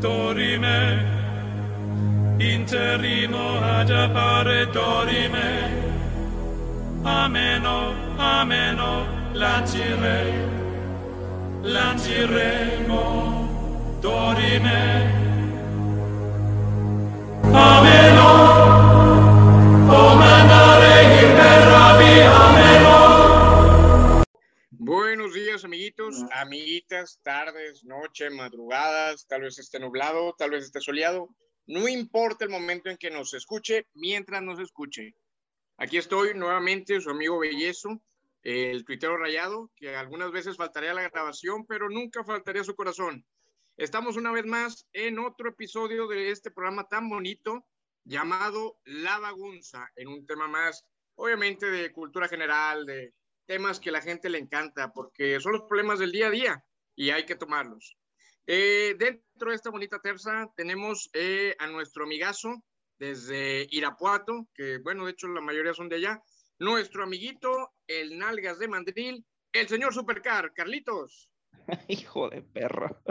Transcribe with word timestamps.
dorime 0.00 1.06
interimo 2.38 3.60
ad 3.60 3.90
appare 3.90 4.66
dorime. 4.70 5.88
Ameno 7.02 7.92
ameno 8.16 9.06
lancire 9.32 10.48
lanciremo 11.62 13.02
dorime. 14.00 15.18
Ameno 17.52 17.99
amiguitas, 26.32 27.20
tardes, 27.22 27.84
noche, 27.84 28.30
madrugadas, 28.30 29.26
tal 29.26 29.42
vez 29.42 29.58
esté 29.58 29.78
nublado, 29.78 30.34
tal 30.36 30.50
vez 30.50 30.64
esté 30.64 30.80
soleado. 30.80 31.28
No 31.66 31.88
importa 31.88 32.44
el 32.44 32.50
momento 32.50 32.90
en 32.90 32.96
que 32.96 33.10
nos 33.10 33.34
escuche, 33.34 33.86
mientras 33.94 34.42
nos 34.42 34.58
escuche. 34.58 35.14
Aquí 35.76 35.96
estoy 35.96 36.34
nuevamente, 36.34 37.00
su 37.00 37.10
amigo 37.10 37.38
Bellezo, 37.38 38.02
el 38.42 38.84
tuitero 38.84 39.16
rayado, 39.16 39.70
que 39.76 39.96
algunas 39.96 40.30
veces 40.32 40.56
faltaría 40.56 40.94
la 40.94 41.08
grabación, 41.08 41.66
pero 41.66 41.88
nunca 41.88 42.24
faltaría 42.24 42.64
su 42.64 42.74
corazón. 42.74 43.24
Estamos 43.76 44.16
una 44.16 44.32
vez 44.32 44.44
más 44.44 44.86
en 44.92 45.18
otro 45.18 45.48
episodio 45.48 46.06
de 46.06 46.30
este 46.30 46.50
programa 46.50 46.88
tan 46.88 47.08
bonito 47.08 47.66
llamado 48.04 48.78
La 48.84 49.18
Bagunza, 49.18 49.90
en 49.96 50.08
un 50.08 50.26
tema 50.26 50.48
más, 50.48 50.84
obviamente, 51.14 51.70
de 51.70 51.92
cultura 51.92 52.28
general, 52.28 52.84
de 52.84 53.14
temas 53.50 53.80
que 53.80 53.90
a 53.90 53.92
la 53.92 54.00
gente 54.00 54.30
le 54.30 54.38
encanta, 54.38 54.92
porque 54.92 55.40
son 55.40 55.50
los 55.54 55.62
problemas 55.62 55.98
del 55.98 56.12
día 56.12 56.28
a 56.28 56.30
día 56.30 56.64
y 56.94 57.10
hay 57.10 57.26
que 57.26 57.34
tomarlos. 57.34 57.96
Eh, 58.46 58.94
dentro 58.96 59.50
de 59.50 59.56
esta 59.56 59.70
bonita 59.70 59.98
terza 60.00 60.48
tenemos 60.56 61.10
eh, 61.14 61.56
a 61.58 61.66
nuestro 61.66 62.04
amigazo 62.04 62.62
desde 62.96 63.66
Irapuato, 63.72 64.46
que 64.54 64.78
bueno, 64.78 65.04
de 65.04 65.10
hecho 65.10 65.26
la 65.26 65.40
mayoría 65.40 65.74
son 65.74 65.88
de 65.88 65.96
allá, 65.96 66.22
nuestro 66.60 67.02
amiguito, 67.02 67.72
el 67.88 68.18
Nalgas 68.18 68.60
de 68.60 68.68
Mandril, 68.68 69.26
el 69.52 69.66
señor 69.66 69.92
Supercar, 69.94 70.52
Carlitos. 70.52 71.28
Hijo 71.88 72.30
de 72.30 72.42
perra. 72.42 73.02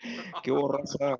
¿Qué 0.42 0.52
hubo 0.52 0.72
raza? 0.72 1.18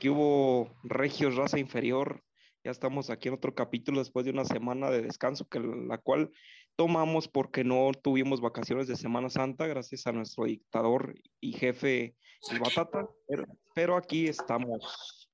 ¿Qué 0.00 0.10
hubo 0.10 0.76
regios, 0.82 1.36
raza 1.36 1.60
inferior? 1.60 2.24
Ya 2.64 2.72
estamos 2.72 3.10
aquí 3.10 3.28
en 3.28 3.34
otro 3.34 3.54
capítulo 3.54 4.00
después 4.00 4.24
de 4.24 4.32
una 4.32 4.44
semana 4.44 4.90
de 4.90 5.02
descanso, 5.02 5.48
que 5.48 5.60
la 5.60 5.98
cual 5.98 6.32
tomamos 6.76 7.26
porque 7.28 7.64
no 7.64 7.90
tuvimos 8.02 8.40
vacaciones 8.40 8.86
de 8.86 8.96
Semana 8.96 9.30
Santa, 9.30 9.66
gracias 9.66 10.06
a 10.06 10.12
nuestro 10.12 10.44
dictador 10.44 11.14
y 11.40 11.52
jefe, 11.54 12.16
el 12.50 12.60
Batata. 12.60 13.08
Pero, 13.26 13.44
pero 13.74 13.96
aquí 13.96 14.28
estamos. 14.28 15.28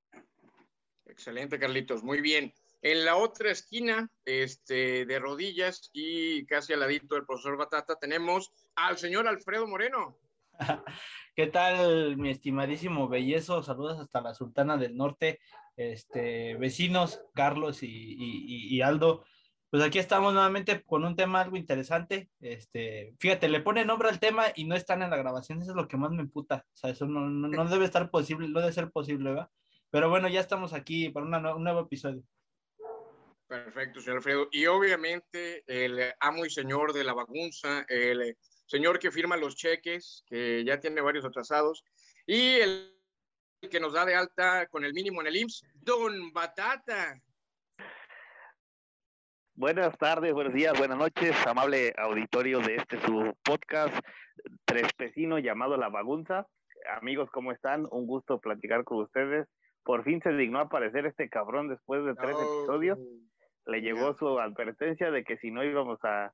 Excelente, 1.06 1.58
Carlitos, 1.58 2.02
muy 2.02 2.20
bien. 2.20 2.52
En 2.80 3.04
la 3.04 3.16
otra 3.16 3.50
esquina, 3.50 4.08
este, 4.24 5.04
de 5.06 5.18
rodillas 5.18 5.90
y 5.92 6.46
casi 6.46 6.72
al 6.72 6.80
ladito 6.80 7.14
del 7.14 7.26
profesor 7.26 7.56
Batata, 7.56 7.96
tenemos 7.96 8.50
al 8.74 8.98
señor 8.98 9.28
Alfredo 9.28 9.66
Moreno. 9.68 10.18
¿Qué 11.36 11.46
tal, 11.46 12.16
mi 12.16 12.30
estimadísimo 12.30 13.08
bellezo? 13.08 13.62
Saludos 13.62 14.00
hasta 14.00 14.20
la 14.20 14.34
Sultana 14.34 14.76
del 14.76 14.96
Norte, 14.96 15.40
este, 15.76 16.56
vecinos, 16.56 17.20
Carlos 17.34 17.82
y, 17.82 17.86
y- 17.88 18.74
y 18.76 18.80
Aldo. 18.82 19.24
Pues 19.72 19.82
aquí 19.82 19.98
estamos 19.98 20.34
nuevamente 20.34 20.82
con 20.82 21.02
un 21.02 21.16
tema 21.16 21.40
algo 21.40 21.56
interesante. 21.56 22.28
Este, 22.40 23.14
fíjate, 23.18 23.48
le 23.48 23.62
pone 23.62 23.86
nombre 23.86 24.10
al 24.10 24.20
tema 24.20 24.44
y 24.54 24.64
no 24.64 24.76
están 24.76 25.00
en 25.00 25.08
la 25.08 25.16
grabación. 25.16 25.62
Eso 25.62 25.70
es 25.70 25.76
lo 25.78 25.88
que 25.88 25.96
más 25.96 26.10
me 26.10 26.20
emputa. 26.20 26.66
O 26.74 26.76
sea, 26.76 26.90
eso 26.90 27.06
no, 27.06 27.22
no, 27.22 27.48
no 27.48 27.64
debe 27.70 27.86
estar 27.86 28.10
posible, 28.10 28.46
no 28.48 28.60
debe 28.60 28.74
ser 28.74 28.90
posible, 28.90 29.30
¿verdad? 29.30 29.48
Pero 29.88 30.10
bueno, 30.10 30.28
ya 30.28 30.40
estamos 30.40 30.74
aquí 30.74 31.08
para 31.08 31.24
una 31.24 31.54
un 31.54 31.64
nuevo 31.64 31.80
episodio. 31.80 32.22
Perfecto, 33.46 34.02
señor 34.02 34.18
Alfredo. 34.18 34.48
Y 34.52 34.66
obviamente 34.66 35.64
el 35.66 36.12
amo 36.20 36.44
y 36.44 36.50
señor 36.50 36.92
de 36.92 37.04
la 37.04 37.14
bagunza, 37.14 37.86
el 37.88 38.36
señor 38.66 38.98
que 38.98 39.10
firma 39.10 39.38
los 39.38 39.56
cheques, 39.56 40.22
que 40.26 40.64
ya 40.66 40.80
tiene 40.80 41.00
varios 41.00 41.24
atrasados, 41.24 41.82
y 42.26 42.56
el 42.56 42.94
que 43.70 43.80
nos 43.80 43.94
da 43.94 44.04
de 44.04 44.16
alta 44.16 44.66
con 44.66 44.84
el 44.84 44.92
mínimo 44.92 45.22
en 45.22 45.28
el 45.28 45.36
IMSS, 45.36 45.64
Don 45.76 46.30
Batata. 46.30 47.22
Buenas 49.54 49.96
tardes, 49.98 50.32
buenos 50.32 50.54
días, 50.54 50.72
buenas 50.78 50.96
noches, 50.96 51.36
amable 51.46 51.92
auditorio 51.98 52.60
de 52.60 52.76
este 52.76 52.98
su 53.00 53.36
podcast 53.44 53.94
trespecino 54.64 55.38
llamado 55.38 55.76
La 55.76 55.90
Bagunza. 55.90 56.46
Amigos, 56.98 57.30
¿cómo 57.30 57.52
están? 57.52 57.86
Un 57.90 58.06
gusto 58.06 58.40
platicar 58.40 58.82
con 58.84 59.02
ustedes. 59.02 59.46
Por 59.84 60.04
fin 60.04 60.22
se 60.22 60.32
dignó 60.32 60.58
a 60.58 60.62
aparecer 60.62 61.04
este 61.04 61.28
cabrón 61.28 61.68
después 61.68 62.02
de 62.02 62.14
tres 62.14 62.30
episodios. 62.30 62.98
Le 63.66 63.82
llegó 63.82 64.16
su 64.16 64.40
advertencia 64.40 65.10
de 65.10 65.22
que 65.22 65.36
si 65.36 65.50
no 65.50 65.62
íbamos 65.62 65.98
a 66.02 66.32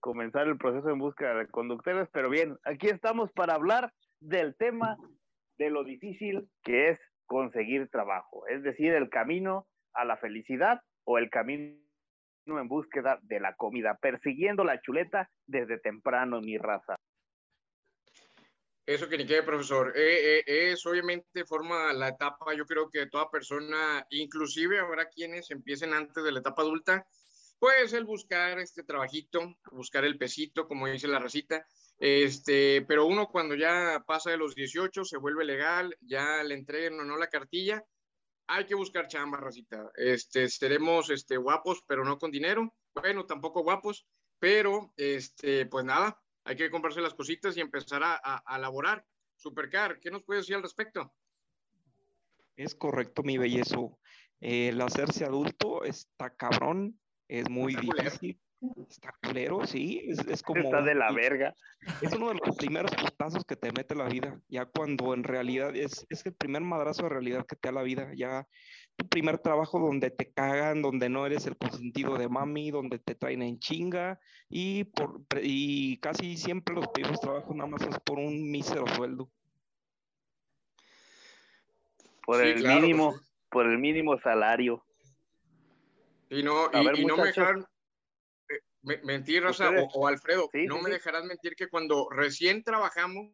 comenzar 0.00 0.46
el 0.46 0.56
proceso 0.56 0.88
en 0.88 0.98
búsqueda 0.98 1.34
de 1.34 1.46
conductores, 1.48 2.08
pero 2.12 2.30
bien, 2.30 2.56
aquí 2.64 2.86
estamos 2.88 3.30
para 3.32 3.54
hablar 3.54 3.92
del 4.20 4.56
tema 4.56 4.96
de 5.58 5.68
lo 5.68 5.84
difícil 5.84 6.48
que 6.62 6.88
es 6.88 6.98
conseguir 7.26 7.90
trabajo, 7.90 8.46
es 8.48 8.62
decir, 8.62 8.94
el 8.94 9.10
camino 9.10 9.66
a 9.92 10.06
la 10.06 10.16
felicidad 10.16 10.80
o 11.04 11.18
el 11.18 11.28
camino 11.28 11.83
en 12.46 12.68
búsqueda 12.68 13.18
de 13.22 13.40
la 13.40 13.54
comida, 13.54 13.98
persiguiendo 14.00 14.64
la 14.64 14.80
chuleta 14.80 15.30
desde 15.46 15.78
temprano, 15.78 16.40
mi 16.40 16.58
raza. 16.58 16.96
Eso 18.86 19.08
que 19.08 19.16
ni 19.16 19.26
quede, 19.26 19.42
profesor. 19.42 19.94
Eh, 19.96 20.40
eh, 20.40 20.72
es 20.72 20.84
obviamente 20.84 21.46
forma 21.46 21.92
la 21.94 22.08
etapa, 22.08 22.54
yo 22.54 22.66
creo 22.66 22.90
que 22.90 23.06
toda 23.06 23.30
persona, 23.30 24.06
inclusive 24.10 24.78
habrá 24.78 25.08
quienes 25.08 25.50
empiecen 25.50 25.94
antes 25.94 26.22
de 26.22 26.32
la 26.32 26.40
etapa 26.40 26.60
adulta, 26.62 27.06
pues 27.58 27.94
el 27.94 28.04
buscar 28.04 28.58
este 28.58 28.82
trabajito, 28.82 29.56
buscar 29.72 30.04
el 30.04 30.18
pesito, 30.18 30.68
como 30.68 30.86
dice 30.86 31.08
la 31.08 31.18
racita, 31.18 31.66
este, 31.98 32.84
pero 32.86 33.06
uno 33.06 33.28
cuando 33.28 33.54
ya 33.54 34.04
pasa 34.06 34.30
de 34.30 34.36
los 34.36 34.54
18, 34.54 35.02
se 35.04 35.16
vuelve 35.16 35.46
legal, 35.46 35.96
ya 36.02 36.42
le 36.42 36.54
entreguen 36.54 37.00
o 37.00 37.04
no 37.04 37.16
la 37.16 37.28
cartilla, 37.28 37.82
hay 38.46 38.66
que 38.66 38.74
buscar 38.74 39.08
chamba, 39.08 39.38
racita. 39.38 39.90
Este, 39.96 40.48
seremos 40.48 41.10
este, 41.10 41.36
guapos, 41.36 41.82
pero 41.86 42.04
no 42.04 42.18
con 42.18 42.30
dinero. 42.30 42.74
Bueno, 42.94 43.26
tampoco 43.26 43.62
guapos, 43.62 44.06
pero 44.38 44.92
este, 44.96 45.66
pues 45.66 45.84
nada, 45.84 46.20
hay 46.44 46.56
que 46.56 46.70
comprarse 46.70 47.00
las 47.00 47.14
cositas 47.14 47.56
y 47.56 47.60
empezar 47.60 48.02
a, 48.02 48.20
a, 48.22 48.36
a 48.36 48.58
laborar. 48.58 49.04
Supercar, 49.36 49.98
¿qué 50.00 50.10
nos 50.10 50.22
puede 50.22 50.40
decir 50.40 50.56
al 50.56 50.62
respecto? 50.62 51.12
Es 52.56 52.74
correcto, 52.74 53.22
mi 53.22 53.36
bellezo. 53.36 53.98
El 54.40 54.80
hacerse 54.80 55.24
adulto 55.24 55.84
está 55.84 56.36
cabrón, 56.36 57.00
es 57.28 57.48
muy 57.48 57.74
Está 57.74 57.80
difícil. 57.80 58.40
Está 58.88 59.14
culero, 59.22 59.66
sí, 59.66 60.02
es, 60.06 60.18
es 60.26 60.42
como... 60.42 60.60
Está 60.60 60.82
de 60.82 60.94
la 60.94 61.12
verga. 61.12 61.54
Es 62.00 62.12
uno 62.12 62.28
de 62.28 62.34
los 62.44 62.56
primeros 62.56 62.90
putazos 62.94 63.44
que 63.44 63.56
te 63.56 63.72
mete 63.72 63.94
la 63.94 64.08
vida, 64.08 64.40
ya 64.48 64.66
cuando 64.66 65.14
en 65.14 65.24
realidad 65.24 65.74
es, 65.76 66.06
es 66.08 66.24
el 66.26 66.34
primer 66.34 66.62
madrazo 66.62 67.04
de 67.04 67.10
realidad 67.10 67.46
que 67.46 67.56
te 67.56 67.68
da 67.68 67.72
la 67.72 67.82
vida, 67.82 68.10
ya 68.14 68.46
tu 68.96 69.08
primer 69.08 69.38
trabajo 69.38 69.78
donde 69.78 70.10
te 70.10 70.32
cagan, 70.32 70.82
donde 70.82 71.08
no 71.08 71.26
eres 71.26 71.46
el 71.46 71.56
consentido 71.56 72.16
de 72.16 72.28
mami, 72.28 72.70
donde 72.70 72.98
te 72.98 73.14
traen 73.14 73.42
en 73.42 73.58
chinga 73.58 74.20
y, 74.48 74.84
por, 74.84 75.22
y 75.42 75.98
casi 75.98 76.36
siempre 76.36 76.74
los 76.74 76.88
primeros 76.88 77.20
trabajos 77.20 77.54
nada 77.56 77.68
más 77.68 77.82
es 77.82 77.98
por 78.00 78.18
un 78.18 78.50
mísero 78.50 78.86
sueldo. 78.86 79.28
Por 82.24 82.40
Sí, 82.40 82.48
el 82.48 82.60
claro, 82.60 82.80
mínimo, 82.80 83.10
pues, 83.10 83.22
por 83.50 83.66
el 83.66 83.78
mínimo 83.78 84.18
salario. 84.20 84.82
Y 86.30 86.42
no, 86.42 86.66
A 86.72 86.82
y, 86.82 86.86
ver, 86.86 86.98
y 86.98 87.04
no 87.04 87.16
me 87.16 87.26
muchachos. 87.26 87.66
Me- 88.84 88.98
mentir, 89.02 89.42
Raza, 89.42 89.70
o, 89.94 90.06
Alfredo, 90.06 90.48
Sí, 90.52 90.66
no 90.66 90.76
sí, 90.76 90.82
me 90.82 90.88
sí. 90.90 90.94
dejarás 90.94 91.24
mentir 91.24 91.56
que 91.56 91.68
cuando 91.68 92.08
recién 92.10 92.62
trabajamos, 92.62 93.32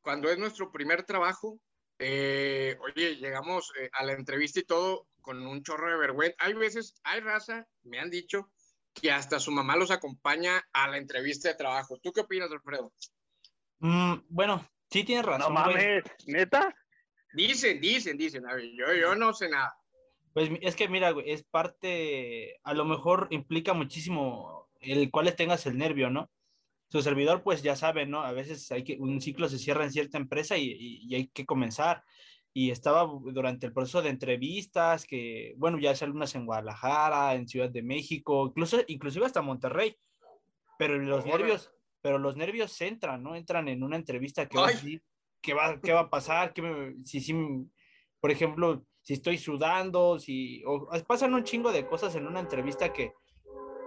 cuando 0.00 0.30
es 0.30 0.38
nuestro 0.38 0.72
primer 0.72 1.02
trabajo, 1.04 1.60
eh, 1.98 2.78
oye, 2.80 3.16
llegamos 3.16 3.72
eh, 3.78 3.90
a 3.92 4.04
la 4.04 4.12
entrevista 4.12 4.60
y 4.60 4.64
todo 4.64 5.08
con 5.20 5.46
un 5.46 5.62
chorro 5.62 5.90
de 5.90 5.98
vergüenza. 5.98 6.36
Hay 6.38 6.54
veces, 6.54 6.94
hay 7.04 7.20
raza, 7.20 7.66
me 7.82 7.98
han 7.98 8.08
dicho, 8.10 8.50
que 8.94 9.12
hasta 9.12 9.38
su 9.38 9.50
mamá 9.50 9.76
los 9.76 9.90
acompaña 9.90 10.66
a 10.72 10.88
la 10.88 10.96
entrevista 10.96 11.48
de 11.48 11.54
trabajo. 11.56 11.98
¿Tú 11.98 12.12
qué 12.12 12.22
opinas, 12.22 12.50
Alfredo? 12.50 12.92
Mm, 13.80 14.14
bueno, 14.28 14.66
sí 14.90 15.04
tienes 15.04 15.26
No 15.26 15.32
razón, 15.32 15.52
güey. 15.54 15.66
mames, 15.66 16.04
neta. 16.26 16.74
Dicen, 17.34 17.80
dicen, 17.80 18.16
dicen. 18.16 18.46
A 18.48 18.54
ver, 18.54 18.64
yo, 18.76 18.94
yo 18.94 19.14
no 19.14 19.32
sé 19.34 19.48
nada. 19.48 19.76
Pues 20.34 20.50
es 20.60 20.76
que 20.76 20.88
mira, 20.88 21.10
güey, 21.10 21.30
es 21.30 21.42
parte, 21.42 22.58
a 22.62 22.74
lo 22.74 22.84
mejor 22.84 23.28
implica 23.30 23.72
muchísimo 23.72 24.68
el 24.80 25.10
cual 25.10 25.34
tengas 25.34 25.66
el 25.66 25.76
nervio, 25.76 26.10
¿no? 26.10 26.30
Su 26.90 27.02
servidor, 27.02 27.42
pues 27.42 27.62
ya 27.62 27.76
sabe, 27.76 28.06
¿no? 28.06 28.22
A 28.22 28.32
veces 28.32 28.70
hay 28.72 28.84
que, 28.84 28.96
un 28.98 29.20
ciclo 29.20 29.48
se 29.48 29.58
cierra 29.58 29.84
en 29.84 29.92
cierta 29.92 30.16
empresa 30.18 30.56
y, 30.56 30.70
y- 30.70 31.00
y 31.08 31.14
hay 31.14 31.26
que 31.28 31.44
comenzar. 31.44 32.04
Y 32.54 32.70
estaba 32.70 33.02
durante 33.04 33.66
el 33.66 33.72
proceso 33.72 34.00
de 34.02 34.08
entrevistas, 34.08 35.04
que, 35.04 35.54
bueno, 35.58 35.78
ya 35.78 35.92
hice 35.92 36.04
algunas 36.04 36.34
en 36.34 36.46
Guadalajara, 36.46 37.34
en 37.34 37.46
Ciudad 37.46 37.68
de 37.70 37.82
México, 37.82 38.46
incluso, 38.48 38.78
inclusive 38.86 39.26
hasta 39.26 39.42
Monterrey. 39.42 39.96
Pero 40.78 40.96
los 40.98 41.24
nervios, 41.38 41.72
pero 42.00 42.18
los 42.18 42.36
nervios 42.36 42.80
entran, 42.80 43.22
¿no? 43.22 43.34
Entran 43.36 43.68
en 43.68 43.82
una 43.82 43.96
entrevista 43.96 44.48
que, 44.48 44.56
vas 44.56 44.70
a 44.70 44.74
decir, 44.76 45.02
qué 45.42 45.54
va, 45.54 45.80
qué 45.80 45.92
va 45.92 46.00
a 46.00 46.10
pasar, 46.10 46.52
¿Qué 46.54 46.62
me- 46.62 47.04
si, 47.04 47.20
si, 47.20 47.34
por 48.20 48.30
ejemplo, 48.30 48.84
si 49.08 49.14
estoy 49.14 49.38
sudando, 49.38 50.18
si, 50.18 50.62
o, 50.66 50.86
pasan 51.06 51.32
un 51.32 51.42
chingo 51.42 51.72
de 51.72 51.86
cosas 51.86 52.14
en 52.14 52.26
una 52.26 52.40
entrevista 52.40 52.92
que, 52.92 53.14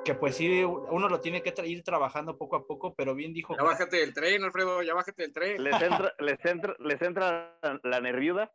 que 0.03 0.15
pues 0.15 0.35
sí, 0.35 0.63
uno 0.63 1.09
lo 1.09 1.19
tiene 1.19 1.43
que 1.43 1.53
tra- 1.53 1.67
ir 1.67 1.83
trabajando 1.83 2.39
poco 2.39 2.55
a 2.55 2.65
poco, 2.65 2.95
pero 2.95 3.13
bien 3.13 3.31
dijo, 3.31 3.55
Ya 3.55 3.61
bájate 3.61 3.97
del 3.97 4.15
tren, 4.15 4.43
Alfredo, 4.43 4.81
ya 4.81 4.95
bájate 4.95 5.21
del 5.21 5.31
tren. 5.31 5.63
¿Les 5.63 5.79
entra, 5.79 6.11
les 6.17 6.43
entra, 6.43 6.75
les 6.79 6.99
entra 7.03 7.55
la 7.83 8.01
nerviuda? 8.01 8.51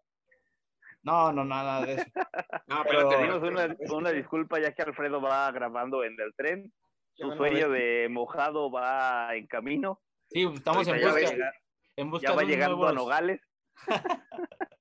no, 1.02 1.32
no, 1.32 1.44
nada 1.44 1.86
de 1.86 1.94
eso. 1.94 2.04
No, 2.66 2.82
Pero 2.82 3.12
espérate. 3.12 3.46
una, 3.46 3.76
una 3.96 4.10
disculpa 4.10 4.58
ya 4.58 4.72
que 4.74 4.82
Alfredo 4.82 5.20
va 5.20 5.48
grabando 5.52 6.02
en 6.02 6.16
el 6.20 6.34
tren. 6.34 6.72
Su 7.14 7.30
a 7.30 7.36
sueño 7.36 7.70
de 7.70 8.08
mojado 8.10 8.72
va 8.72 9.36
en 9.36 9.46
camino. 9.46 10.00
Sí, 10.30 10.42
estamos 10.52 10.88
en 10.88 11.00
busca, 11.00 11.52
en 11.94 12.10
busca 12.10 12.28
ya 12.30 12.34
va 12.34 12.42
de 12.42 12.48
llegando 12.48 12.88
a 12.88 12.92
nuevos- 12.92 12.94
Nogales. 12.96 13.40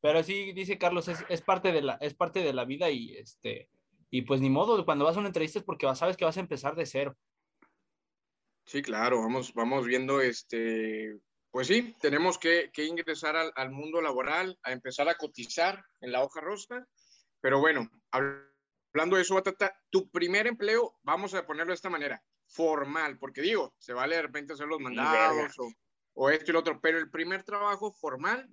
Pero 0.00 0.22
sí, 0.22 0.52
dice 0.52 0.78
Carlos, 0.78 1.08
es, 1.08 1.24
es 1.28 1.42
parte 1.42 1.72
de 1.72 1.82
la, 1.82 1.94
es 2.00 2.14
parte 2.14 2.40
de 2.40 2.52
la 2.52 2.64
vida 2.64 2.88
y 2.90 3.16
este, 3.16 3.68
y 4.10 4.22
pues 4.22 4.40
ni 4.40 4.48
modo, 4.50 4.84
cuando 4.84 5.04
vas 5.04 5.16
a 5.16 5.20
una 5.20 5.28
entrevista 5.28 5.58
es 5.58 5.64
porque 5.64 5.86
vas- 5.86 5.98
sabes 5.98 6.16
que 6.16 6.24
vas 6.24 6.36
a 6.36 6.40
empezar 6.40 6.76
de 6.76 6.86
cero. 6.86 7.16
Sí, 8.64 8.82
claro, 8.82 9.20
vamos, 9.22 9.54
vamos 9.54 9.86
viendo 9.86 10.20
este, 10.20 11.18
pues 11.50 11.66
sí, 11.66 11.94
tenemos 12.00 12.38
que, 12.38 12.70
que 12.72 12.84
ingresar 12.84 13.34
al, 13.34 13.50
al 13.56 13.70
mundo 13.70 14.00
laboral, 14.02 14.58
a 14.62 14.72
empezar 14.72 15.08
a 15.08 15.14
cotizar 15.16 15.82
en 16.00 16.12
la 16.12 16.22
hoja 16.22 16.40
rosa, 16.42 16.86
pero 17.40 17.60
bueno, 17.60 17.88
hab- 18.12 18.46
hablando 18.92 19.16
de 19.16 19.22
eso, 19.22 19.34
Batata, 19.34 19.74
tu 19.90 20.10
primer 20.10 20.46
empleo, 20.46 20.98
vamos 21.02 21.32
a 21.34 21.46
ponerlo 21.46 21.70
de 21.70 21.76
esta 21.76 21.88
manera, 21.90 22.22
formal, 22.46 23.18
porque 23.18 23.40
digo, 23.40 23.74
se 23.78 23.94
vale 23.94 24.16
de 24.16 24.22
repente 24.22 24.52
hacer 24.52 24.66
los 24.66 24.80
mandados 24.80 25.58
o, 25.58 25.72
o 26.14 26.30
esto 26.30 26.50
y 26.50 26.52
lo 26.52 26.60
otro, 26.60 26.78
pero 26.80 26.98
el 26.98 27.10
primer 27.10 27.44
trabajo 27.44 27.90
formal, 27.92 28.48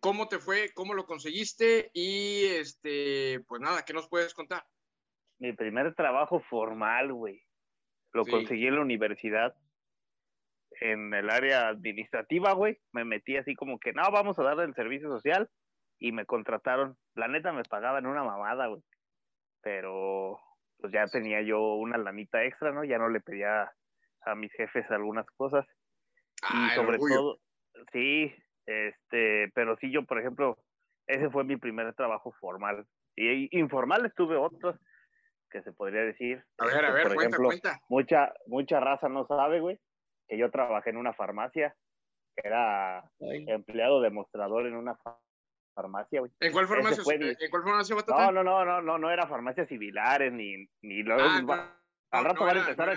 ¿cómo 0.00 0.28
te 0.28 0.38
fue? 0.38 0.70
¿Cómo 0.74 0.94
lo 0.94 1.04
conseguiste? 1.06 1.90
Y 1.94 2.44
este, 2.46 3.40
pues 3.46 3.60
nada, 3.60 3.84
¿qué 3.84 3.92
nos 3.92 4.08
puedes 4.08 4.34
contar? 4.34 4.64
Mi 5.38 5.52
primer 5.52 5.94
trabajo 5.94 6.40
formal, 6.40 7.12
güey. 7.12 7.42
Lo 8.12 8.24
Sí. 8.24 8.30
conseguí 8.30 8.66
en 8.66 8.76
la 8.76 8.82
universidad. 8.82 9.54
En 10.80 11.12
el 11.14 11.30
área 11.30 11.68
administrativa, 11.68 12.52
güey. 12.52 12.78
Me 12.92 13.04
metí 13.04 13.36
así 13.36 13.54
como 13.54 13.78
que, 13.78 13.92
no, 13.92 14.10
vamos 14.10 14.38
a 14.38 14.42
darle 14.42 14.64
el 14.64 14.74
servicio 14.74 15.08
social. 15.08 15.48
Y 15.98 16.12
me 16.12 16.24
contrataron. 16.24 16.96
La 17.14 17.28
neta 17.28 17.52
me 17.52 17.62
pagaban 17.64 18.06
una 18.06 18.24
mamada, 18.24 18.66
güey. 18.68 18.82
Pero 19.62 20.38
pues 20.78 20.92
ya 20.94 21.04
tenía 21.06 21.42
yo 21.42 21.74
una 21.74 21.98
lanita 21.98 22.42
extra, 22.44 22.72
¿no? 22.72 22.84
Ya 22.84 22.96
no 22.96 23.10
le 23.10 23.20
pedía 23.20 23.70
a 24.22 24.34
mis 24.34 24.50
jefes 24.54 24.90
algunas 24.90 25.26
cosas. 25.36 25.66
y 26.42 26.46
Ah, 26.48 26.68
el 26.70 26.76
sobre 26.76 26.98
todo, 26.98 27.38
sí, 27.92 28.34
este, 28.66 29.50
pero 29.54 29.76
sí 29.76 29.90
yo, 29.90 30.04
por 30.04 30.18
ejemplo, 30.18 30.58
ese 31.06 31.30
fue 31.30 31.44
mi 31.44 31.56
primer 31.56 31.94
trabajo 31.94 32.32
formal. 32.40 32.86
Y 33.16 33.58
informal 33.58 34.06
estuve 34.06 34.36
otros, 34.36 34.76
que 35.50 35.62
se 35.62 35.72
podría 35.72 36.02
decir. 36.02 36.44
A 36.58 36.66
ver, 36.66 36.76
a 36.76 36.88
este, 36.88 36.92
ver, 36.92 37.02
por 37.02 37.14
cuenta, 37.14 37.36
ejemplo, 37.36 37.48
cuenta. 37.48 37.80
mucha, 37.88 38.32
mucha 38.46 38.80
raza 38.80 39.08
no 39.08 39.26
sabe, 39.26 39.60
güey, 39.60 39.78
que 40.28 40.38
yo 40.38 40.50
trabajé 40.50 40.90
en 40.90 40.96
una 40.96 41.12
farmacia, 41.12 41.74
que 42.36 42.48
era 42.48 43.00
Ay, 43.20 43.44
empleado 43.48 44.00
demostrador 44.00 44.66
en 44.66 44.76
una 44.76 44.94
fa- 44.96 45.18
farmacia, 45.74 46.20
güey. 46.20 46.32
¿En 46.40 46.52
cuál 46.52 46.66
farmacia? 46.68 47.02
fue 47.02 47.14
¿En 47.16 47.50
cuál 47.50 47.64
farmacia? 47.64 47.96
No, 48.06 48.30
no, 48.32 48.44
no, 48.44 48.64
no, 48.64 48.80
no, 48.82 48.98
no 48.98 49.10
era 49.10 49.26
farmacias 49.26 49.68
civilares, 49.68 50.32
ni, 50.32 50.68
ni 50.82 51.02
luego 51.02 51.22
Ah, 51.24 51.40
al 52.12 52.24
rato 52.24 52.40
no 52.40 52.46
van 52.46 52.56
a 52.56 52.60
empezar 52.60 52.86
no 52.86 52.92
a 52.92 52.96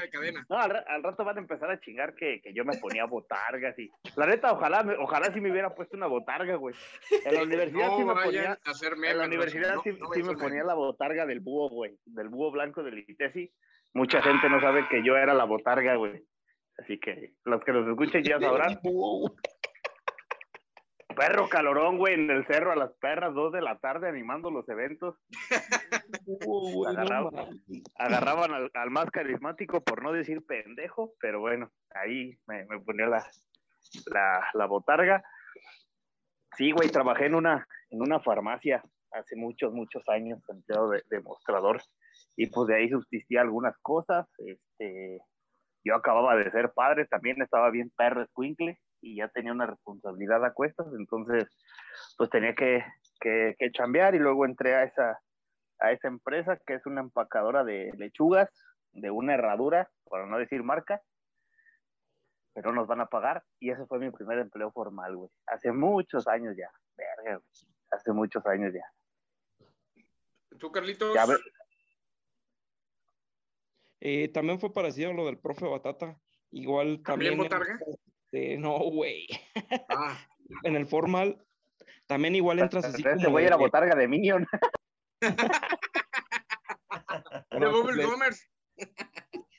no, 0.49 0.57
al, 0.57 0.83
al 0.87 1.03
rato 1.03 1.23
van 1.23 1.37
a 1.37 1.41
empezar 1.41 1.69
a 1.71 1.79
chingar 1.79 2.15
que, 2.15 2.41
que 2.41 2.53
yo 2.53 2.65
me 2.65 2.77
ponía 2.77 3.05
botargas 3.05 3.77
y 3.77 3.91
la 4.15 4.25
neta 4.25 4.51
ojalá 4.53 4.83
me- 4.83 4.95
ojalá 4.97 5.31
sí 5.33 5.39
me 5.39 5.51
hubiera 5.51 5.73
puesto 5.75 5.95
una 5.97 6.07
botarga 6.07 6.55
güey. 6.55 6.75
En 7.25 7.35
la 7.35 7.43
universidad 7.43 7.89
sí 7.97 8.03
me 8.03 8.13
ponía 8.15 8.59
en 9.11 9.17
la 9.17 9.25
universidad 9.25 9.75
sí, 9.83 9.91
sí 10.13 10.23
me 10.23 10.35
ponía 10.35 10.63
la 10.63 10.73
botarga 10.73 11.25
del 11.25 11.39
búho 11.41 11.69
güey 11.69 11.97
del 12.05 12.29
búho 12.29 12.51
blanco 12.51 12.81
del 12.83 12.99
ITESI. 13.07 13.51
Mucha 13.93 14.21
gente 14.23 14.49
no 14.49 14.59
sabe 14.59 14.87
que 14.89 15.03
yo 15.05 15.15
era 15.15 15.33
la 15.33 15.43
botarga 15.43 15.95
güey. 15.95 16.23
Así 16.79 16.99
que 16.99 17.33
los 17.45 17.63
que 17.63 17.71
nos 17.71 17.87
escuchen 17.87 18.23
ya 18.23 18.39
sabrán 18.39 18.79
perro 21.15 21.47
calorón 21.49 21.97
güey 21.97 22.15
en 22.15 22.29
el 22.29 22.45
cerro 22.47 22.71
a 22.71 22.75
las 22.75 22.93
perras 22.93 23.33
dos 23.33 23.51
de 23.51 23.61
la 23.61 23.79
tarde 23.79 24.07
animando 24.09 24.51
los 24.51 24.67
eventos 24.69 25.15
agarraban 27.97 28.53
al, 28.53 28.71
al 28.73 28.89
más 28.89 29.09
carismático, 29.11 29.83
por 29.83 30.03
no 30.03 30.11
decir 30.11 30.45
pendejo, 30.45 31.13
pero 31.19 31.39
bueno, 31.39 31.71
ahí 31.93 32.37
me, 32.47 32.65
me 32.65 32.79
ponía 32.79 33.07
la, 33.07 33.25
la, 34.07 34.47
la 34.53 34.65
botarga. 34.65 35.23
Sí, 36.57 36.71
güey, 36.71 36.89
trabajé 36.89 37.25
en 37.25 37.35
una, 37.35 37.67
en 37.89 38.01
una 38.01 38.19
farmacia 38.19 38.83
hace 39.11 39.35
muchos, 39.35 39.73
muchos 39.73 40.03
años, 40.09 40.39
empleado 40.49 40.89
de, 40.89 41.03
de 41.09 41.21
mostrador, 41.21 41.81
y 42.35 42.47
pues 42.47 42.67
de 42.67 42.75
ahí 42.75 42.89
subsistía 42.89 43.41
algunas 43.41 43.77
cosas. 43.81 44.27
Este, 44.39 45.19
yo 45.83 45.95
acababa 45.95 46.35
de 46.35 46.49
ser 46.51 46.71
padre, 46.73 47.05
también 47.05 47.41
estaba 47.41 47.69
bien 47.69 47.91
perro 47.95 48.23
escuincle, 48.23 48.79
y 49.03 49.17
ya 49.17 49.27
tenía 49.27 49.51
una 49.51 49.65
responsabilidad 49.65 50.43
a 50.45 50.53
cuestas, 50.53 50.87
entonces 50.97 51.45
pues 52.17 52.29
tenía 52.29 52.55
que, 52.55 52.83
que, 53.19 53.55
que 53.59 53.71
chambear, 53.71 54.15
y 54.15 54.19
luego 54.19 54.45
entré 54.45 54.75
a 54.75 54.83
esa, 54.83 55.19
a 55.79 55.91
esa 55.91 56.07
empresa 56.07 56.57
que 56.65 56.75
es 56.75 56.85
una 56.85 57.01
empacadora 57.01 57.63
de 57.63 57.91
lechugas, 57.97 58.49
de 58.93 59.11
una 59.11 59.33
herradura, 59.33 59.89
para 60.09 60.25
no 60.25 60.37
decir 60.37 60.63
marca, 60.63 61.01
pero 62.53 62.71
nos 62.71 62.87
van 62.87 63.01
a 63.01 63.07
pagar 63.07 63.43
y 63.59 63.71
ese 63.71 63.85
fue 63.87 63.99
mi 63.99 64.09
primer 64.11 64.39
empleo 64.39 64.71
formal, 64.71 65.15
güey. 65.17 65.29
Hace 65.47 65.71
muchos 65.71 66.27
años 66.27 66.55
ya, 66.55 66.69
verga, 66.95 67.37
güey. 67.37 67.73
Hace 67.91 68.11
muchos 68.11 68.45
años 68.45 68.73
ya. 68.73 69.67
¿Tú, 70.57 70.71
Carlitos? 70.71 71.13
Ya 71.13 71.25
Eh, 73.99 74.29
también 74.29 74.59
fue 74.59 74.71
parecido 74.73 75.11
a 75.11 75.13
lo 75.13 75.25
del 75.25 75.39
profe 75.39 75.67
Batata. 75.67 76.17
Igual 76.51 77.01
¿También 77.03 77.37
también. 77.37 77.77
botarga? 77.77 77.79
Este, 78.33 78.57
no, 78.57 78.77
güey. 78.79 79.27
Ah, 79.89 80.17
En 80.63 80.75
el 80.75 80.85
formal, 80.85 81.41
también 82.05 82.35
igual 82.35 82.59
entras 82.59 82.85
así 82.85 83.01
Este 83.01 83.15
como. 83.15 83.29
güey 83.31 83.43
de- 83.43 83.47
era 83.47 83.55
botarga 83.55 83.95
de 83.95 84.07
Minion. 84.07 84.45
de 87.51 87.67
Bubble 87.67 88.03
Gomers. 88.05 88.45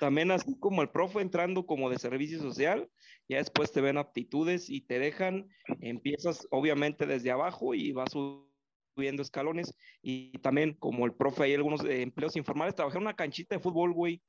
También 0.00 0.30
así 0.32 0.58
como 0.58 0.82
el 0.82 0.90
profe 0.90 1.20
entrando 1.20 1.64
como 1.66 1.88
de 1.88 1.98
servicio 1.98 2.38
social, 2.40 2.90
ya 3.28 3.38
después 3.38 3.72
te 3.72 3.80
ven 3.80 3.96
aptitudes 3.96 4.68
y 4.68 4.82
te 4.82 4.98
dejan, 4.98 5.48
empiezas 5.80 6.46
obviamente 6.50 7.06
desde 7.06 7.30
abajo 7.30 7.74
y 7.74 7.92
vas 7.92 8.10
subiendo 8.10 9.22
escalones 9.22 9.74
y 10.02 10.36
también 10.38 10.74
como 10.74 11.06
el 11.06 11.14
profe 11.14 11.44
hay 11.44 11.54
algunos 11.54 11.84
empleos 11.84 12.36
informales, 12.36 12.74
trabajé 12.74 12.98
en 12.98 13.04
una 13.04 13.14
canchita 13.16 13.54
de 13.56 13.62
fútbol, 13.62 13.92
güey, 13.94 14.20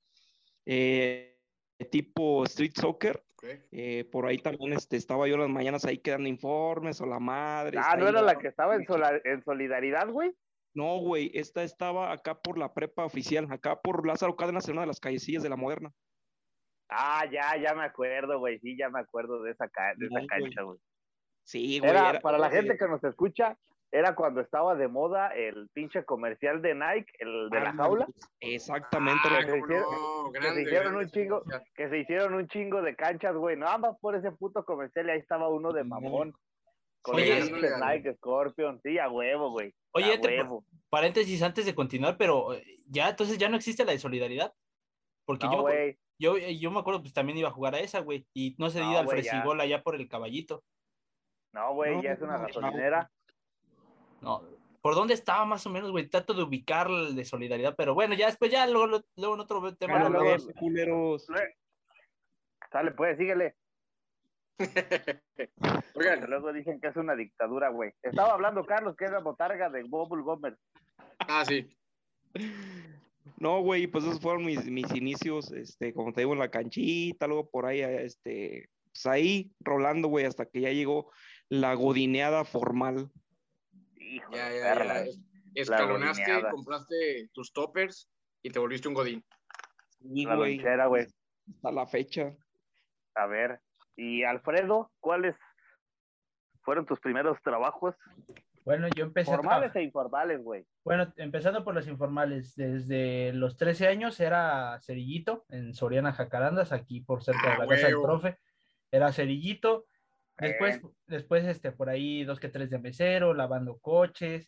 eh, 0.66 1.35
tipo 1.84 2.44
street 2.46 2.74
soccer, 2.76 3.22
eh, 3.72 4.06
por 4.12 4.26
ahí 4.26 4.38
también 4.38 4.74
este, 4.74 4.96
estaba 4.96 5.28
yo 5.28 5.36
en 5.36 5.42
las 5.42 5.50
mañanas 5.50 5.86
ahí 5.86 5.98
quedando 5.98 6.30
informes 6.30 7.02
o 7.02 7.06
la 7.06 7.20
madre. 7.20 7.78
Ah, 7.82 7.96
¿no 7.98 8.06
ahí 8.06 8.10
era 8.12 8.22
la 8.22 8.38
que 8.40 8.48
estaba 8.48 8.76
en, 8.76 8.86
sola- 8.86 9.20
en 9.24 9.44
solidaridad, 9.44 10.08
güey? 10.10 10.34
No, 10.74 10.98
güey, 11.00 11.32
esta 11.34 11.64
estaba 11.64 12.12
acá 12.12 12.40
por 12.40 12.58
la 12.58 12.74
prepa 12.74 13.06
oficial, 13.06 13.48
acá 13.52 13.80
por 13.82 14.06
Lázaro 14.08 14.36
Cárdenas, 14.36 14.68
en 14.68 14.74
una 14.74 14.82
de 14.82 14.88
las 14.88 15.00
callecillas 15.00 15.44
de 15.44 15.50
la 15.50 15.56
Moderna. 15.56 15.92
Ah, 16.90 17.26
ya, 17.32 17.56
ya 17.62 17.74
me 17.74 17.84
acuerdo, 17.84 18.40
güey. 18.40 18.60
Sí, 18.60 18.78
ya 18.78 18.90
me 18.90 19.00
acuerdo 19.00 19.42
de 19.42 19.52
esa, 19.52 19.68
ca- 19.70 19.94
de 19.98 20.06
esa 20.08 20.20
No, 20.22 20.28
cancha, 20.28 20.62
güey. 20.64 20.80
Sí, 21.44 21.80
güey. 21.80 21.92
Era, 21.92 22.10
era- 22.12 22.22
para 22.22 22.38
la 22.38 22.50
gente 22.50 22.78
que 22.78 22.88
nos 22.88 23.04
escucha, 23.04 23.58
era 23.98 24.14
cuando 24.16 24.42
estaba 24.42 24.76
de 24.76 24.88
moda 24.88 25.30
el 25.30 25.70
pinche 25.74 26.04
comercial 26.04 26.62
de 26.62 26.76
Nike, 26.76 27.12
el 27.20 27.50
de 27.50 27.60
la 27.60 27.70
ándale, 27.70 27.88
jaula. 27.88 28.08
Exactamente. 28.42 29.22
Ah, 29.30 29.38
era- 29.40 29.48
se 29.52 29.58
hicieron- 29.60 29.92
no, 29.92 30.32
que 30.32 30.42
se 30.42 30.62
hicieron 30.62 30.96
un 30.96 31.10
chingo, 31.10 31.40
comercial. 31.42 31.72
que 31.76 31.90
se 31.90 31.98
hicieron 32.00 32.34
un 32.34 32.48
chingo 32.48 32.82
de 32.82 32.96
canchas, 32.96 33.36
güey. 33.36 33.56
No, 33.58 33.68
ambas 33.68 33.98
por 34.00 34.16
ese 34.16 34.32
puto 34.32 34.66
comercial 34.66 35.08
y 35.08 35.12
ahí 35.12 35.20
estaba 35.20 35.48
uno 35.50 35.72
de 35.72 35.84
mamón. 35.84 36.34
Con 37.02 37.16
Oye, 37.16 37.38
el 37.38 37.52
pinche 37.52 37.70
Nike 37.80 38.16
Scorpion, 38.16 38.82
sí, 38.82 38.98
a 38.98 39.10
huevo, 39.10 39.52
güey. 39.52 39.74
Oye, 39.94 40.14
a 40.16 40.20
te- 40.20 40.28
huevo. 40.40 40.66
paréntesis 40.90 41.42
antes 41.44 41.66
de 41.66 41.76
continuar, 41.76 42.18
pero 42.18 42.54
eh, 42.54 42.64
ya, 42.88 43.10
entonces 43.10 43.38
ya 43.38 43.48
no 43.48 43.58
existe 43.58 43.86
la 43.86 43.92
de 43.92 44.00
solidaridad. 44.00 44.54
Porque 45.26 45.46
No, 45.46 45.70
yo, 46.18 46.38
yo, 46.38 46.38
yo 46.38 46.72
me 46.72 46.80
acuerdo, 46.80 47.02
pues 47.02 47.14
también 47.14 47.38
iba 47.38 47.50
a 47.50 47.54
jugar 47.54 47.76
a 47.76 47.80
esa, 47.80 48.00
güey, 48.00 48.26
y 48.34 48.56
no 48.58 48.70
se 48.70 48.80
dio 48.80 48.98
al 48.98 49.08
fresigol 49.08 49.62
allá 49.62 49.82
por 49.84 49.96
el 49.96 50.08
caballito. 50.10 50.64
No, 51.54 51.74
güey, 51.74 52.02
ya 52.02 52.12
es 52.14 52.22
una 52.22 52.38
no, 52.38 52.48
gasolinera. 52.48 53.10
No, 54.26 54.42
¿por 54.82 54.96
dónde 54.96 55.14
estaba 55.14 55.46
más 55.46 55.66
o 55.66 55.70
menos, 55.70 55.92
güey? 55.92 56.08
Trato 56.08 56.34
de 56.34 56.44
ubicar 56.44 56.88
el 56.90 57.16
de 57.16 57.24
solidaridad, 57.26 57.76
pero 57.78 57.94
bueno, 57.94 58.16
ya 58.16 58.26
después, 58.26 58.52
ya 58.52 58.66
luego, 58.66 59.02
luego 59.16 59.36
en 59.36 59.40
otro 59.40 59.76
tema. 59.76 60.10
Luego-. 60.10 60.36
Ese, 60.36 60.54
culeros. 60.54 61.28
Sale, 62.72 62.92
pues, 62.92 63.18
síguele. 63.18 63.56
Oigan, 65.96 66.30
luego 66.30 66.52
dicen 66.52 66.80
que 66.82 66.88
es 66.88 66.96
una 66.96 67.16
dictadura, 67.16 67.70
güey. 67.70 67.94
Estaba 68.02 68.34
hablando 68.34 68.66
Carlos, 68.66 68.96
que 68.96 69.06
es 69.06 69.12
la 69.12 69.20
botarga 69.20 69.70
de 69.70 69.84
Bubble 69.84 70.24
Gomer. 70.24 70.58
ah, 71.20 71.46
sí. 71.46 71.70
No, 73.38 73.62
güey, 73.62 73.88
pues 73.88 74.06
esos 74.06 74.20
fueron 74.20 74.46
mis, 74.46 74.66
mis 74.66 74.94
inicios, 74.94 75.52
este, 75.52 75.94
como 75.94 76.14
te 76.14 76.22
digo, 76.22 76.34
en 76.34 76.40
la 76.40 76.52
canchita, 76.52 77.28
luego 77.28 77.50
por 77.50 77.66
ahí, 77.66 77.82
este, 77.82 78.70
pues 78.92 79.06
ahí 79.06 79.52
rolando, 79.60 80.08
güey, 80.08 80.26
hasta 80.26 80.46
que 80.46 80.62
ya 80.62 80.72
llegó 80.72 81.12
la 81.50 81.74
godineada 81.74 82.46
formal. 82.46 83.12
Hijo 84.06 84.32
Ya, 84.34 84.50
de 84.50 84.60
ya, 84.60 84.64
perra. 84.74 85.06
ya. 85.06 85.12
Escalonaste, 85.56 86.42
compraste 86.52 87.30
tus 87.34 87.54
toppers 87.54 88.10
y 88.44 88.50
te 88.50 88.60
volviste 88.60 88.88
un 88.88 88.94
godín. 88.94 89.26
Y, 90.02 90.26
La 90.26 90.36
güey, 90.36 90.56
lonchera, 90.58 90.88
güey. 90.88 91.06
hasta 91.56 91.72
la 91.72 91.88
fecha. 91.88 92.34
A 93.16 93.26
ver. 93.28 93.62
Y 93.96 94.24
Alfredo, 94.24 94.92
¿cuáles 95.00 95.36
fueron 96.62 96.86
tus 96.86 97.00
primeros 97.00 97.42
trabajos? 97.42 97.96
Bueno, 98.66 98.88
yo 98.96 99.06
empecé 99.06 99.32
Formales 99.32 99.76
e 99.76 99.84
informales, 99.84 100.42
güey. 100.44 100.66
Bueno, 100.84 101.14
empezando 101.18 101.64
por 101.64 101.74
los 101.76 101.88
informales, 101.88 102.56
desde 102.56 103.32
los 103.32 103.56
13 103.58 103.88
años 103.88 104.20
era 104.20 104.80
cerillito 104.82 105.46
en 105.50 105.74
Soriana 105.74 106.12
Jacarandas, 106.14 106.72
aquí 106.72 107.02
por 107.02 107.24
cerca 107.24 107.48
de 107.48 107.54
Ah, 107.54 107.58
la 107.60 107.68
casa 107.68 107.88
del 107.88 108.02
profe, 108.02 108.40
era 108.92 109.14
cerillito. 109.14 109.86
Después, 110.38 110.82
después 111.08 111.46
este, 111.46 111.72
por 111.72 111.90
ahí 111.90 112.24
dos 112.26 112.40
que 112.40 112.50
tres 112.50 112.70
de 112.70 112.80
mesero, 112.80 113.34
lavando 113.34 113.78
coches. 113.80 114.48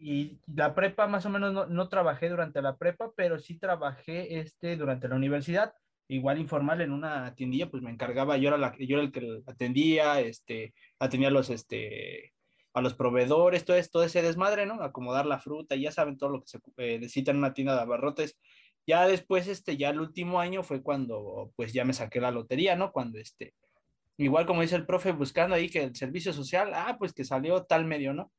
Y 0.00 0.38
la 0.54 0.74
prepa, 0.74 1.06
más 1.06 1.26
o 1.26 1.30
menos, 1.30 1.52
no, 1.52 1.66
no 1.66 1.88
trabajé 1.88 2.28
durante 2.28 2.62
la 2.62 2.76
prepa, 2.76 3.10
pero 3.16 3.38
sí 3.38 3.58
trabajé 3.58 4.38
este, 4.38 4.76
durante 4.76 5.08
la 5.08 5.16
universidad. 5.16 5.74
Igual 6.08 6.38
informal 6.38 6.80
en 6.80 6.92
una 6.92 7.34
tiendilla, 7.34 7.68
pues 7.68 7.82
me 7.82 7.90
encargaba, 7.90 8.36
yo 8.36 8.48
era, 8.48 8.58
la, 8.58 8.74
yo 8.78 8.96
era 8.96 9.02
el 9.02 9.10
que 9.12 9.42
atendía, 9.46 10.20
este, 10.20 10.72
atendía 11.00 11.28
a 11.28 11.32
los, 11.32 11.50
este, 11.50 12.32
a 12.74 12.80
los 12.80 12.94
proveedores, 12.94 13.64
todo, 13.64 13.76
es- 13.76 13.90
todo 13.90 14.04
ese 14.04 14.22
desmadre, 14.22 14.66
¿no? 14.66 14.74
Acomodar 14.82 15.26
la 15.26 15.40
fruta, 15.40 15.74
ya 15.74 15.90
saben 15.90 16.16
todo 16.16 16.30
lo 16.30 16.40
que 16.42 16.46
se 16.46 16.58
eh, 16.76 16.98
necesita 17.00 17.32
en 17.32 17.38
una 17.38 17.54
tienda 17.54 17.74
de 17.74 17.80
abarrotes. 17.80 18.38
Ya 18.86 19.08
después, 19.08 19.48
este, 19.48 19.76
ya 19.76 19.90
el 19.90 20.00
último 20.00 20.38
año 20.38 20.62
fue 20.62 20.80
cuando, 20.80 21.52
pues 21.56 21.72
ya 21.72 21.84
me 21.84 21.92
saqué 21.92 22.20
la 22.20 22.30
lotería, 22.30 22.76
¿no? 22.76 22.92
Cuando, 22.92 23.18
este, 23.18 23.54
igual 24.18 24.46
como 24.46 24.62
dice 24.62 24.76
el 24.76 24.86
profe, 24.86 25.12
buscando 25.12 25.54
ahí 25.54 25.68
que 25.68 25.82
el 25.84 25.96
servicio 25.96 26.32
social, 26.32 26.72
ah, 26.74 26.96
pues 26.98 27.12
que 27.12 27.24
salió 27.24 27.64
tal 27.64 27.84
medio, 27.84 28.14
¿no? 28.14 28.32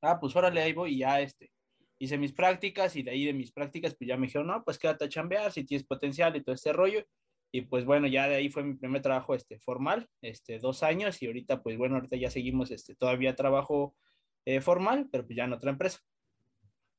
Ah, 0.00 0.18
pues 0.20 0.34
órale, 0.36 0.62
ahí 0.62 0.72
voy 0.72 0.94
y 0.94 0.98
ya, 0.98 1.20
este, 1.20 1.50
hice 1.98 2.18
mis 2.18 2.32
prácticas 2.32 2.94
y 2.96 3.02
de 3.02 3.10
ahí 3.10 3.24
de 3.24 3.32
mis 3.32 3.52
prácticas, 3.52 3.94
pues 3.94 4.08
ya 4.08 4.16
me 4.16 4.26
dijeron, 4.26 4.46
no, 4.48 4.64
pues 4.64 4.78
quédate 4.78 5.04
a 5.04 5.08
chambear 5.08 5.52
si 5.52 5.64
tienes 5.64 5.86
potencial 5.86 6.34
y 6.36 6.42
todo 6.42 6.54
este 6.54 6.72
rollo. 6.72 7.04
Y 7.50 7.62
pues 7.62 7.84
bueno, 7.86 8.06
ya 8.06 8.28
de 8.28 8.34
ahí 8.36 8.50
fue 8.50 8.62
mi 8.62 8.74
primer 8.74 9.00
trabajo 9.00 9.34
este, 9.34 9.58
formal, 9.58 10.06
este, 10.20 10.58
dos 10.58 10.82
años 10.82 11.22
y 11.22 11.26
ahorita, 11.26 11.62
pues 11.62 11.78
bueno, 11.78 11.96
ahorita 11.96 12.16
ya 12.16 12.30
seguimos, 12.30 12.70
este, 12.70 12.94
todavía 12.94 13.34
trabajo 13.34 13.96
eh, 14.44 14.60
formal, 14.60 15.08
pero 15.10 15.24
pues 15.26 15.36
ya 15.36 15.44
en 15.44 15.54
otra 15.54 15.70
empresa. 15.70 15.98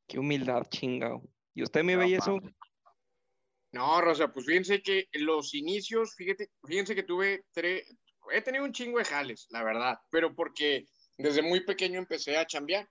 Qué 0.08 0.18
humildad, 0.18 0.64
chingado. 0.70 1.22
¿Y 1.54 1.62
usted, 1.62 1.84
mi 1.84 1.94
No 1.94 2.00
bellezo? 2.00 2.38
mames. 2.38 2.56
No, 3.72 4.02
Rosa, 4.02 4.32
pues 4.34 4.46
fíjense 4.46 4.82
que 4.82 5.06
los 5.14 5.54
inicios, 5.54 6.16
fíjate, 6.16 6.50
fíjense 6.66 6.96
que 6.96 7.04
tuve 7.04 7.46
tres, 7.54 7.84
he 8.32 8.42
tenido 8.42 8.64
un 8.64 8.72
chingo 8.74 8.98
de 8.98 9.06
jales, 9.06 9.46
la 9.50 9.64
verdad, 9.64 9.98
pero 10.10 10.34
porque 10.36 10.86
desde 11.18 11.42
muy 11.42 11.62
pequeño 11.62 12.00
empecé 12.00 12.38
a 12.38 12.46
chambear. 12.48 12.88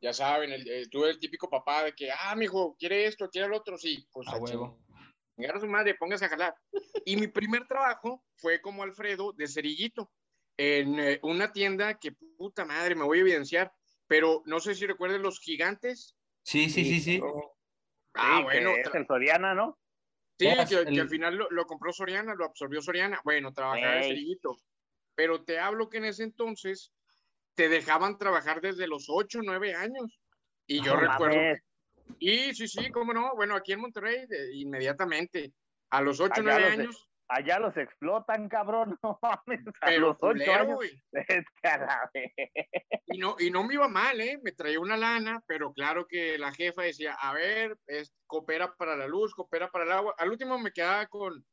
Ya 0.00 0.12
saben, 0.12 0.50
el- 0.52 0.68
eh, 0.68 0.86
tuve 0.90 1.10
el 1.10 1.18
típico 1.18 1.48
papá 1.48 1.84
de 1.84 1.92
que, 1.94 2.10
ah, 2.10 2.34
mijo, 2.36 2.74
¿quiere 2.78 3.06
esto? 3.06 3.28
¿Quiere 3.30 3.48
lo 3.48 3.56
otro? 3.58 3.76
Sí, 3.78 4.06
pues 4.12 4.26
A 4.28 4.32
a 4.32 4.38
huevo. 4.38 4.78
chingar 5.36 5.56
a 5.56 5.60
su 5.60 5.66
madre, 5.66 5.94
póngase 5.94 6.24
a 6.24 6.28
jalar. 6.28 6.54
Y 7.04 7.16
mi 7.16 7.26
primer 7.26 7.66
trabajo 7.66 8.24
fue 8.36 8.60
como 8.60 8.82
Alfredo 8.82 9.32
de 9.32 9.46
cerillito 9.46 10.10
en 10.56 10.98
eh, 11.00 11.18
una 11.22 11.52
tienda 11.52 11.98
que 11.98 12.12
puta 12.38 12.64
madre, 12.64 12.94
me 12.94 13.04
voy 13.04 13.18
a 13.18 13.22
evidenciar, 13.22 13.72
pero 14.06 14.42
no 14.46 14.60
sé 14.60 14.74
si 14.74 14.86
recuerden 14.86 15.22
los 15.22 15.40
gigantes. 15.40 16.16
Sí, 16.44 16.70
sí, 16.70 16.84
sí, 16.84 17.00
sí. 17.00 17.20
Ah, 18.14 18.36
Sí, 18.38 18.42
bueno, 18.44 18.74
que 18.74 18.80
es 18.82 18.94
el 18.94 19.06
Soriana, 19.06 19.54
¿no? 19.54 19.78
Sí, 20.38 20.46
que, 20.68 20.84
que 20.86 21.00
al 21.00 21.08
final 21.08 21.36
lo, 21.36 21.50
lo 21.50 21.64
compró 21.66 21.92
Soriana, 21.92 22.34
lo 22.34 22.44
absorbió 22.44 22.80
Soriana. 22.82 23.20
Bueno, 23.24 23.52
trabajaba 23.52 23.94
de 23.96 24.02
cerillito. 24.04 24.56
Pero 25.14 25.44
te 25.44 25.58
hablo 25.60 25.88
que 25.88 25.98
en 25.98 26.06
ese 26.06 26.24
entonces 26.24 26.92
te 27.54 27.68
dejaban 27.68 28.18
trabajar 28.18 28.60
desde 28.60 28.88
los 28.88 29.06
8, 29.08 29.40
9 29.44 29.74
años. 29.74 30.18
Y 30.66 30.82
yo 30.82 30.94
No 30.94 31.00
recuerdo. 31.00 31.40
Y 32.18 32.52
sí, 32.54 32.66
sí, 32.68 32.90
cómo 32.90 33.14
no. 33.14 33.34
Bueno, 33.36 33.54
aquí 33.54 33.72
en 33.72 33.80
Monterrey, 33.80 34.26
de- 34.26 34.54
inmediatamente. 34.56 35.52
A 35.90 36.02
los 36.02 36.18
8, 36.20 36.32
Allá 36.34 36.42
9 36.42 36.60
los 36.62 36.76
de- 36.76 36.82
años. 36.82 37.08
Allá 37.28 37.58
los 37.58 37.76
explotan, 37.76 38.48
cabrón. 38.48 38.98
No 39.02 39.18
mames. 39.22 39.60
A 39.80 39.86
Pero 39.86 40.00
los 40.00 40.16
ocho 40.20 40.32
culero, 40.32 40.80
años. 40.80 40.80
a 41.62 41.78
la 41.78 42.10
vez. 42.12 42.32
Y 43.06 43.18
no, 43.18 43.36
y 43.38 43.50
no 43.50 43.64
me 43.64 43.74
iba 43.74 43.88
mal, 43.88 44.20
¿eh? 44.20 44.38
Me 44.42 44.52
traía 44.52 44.80
una 44.80 44.96
lana, 44.96 45.42
pero 45.46 45.72
claro 45.72 46.06
que 46.06 46.38
la 46.38 46.52
jefa 46.52 46.82
decía, 46.82 47.14
a 47.14 47.32
ver, 47.32 47.78
es, 47.86 48.14
coopera 48.26 48.74
para 48.76 48.96
la 48.96 49.06
luz, 49.06 49.34
coopera 49.34 49.70
para 49.70 49.84
el 49.84 49.92
agua. 49.92 50.14
Al 50.18 50.30
último 50.30 50.58
me 50.58 50.72
quedaba 50.72 51.06
con, 51.06 51.44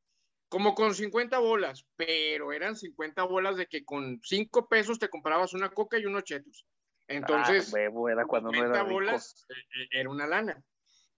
como 0.50 0.76
con 0.76 0.94
50 0.94 1.40
bolas, 1.40 1.86
pero 1.96 2.52
eran 2.52 2.76
50 2.76 3.24
bolas 3.24 3.56
de 3.58 3.68
que 3.68 3.86
con 3.86 4.20
5 4.24 4.68
pesos 4.68 5.00
te 5.00 5.10
comprabas 5.10 5.54
una 5.54 5.70
coca 5.70 5.98
y 5.98 6.06
unos 6.06 6.24
chetos. 6.24 6.66
Entonces, 7.08 7.70
Ah, 7.70 7.72
huevo, 7.74 8.10
era 8.10 8.26
cuando 8.26 8.52
no 8.52 8.56
50 8.56 8.74
era 8.76 8.84
rico. 8.84 8.94
bolas 8.96 9.46
eh, 9.50 9.54
eh, 9.82 9.88
era 9.92 10.10
una 10.10 10.28
lana. 10.28 10.62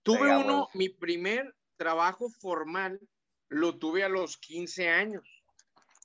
Tuve 0.04 0.34
Venga, 0.34 0.40
uno, 0.40 0.68
mi 0.74 0.90
primer 0.90 1.56
trabajo 1.78 2.30
formal 2.30 3.00
lo 3.54 3.78
tuve 3.78 4.04
a 4.04 4.10
los 4.10 4.38
15 4.38 4.90
años 4.90 5.24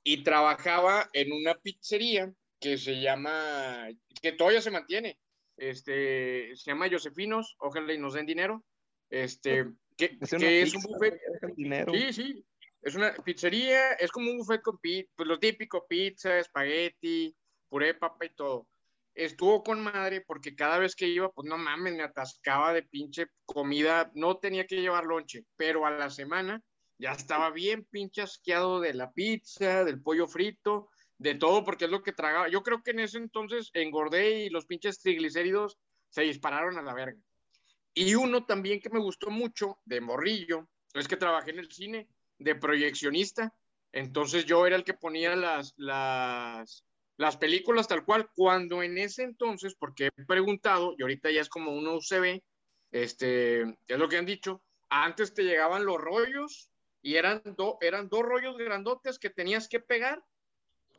y 0.05 0.23
trabajaba 0.23 1.09
en 1.13 1.33
una 1.33 1.55
pizzería 1.55 2.33
que 2.61 2.79
se 2.79 3.01
llama, 3.01 3.89
que 4.21 4.33
todavía 4.33 4.61
se 4.61 4.71
mantiene, 4.71 5.19
este, 5.57 6.55
se 6.57 6.71
llama 6.71 6.89
Josefinos, 6.91 7.57
ojalá 7.59 7.93
y 7.93 7.99
nos 7.99 8.15
den 8.15 8.27
dinero, 8.27 8.65
este, 9.11 9.67
que, 9.97 10.17
Es 10.21 10.31
que 10.31 10.63
es 10.63 10.75
un 10.75 10.83
buffet, 10.83 11.21
dinero. 11.57 11.93
Sí, 11.93 12.13
sí. 12.13 12.45
Es 12.81 12.95
una 12.95 13.13
pizzería, 13.13 13.93
es 13.95 14.11
como 14.13 14.31
un 14.31 14.39
buffet 14.39 14.63
con 14.63 14.79
pizza, 14.79 15.11
pues 15.17 15.29
lo 15.29 15.39
típico, 15.39 15.87
pizza, 15.87 16.39
espagueti, 16.39 17.35
puré 17.69 17.89
de 17.89 17.95
papa 17.95 18.25
y 18.25 18.35
todo. 18.35 18.69
Estuvo 19.15 19.65
con 19.65 19.81
madre 19.81 20.21
porque 20.21 20.55
cada 20.55 20.79
vez 20.79 20.95
que 20.95 21.09
iba, 21.09 21.33
pues 21.33 21.49
no 21.49 21.59
mames, 21.59 21.95
me 21.95 22.05
atascaba 22.05 22.73
de 22.73 22.85
pinche 22.85 23.27
comida. 23.45 24.13
No 24.15 24.39
tenía 24.39 24.65
que 24.65 24.81
llevar 24.81 25.05
lonche, 25.05 25.45
pero 25.57 25.85
a 25.85 25.91
la 25.91 26.09
semana 26.09 26.63
ya 26.99 27.13
estaba 27.13 27.51
bien 27.51 27.85
pinche 27.85 28.23
asqueado 28.23 28.81
de 28.81 28.93
la 28.93 29.13
pizza, 29.13 29.85
del 29.85 30.03
pollo 30.03 30.27
frito, 30.27 30.91
de 31.17 31.35
todo, 31.35 31.65
porque 31.65 31.87
es 31.87 31.91
lo 31.91 32.03
que 32.03 32.13
tragaba. 32.13 32.49
Yo 32.49 32.63
creo 32.63 32.83
que 32.83 32.91
en 32.91 33.01
ese 33.01 33.19
entonces 33.19 33.71
engordé 33.73 34.45
y 34.45 34.51
los 34.51 34.67
pinches 34.67 35.01
triglicéridos 35.01 35.79
se 36.11 36.23
dispararon 36.23 36.79
a 36.79 36.83
la 36.83 36.95
verga. 36.95 37.21
Y 37.95 38.15
uno 38.15 38.45
también 38.45 38.81
que 38.81 38.91
me 38.91 39.01
gustó 39.01 39.31
mucho 39.31 39.79
de 39.85 40.01
morrillo 40.01 40.69
es 40.95 41.09
que 41.09 41.17
trabajé 41.17 41.51
en 41.51 41.59
el 41.59 41.71
cine 41.71 42.09
de 42.39 42.55
proyeccionista. 42.55 43.53
Entonces 43.93 44.45
yo 44.45 44.67
era 44.67 44.77
el 44.77 44.85
que 44.85 44.95
ponía 44.95 45.35
las, 45.35 45.75
las, 45.77 46.85
las 47.17 47.37
películas 47.37 47.89
tal 47.89 48.05
cual, 48.05 48.31
cuando 48.35 48.83
en 48.83 48.99
ese 48.99 49.23
entonces, 49.23 49.75
porque 49.75 50.07
he 50.17 50.25
preguntado, 50.25 50.95
y 50.97 51.03
ahorita 51.03 51.31
ya 51.31 51.41
es 51.41 51.49
como 51.49 51.73
una 51.73 51.93
UCB, 51.93 52.43
este, 52.91 53.63
es 53.63 53.99
lo 53.99 54.09
que 54.09 54.17
han 54.17 54.27
dicho, 54.27 54.63
antes 54.89 55.35
te 55.35 55.43
llegaban 55.43 55.85
los 55.85 55.99
rollos 55.99 56.71
y 57.03 57.17
eran, 57.17 57.43
do, 57.57 57.79
eran 57.81 58.09
dos 58.09 58.23
rollos 58.23 58.57
grandotes 58.57 59.19
que 59.19 59.31
tenías 59.31 59.69
que 59.69 59.81
pegar 59.81 60.25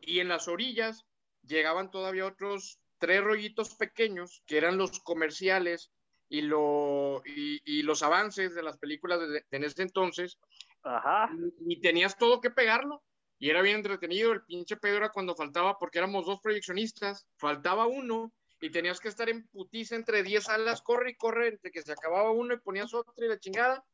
y 0.01 0.19
en 0.19 0.27
las 0.27 0.47
orillas 0.47 1.05
llegaban 1.43 1.91
todavía 1.91 2.25
otros 2.25 2.79
tres 2.97 3.23
rollitos 3.23 3.75
pequeños 3.75 4.43
que 4.45 4.57
eran 4.57 4.77
los 4.77 4.99
comerciales 4.99 5.91
y, 6.29 6.41
lo, 6.41 7.21
y, 7.25 7.61
y 7.65 7.81
los 7.83 8.03
avances 8.03 8.53
de 8.53 8.63
las 8.63 8.77
películas 8.77 9.19
de, 9.19 9.27
de 9.27 9.45
en 9.51 9.63
ese 9.63 9.81
entonces 9.81 10.37
Ajá. 10.83 11.29
y, 11.59 11.73
y 11.73 11.81
tenías 11.81 12.17
todo 12.17 12.41
que 12.41 12.51
pegarlo. 12.51 13.03
Y 13.41 13.49
era 13.49 13.61
bien 13.61 13.77
entretenido. 13.77 14.33
El 14.33 14.43
pinche 14.43 14.75
pedo 14.75 14.97
era 14.97 15.11
cuando 15.11 15.33
faltaba, 15.33 15.77
porque 15.79 15.97
éramos 15.97 16.25
dos 16.25 16.41
proyeccionistas, 16.41 17.25
faltaba 17.37 17.87
uno 17.87 18.33
y 18.59 18.69
tenías 18.69 18.99
que 18.99 19.07
estar 19.07 19.29
en 19.29 19.47
putiza 19.47 19.95
entre 19.95 20.23
10 20.23 20.43
salas, 20.43 20.81
corre 20.81 21.11
y 21.11 21.15
corre, 21.15 21.47
entre 21.47 21.71
que 21.71 21.81
se 21.81 21.93
acababa 21.93 22.31
uno 22.31 22.53
y 22.53 22.59
ponías 22.59 22.93
otro 22.93 23.13
y 23.17 23.29
la 23.29 23.39
chingada. 23.39 23.85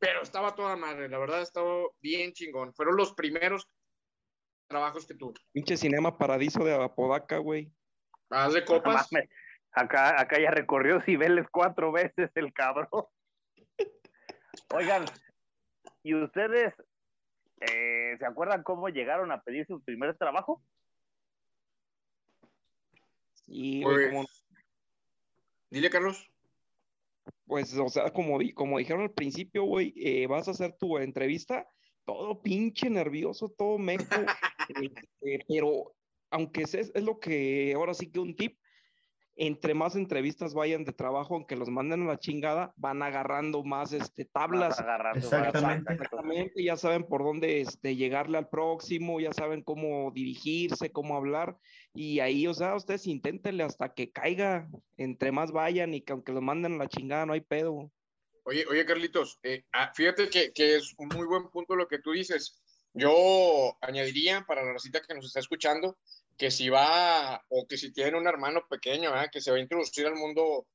Pero 0.00 0.22
estaba 0.22 0.54
toda 0.54 0.76
madre, 0.76 1.08
la 1.08 1.18
verdad 1.18 1.42
estaba 1.42 1.84
bien 2.00 2.32
chingón. 2.32 2.72
Fueron 2.74 2.96
los 2.96 3.12
primeros 3.12 3.68
trabajos 4.66 5.06
que 5.06 5.14
tuve. 5.14 5.34
Pinche 5.52 5.76
Cinema 5.76 6.16
Paradiso 6.16 6.64
de 6.64 6.74
Apodaca, 6.74 7.36
güey. 7.36 7.70
Haz 8.30 8.54
de 8.54 8.60
No 8.60 8.66
copas. 8.66 9.10
Acá, 9.72 10.20
acá 10.20 10.40
ya 10.40 10.50
recorrió 10.50 11.00
Cibeles 11.02 11.46
cuatro 11.52 11.92
veces 11.92 12.30
el 12.34 12.52
cabrón. 12.52 12.88
Oigan, 14.74 15.04
¿y 16.02 16.14
ustedes 16.14 16.74
eh, 17.60 18.16
se 18.18 18.26
acuerdan 18.26 18.62
cómo 18.62 18.88
llegaron 18.88 19.30
a 19.30 19.42
pedir 19.42 19.66
su 19.66 19.82
primer 19.82 20.16
trabajo? 20.16 20.62
Güey, 23.46 23.82
Pues, 23.82 24.08
como, 24.08 24.26
Dile, 25.68 25.90
Carlos. 25.90 26.26
Pues, 27.46 27.76
o 27.76 27.88
sea, 27.88 28.10
como, 28.12 28.38
di- 28.38 28.52
como 28.52 28.78
dijeron 28.78 29.02
al 29.02 29.12
principio, 29.12 29.64
güey, 29.64 29.92
eh, 29.96 30.26
vas 30.26 30.48
a 30.48 30.52
hacer 30.52 30.76
tu 30.78 30.98
entrevista, 30.98 31.66
todo 32.04 32.40
pinche 32.42 32.88
nervioso, 32.90 33.48
todo 33.56 33.78
meco, 33.78 34.04
eh, 34.14 34.26
eh, 35.22 35.38
pero 35.48 35.94
aunque 36.30 36.62
es, 36.62 36.74
es 36.74 37.02
lo 37.02 37.18
que 37.18 37.72
ahora 37.74 37.94
sí 37.94 38.10
que 38.10 38.20
un 38.20 38.36
tip, 38.36 38.58
entre 39.42 39.72
más 39.72 39.96
entrevistas 39.96 40.52
vayan 40.52 40.84
de 40.84 40.92
trabajo, 40.92 41.34
aunque 41.34 41.56
los 41.56 41.70
manden 41.70 42.02
a 42.02 42.08
la 42.08 42.18
chingada, 42.18 42.74
van 42.76 43.02
agarrando 43.02 43.64
más 43.64 43.94
este, 43.94 44.26
tablas. 44.26 44.78
Exactamente. 45.16 45.94
Exactamente, 45.94 46.62
ya 46.62 46.76
saben 46.76 47.04
por 47.04 47.24
dónde 47.24 47.62
este, 47.62 47.96
llegarle 47.96 48.36
al 48.36 48.50
próximo, 48.50 49.18
ya 49.18 49.32
saben 49.32 49.62
cómo 49.62 50.10
dirigirse, 50.10 50.92
cómo 50.92 51.16
hablar, 51.16 51.56
y 51.94 52.20
ahí, 52.20 52.46
o 52.46 52.52
sea, 52.52 52.76
ustedes 52.76 53.06
inténtenle 53.06 53.62
hasta 53.62 53.94
que 53.94 54.12
caiga, 54.12 54.68
entre 54.98 55.32
más 55.32 55.52
vayan 55.52 55.94
y 55.94 56.02
que 56.02 56.12
aunque 56.12 56.32
los 56.32 56.42
manden 56.42 56.74
a 56.74 56.84
la 56.84 56.88
chingada, 56.88 57.24
no 57.24 57.32
hay 57.32 57.40
pedo. 57.40 57.90
Oye, 58.44 58.66
oye, 58.68 58.84
Carlitos, 58.84 59.40
eh, 59.42 59.64
ah, 59.72 59.90
fíjate 59.94 60.28
que, 60.28 60.52
que 60.52 60.76
es 60.76 60.94
un 60.98 61.08
muy 61.08 61.26
buen 61.26 61.48
punto 61.48 61.76
lo 61.76 61.88
que 61.88 61.98
tú 61.98 62.12
dices. 62.12 62.60
Yo 62.92 63.78
añadiría 63.80 64.44
para 64.46 64.62
la 64.62 64.74
racita 64.74 65.00
que 65.00 65.14
nos 65.14 65.24
está 65.24 65.40
escuchando 65.40 65.96
que 66.40 66.50
si 66.50 66.70
va 66.70 67.44
o 67.50 67.66
que 67.68 67.76
si 67.76 67.92
tiene 67.92 68.16
un 68.16 68.26
hermano 68.26 68.62
pequeño 68.66 69.10
¿verdad? 69.10 69.28
que 69.30 69.42
se 69.42 69.50
va 69.50 69.58
a 69.58 69.60
introducir 69.60 70.06
al 70.06 70.14
mundo 70.16 70.66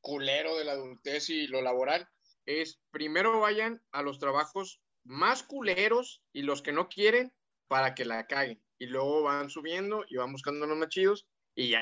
culero 0.00 0.56
de 0.58 0.64
la 0.64 0.72
adultez 0.72 1.30
y 1.30 1.46
lo 1.46 1.62
laboral, 1.62 2.08
es 2.46 2.80
primero 2.90 3.38
vayan 3.38 3.80
a 3.92 4.02
los 4.02 4.18
trabajos 4.18 4.80
más 5.04 5.44
culeros 5.44 6.24
y 6.32 6.42
los 6.42 6.62
que 6.62 6.72
no 6.72 6.88
quieren 6.88 7.32
para 7.68 7.94
que 7.94 8.04
la 8.04 8.26
caguen. 8.26 8.60
Y 8.80 8.86
luego 8.86 9.22
van 9.22 9.50
subiendo 9.50 10.04
y 10.08 10.16
van 10.16 10.32
buscando 10.32 10.66
los 10.66 10.76
más 10.76 10.88
chidos 10.88 11.28
y 11.54 11.70
ya, 11.70 11.80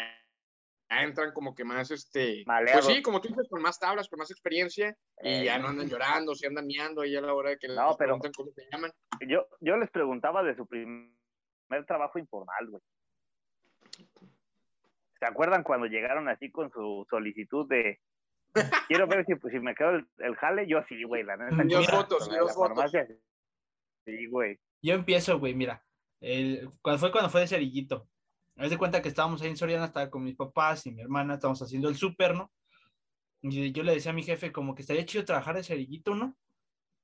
ya 0.90 1.02
entran 1.02 1.32
como 1.32 1.54
que 1.54 1.64
más, 1.64 1.90
este, 1.90 2.42
Maleados. 2.46 2.84
pues 2.84 2.96
sí, 2.96 3.02
como 3.02 3.22
tú 3.22 3.28
dices, 3.28 3.48
con 3.48 3.62
más 3.62 3.78
tablas, 3.78 4.08
con 4.10 4.18
más 4.18 4.30
experiencia 4.30 4.94
y 5.22 5.28
Eh, 5.40 5.44
ya 5.46 5.58
no 5.58 5.68
andan 5.68 5.88
llorando, 5.88 6.34
se 6.34 6.48
andan 6.48 6.66
miando 6.66 7.00
ahí 7.00 7.16
a 7.16 7.22
la 7.22 7.32
hora 7.32 7.50
de 7.50 7.58
que 7.58 7.68
les 7.68 7.76
No, 7.76 7.96
pero- 7.96 8.18
preguntan 8.18 8.32
cómo 8.36 8.50
se 8.52 8.66
llaman. 8.70 8.92
Yo, 9.26 9.46
yo 9.60 9.76
les 9.78 9.90
preguntaba 9.90 10.42
de 10.42 10.54
su 10.54 10.66
primer 10.66 11.10
trabajo 11.86 12.18
informal, 12.18 12.68
güey. 12.68 12.82
¿Se 15.18 15.24
acuerdan 15.24 15.62
cuando 15.62 15.86
llegaron 15.86 16.28
así 16.28 16.50
con 16.50 16.70
su 16.70 17.06
solicitud 17.08 17.66
de 17.68 18.00
quiero 18.88 19.06
ver 19.06 19.24
si, 19.26 19.34
pues, 19.36 19.52
si 19.52 19.60
me 19.60 19.74
quedo 19.74 19.90
el, 19.90 20.06
el 20.18 20.34
jale? 20.36 20.66
Yo 20.66 20.82
sí, 20.88 21.02
güey, 21.04 21.22
la 21.22 21.36
neta. 21.36 21.62
Y 21.64 21.68
dos 21.68 21.80
mira, 21.80 21.96
fotos, 21.96 22.18
con 22.20 22.28
y 22.28 22.32
la- 22.32 22.38
dos 22.40 22.48
la 22.48 22.54
fotos. 22.54 22.92
Sí, 24.04 24.26
güey. 24.26 24.58
Yo 24.82 24.94
empiezo, 24.94 25.38
güey, 25.38 25.54
mira. 25.54 25.82
El, 26.20 26.68
cuando 26.82 26.98
fue 27.00 27.10
cuando 27.12 27.30
fue 27.30 27.40
de 27.42 27.48
cerillito. 27.48 28.08
Haz 28.56 28.70
de 28.70 28.78
cuenta 28.78 29.02
que 29.02 29.08
estábamos 29.08 29.42
ahí 29.42 29.48
en 29.48 29.56
Soriana, 29.56 29.84
estaba 29.86 30.08
con 30.08 30.24
mis 30.24 30.34
papás 30.36 30.86
y 30.86 30.92
mi 30.92 31.02
hermana, 31.02 31.34
estábamos 31.34 31.60
haciendo 31.60 31.88
el 31.90 31.96
súper, 31.96 32.34
¿no? 32.34 32.50
Y 33.42 33.70
yo 33.72 33.82
le 33.82 33.92
decía 33.92 34.12
a 34.12 34.14
mi 34.14 34.22
jefe 34.22 34.50
como 34.50 34.74
que 34.74 34.80
estaría 34.82 35.04
chido 35.04 35.24
trabajar 35.26 35.56
de 35.56 35.62
cerillito, 35.62 36.14
¿no? 36.14 36.34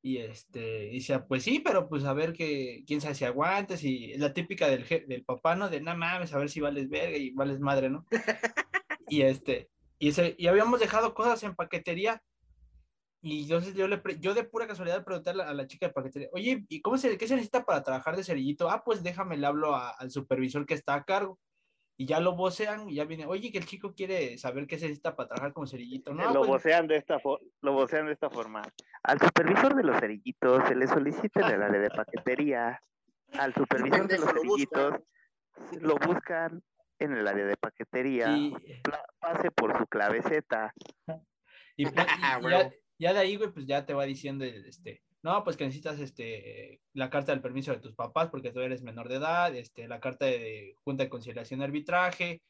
Y 0.04 0.18
este, 0.18 0.87
y 0.90 0.94
decía, 0.99 1.26
pues 1.28 1.44
sí, 1.44 1.61
pero 1.61 1.88
pues 1.88 2.04
a 2.04 2.12
ver 2.12 2.32
que, 2.32 2.82
quién 2.87 3.00
sabe 3.00 3.14
si 3.14 3.25
aguantes, 3.25 3.85
y 3.85 4.14
la 4.18 4.32
típica 4.35 4.66
del, 4.68 4.85
je- 4.85 5.06
del 5.06 5.25
papá, 5.25 5.54
¿no? 5.54 5.68
De 5.71 5.80
nada 5.80 5.97
mames, 5.97 6.32
a 6.35 6.38
ver 6.38 6.50
si 6.50 6.61
vales 6.61 6.88
verga 6.88 7.16
y 7.16 7.30
vales 7.30 7.61
madre, 7.61 7.88
¿no? 7.90 8.06
y 9.09 9.23
este, 9.23 9.71
y 9.99 10.09
ese, 10.09 10.35
y 10.38 10.47
habíamos 10.49 10.80
dejado 10.80 11.14
cosas 11.14 11.42
en 11.44 11.54
paquetería, 11.56 12.23
y 13.21 13.42
entonces 13.44 13.75
yo, 13.75 13.87
le 13.87 14.02
yo 14.21 14.35
de 14.35 14.42
pura 14.44 14.66
casualidad 14.66 15.04
pregunté 15.04 15.30
a 15.30 15.35
la, 15.35 15.49
a 15.49 15.54
la 15.54 15.66
chica 15.68 15.87
de 15.87 15.92
paquetería, 15.92 16.28
oye, 16.32 16.64
¿y 16.68 16.80
cómo 16.82 16.99
se, 16.99 17.16
qué 17.16 17.28
se 17.28 17.35
necesita 17.35 17.64
para 17.64 17.82
trabajar 17.82 18.16
de 18.16 18.25
cerillito? 18.25 18.68
Ah, 18.71 18.82
pues 18.85 19.02
déjame, 19.02 19.37
le 19.37 19.47
hablo 19.47 19.75
a- 19.76 19.90
al 19.90 20.11
supervisor 20.11 20.66
que 20.66 20.75
está 20.75 20.94
a 20.94 21.04
cargo. 21.04 21.38
Y 21.96 22.06
ya 22.06 22.20
lo 22.20 22.34
vocean 22.34 22.88
y 22.88 22.94
ya 22.96 23.04
viene, 23.04 23.26
oye, 23.26 23.52
que 23.52 23.58
el 23.58 23.66
chico 23.66 23.94
quiere 23.94 24.38
saber 24.38 24.66
qué 24.66 24.78
se 24.78 24.87
necesita 24.87 25.14
para 25.14 25.28
trabajar 25.28 25.52
como 25.52 25.66
cerillito. 25.66 26.14
No, 26.14 26.25
lo, 26.32 26.40
pues, 26.40 26.49
vocean 26.49 26.87
de 26.88 26.96
esta 26.96 27.18
lo 27.61 27.72
vocean 27.72 28.06
de 28.06 28.12
esta 28.12 28.30
forma. 28.30 28.62
Al 29.02 29.20
supervisor 29.20 29.75
de 29.75 29.82
los 29.84 30.00
cerillitos 30.00 30.66
se 30.68 30.75
le 30.75 30.87
solicita 30.87 31.46
en 31.49 31.54
el 31.54 31.62
área 31.62 31.80
de 31.80 31.90
paquetería. 31.90 32.80
Al 33.38 33.54
supervisor 33.54 34.08
de 34.08 34.18
los 34.18 34.32
cerillitos 34.32 35.00
lo 35.80 35.96
buscan 35.96 36.62
en 36.99 37.12
el 37.12 37.26
área 37.28 37.44
de 37.44 37.56
paquetería. 37.56 38.37
y, 38.37 38.54
Pase 39.20 39.50
por 39.50 39.76
su 39.78 39.87
claveceta. 39.87 40.72
y, 41.76 41.84
pues, 41.87 41.94
y- 41.94 42.08
Ah, 42.22 42.40
y 42.42 42.50
ya, 42.50 42.70
ya 42.99 43.12
de 43.12 43.18
ahí, 43.18 43.37
güey, 43.37 43.50
pues 43.52 43.66
ya 43.66 43.84
te 43.84 43.94
va 43.94 44.04
diciendo, 44.04 44.44
este, 44.44 45.02
no, 45.23 45.45
pues 45.45 45.57
que 45.57 45.64
necesitas 45.64 46.00
este, 46.00 46.81
la 46.95 47.09
carta 47.11 47.33
del 47.33 47.41
permiso 47.41 47.73
de 47.73 47.79
tus 47.79 47.95
papás 47.95 48.29
porque 48.29 48.50
tú 48.50 48.61
eres 48.61 48.83
menor 48.83 49.09
de 49.09 49.17
edad, 49.17 49.55
este, 49.55 49.87
la 49.88 50.00
carta 50.00 50.26
de 50.26 50.76
Junta 50.85 51.05
de 51.05 51.11
Conciliación 51.11 51.61
y 51.61 51.64
Arbitraje, 51.64 52.42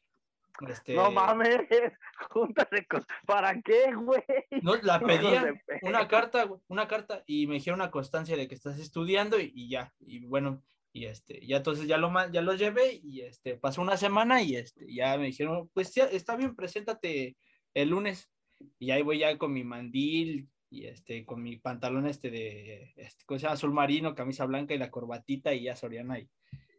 este, 0.67 0.93
No 0.93 1.11
mames, 1.11 1.59
júntate 2.29 2.85
con... 2.85 3.03
¿Para 3.25 3.59
qué, 3.61 3.93
güey? 3.93 4.21
no, 4.61 4.75
la 4.77 4.97
Hijos 4.97 5.07
pedía, 5.07 5.43
de 5.43 5.53
pe- 5.53 5.79
una 5.83 6.07
carta, 6.07 6.47
una 6.67 6.87
carta, 6.87 7.23
y 7.25 7.47
me 7.47 7.55
dijeron 7.55 7.79
una 7.79 7.91
constancia 7.91 8.35
de 8.37 8.47
que 8.47 8.55
estás 8.55 8.79
estudiando 8.79 9.39
y, 9.39 9.51
y 9.55 9.69
ya, 9.69 9.93
y 9.99 10.25
bueno, 10.25 10.61
y 10.91 11.05
este, 11.05 11.43
ya 11.45 11.57
entonces 11.57 11.87
ya 11.87 11.97
lo, 11.97 12.11
ya 12.31 12.41
lo 12.41 12.53
llevé 12.53 12.99
y 13.03 13.21
este, 13.21 13.57
pasó 13.57 13.81
una 13.81 13.97
semana 13.97 14.43
y 14.43 14.55
este, 14.55 14.93
ya 14.93 15.17
me 15.17 15.25
dijeron, 15.25 15.69
pues 15.73 15.93
ya, 15.95 16.05
está 16.05 16.35
bien, 16.35 16.55
preséntate 16.55 17.35
el 17.73 17.89
lunes, 17.89 18.29
y 18.77 18.91
ahí 18.91 19.01
voy 19.01 19.19
ya 19.19 19.35
con 19.39 19.51
mi 19.51 19.63
mandil 19.63 20.47
y 20.73 20.87
este, 20.87 21.25
con 21.25 21.41
mi 21.43 21.57
pantalón 21.57 22.07
este 22.07 22.29
de, 22.31 22.93
este, 22.97 23.23
¿cómo? 23.25 23.39
Azul 23.47 23.71
marino, 23.71 24.15
camisa 24.15 24.45
blanca 24.45 24.73
y 24.73 24.77
la 24.77 24.91
corbatita 24.91 25.53
y 25.53 25.63
ya 25.63 25.75
Soriana 25.75 26.19
y, 26.19 26.29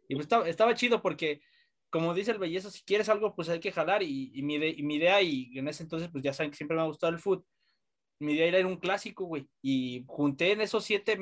y 0.07 0.15
pues 0.15 0.25
estaba, 0.25 0.47
estaba 0.47 0.75
chido 0.75 1.01
porque 1.01 1.41
como 1.95 2.13
dice 2.13 2.31
el 2.31 2.39
bellezo, 2.39 2.69
si 2.69 2.83
quieres 2.83 3.07
algo, 3.07 3.33
pues 3.35 3.47
hay 3.47 3.61
que 3.61 3.71
jalar. 3.71 4.03
Y, 4.03 4.29
y 4.33 4.41
mi, 4.41 4.55
y 4.55 4.83
mi 4.83 4.95
idea, 4.95 5.21
y 5.21 5.57
en 5.57 5.69
ese 5.69 5.83
entonces, 5.83 6.09
pues 6.11 6.21
ya 6.25 6.33
saben 6.33 6.51
que 6.51 6.57
siempre 6.57 6.75
me 6.75 6.83
ha 6.83 6.87
gustado 6.87 7.13
el 7.13 7.19
fútbol. 7.19 7.45
Mi 8.19 8.33
idea 8.33 8.47
era 8.47 8.59
ir 8.59 8.65
a 8.65 8.67
un 8.67 8.81
clásico, 8.81 9.23
güey. 9.23 9.47
Y 9.61 10.03
junté 10.05 10.51
en 10.51 10.59
esos 10.59 10.83
siete, 10.83 11.17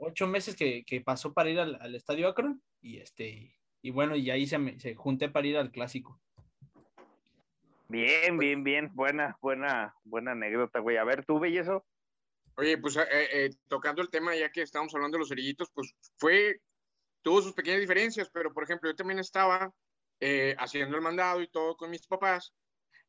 ocho 0.00 0.26
meses 0.26 0.56
que, 0.56 0.82
que 0.84 1.02
pasó 1.02 1.34
para 1.34 1.50
ir 1.50 1.60
al, 1.60 1.76
al 1.78 1.94
estadio 1.94 2.26
Akron. 2.26 2.62
Y 2.80 3.00
este, 3.00 3.54
y 3.82 3.90
bueno, 3.90 4.16
y 4.16 4.30
ahí 4.30 4.46
se, 4.46 4.56
me, 4.56 4.80
se 4.80 4.94
junté 4.94 5.28
para 5.28 5.46
ir 5.46 5.58
al 5.58 5.70
clásico. 5.70 6.18
Bien, 7.88 8.38
bien, 8.38 8.64
bien. 8.64 8.90
Buena, 8.94 9.36
buena, 9.42 9.94
buena 10.04 10.32
anécdota, 10.32 10.78
güey. 10.78 10.96
A 10.96 11.04
ver, 11.04 11.26
tú, 11.26 11.38
bellezo. 11.38 11.84
Oye, 12.56 12.78
pues 12.78 12.96
eh, 12.96 13.04
eh, 13.10 13.50
tocando 13.68 14.00
el 14.00 14.10
tema, 14.10 14.36
ya 14.36 14.50
que 14.50 14.62
estábamos 14.62 14.94
hablando 14.94 15.16
de 15.16 15.20
los 15.20 15.28
cerillitos, 15.28 15.68
pues 15.74 15.94
fue, 16.16 16.60
tuvo 17.22 17.42
sus 17.42 17.52
pequeñas 17.52 17.80
diferencias, 17.80 18.30
pero 18.32 18.52
por 18.52 18.64
ejemplo, 18.64 18.88
yo 18.88 18.94
también 18.94 19.18
estaba 19.18 19.72
eh, 20.20 20.54
haciendo 20.58 20.96
el 20.96 21.02
mandado 21.02 21.42
y 21.42 21.48
todo 21.48 21.76
con 21.76 21.90
mis 21.90 22.06
papás, 22.06 22.54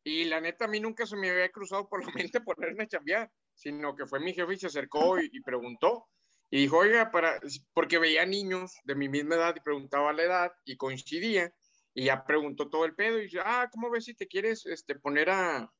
y 0.03 0.25
la 0.25 0.41
neta 0.41 0.65
a 0.65 0.67
mí 0.67 0.79
nunca 0.79 1.05
se 1.05 1.15
me 1.15 1.29
había 1.29 1.49
cruzado 1.49 1.87
por 1.87 2.03
la 2.03 2.11
mente 2.31 2.41
ponerme 2.41 2.83
a 2.83 2.87
chambear, 2.87 3.31
sino 3.53 3.95
que 3.95 4.07
fue 4.07 4.19
mi 4.19 4.33
jefe 4.33 4.53
y 4.53 4.57
se 4.57 4.67
acercó 4.67 5.19
y, 5.19 5.29
y 5.31 5.41
preguntó, 5.41 6.07
y 6.49 6.61
dijo, 6.61 6.77
oiga, 6.77 7.11
para, 7.11 7.39
porque 7.73 7.99
veía 7.99 8.25
niños 8.25 8.75
de 8.83 8.95
mi 8.95 9.09
misma 9.09 9.35
edad 9.35 9.55
y 9.55 9.61
preguntaba 9.61 10.13
la 10.13 10.23
edad 10.23 10.51
y 10.63 10.75
coincidía, 10.75 11.53
y 11.93 12.05
ya 12.05 12.25
preguntó 12.25 12.69
todo 12.69 12.85
el 12.85 12.95
pedo 12.95 13.19
y 13.19 13.23
dice, 13.23 13.39
ah, 13.43 13.69
¿cómo 13.71 13.91
ves 13.91 14.05
si 14.05 14.15
te 14.15 14.27
quieres 14.27 14.65
este, 14.65 14.95
poner 14.95 15.29
a, 15.29 15.71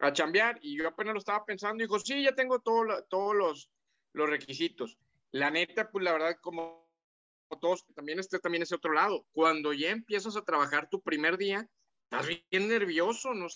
a 0.00 0.12
chambear? 0.12 0.58
Y 0.62 0.76
yo 0.78 0.88
apenas 0.88 1.14
lo 1.14 1.18
estaba 1.20 1.44
pensando 1.44 1.82
y 1.82 1.86
dijo, 1.86 1.98
sí, 2.00 2.22
ya 2.22 2.34
tengo 2.34 2.60
todo 2.60 2.84
la- 2.84 3.02
todos 3.06 3.34
los, 3.36 3.70
los 4.12 4.28
requisitos. 4.28 4.98
La 5.32 5.50
neta, 5.50 5.90
pues 5.90 6.04
la 6.04 6.12
verdad, 6.12 6.36
como 6.42 6.90
todos, 7.60 7.84
también 7.94 8.18
este 8.20 8.38
también 8.38 8.62
es 8.62 8.72
otro 8.72 8.92
lado. 8.92 9.26
Cuando 9.32 9.72
ya 9.72 9.90
empiezas 9.90 10.36
a 10.36 10.44
trabajar 10.44 10.88
tu 10.90 11.02
primer 11.02 11.36
día, 11.38 11.68
estás 12.10 12.26
bien 12.28 12.68
nervioso, 12.68 13.34
no 13.34 13.46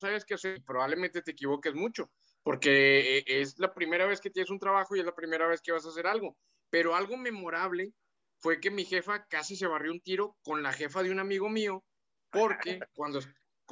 sabes 0.00 0.24
qué 0.24 0.34
hacer, 0.34 0.62
probablemente 0.64 1.22
te 1.22 1.30
equivoques 1.32 1.74
mucho, 1.74 2.10
porque 2.42 3.18
eh, 3.18 3.24
es 3.26 3.58
la 3.58 3.72
primera 3.74 4.06
vez 4.06 4.20
que 4.20 4.30
tienes 4.30 4.50
un 4.50 4.58
trabajo 4.58 4.96
y 4.96 5.00
es 5.00 5.06
la 5.06 5.14
primera 5.14 5.46
vez 5.46 5.62
que 5.62 5.72
vas 5.72 5.86
a 5.86 5.90
hacer 5.90 6.06
algo. 6.06 6.36
Pero 6.70 6.94
algo 6.94 7.16
memorable 7.16 7.92
fue 8.38 8.60
que 8.60 8.70
mi 8.70 8.84
jefa 8.84 9.26
casi 9.26 9.56
se 9.56 9.66
barrió 9.66 9.92
un 9.92 10.00
tiro 10.00 10.36
con 10.42 10.62
la 10.62 10.72
jefa 10.72 11.02
de 11.02 11.10
un 11.10 11.20
amigo 11.20 11.48
mío, 11.48 11.84
porque 12.30 12.80
cuando, 12.94 13.20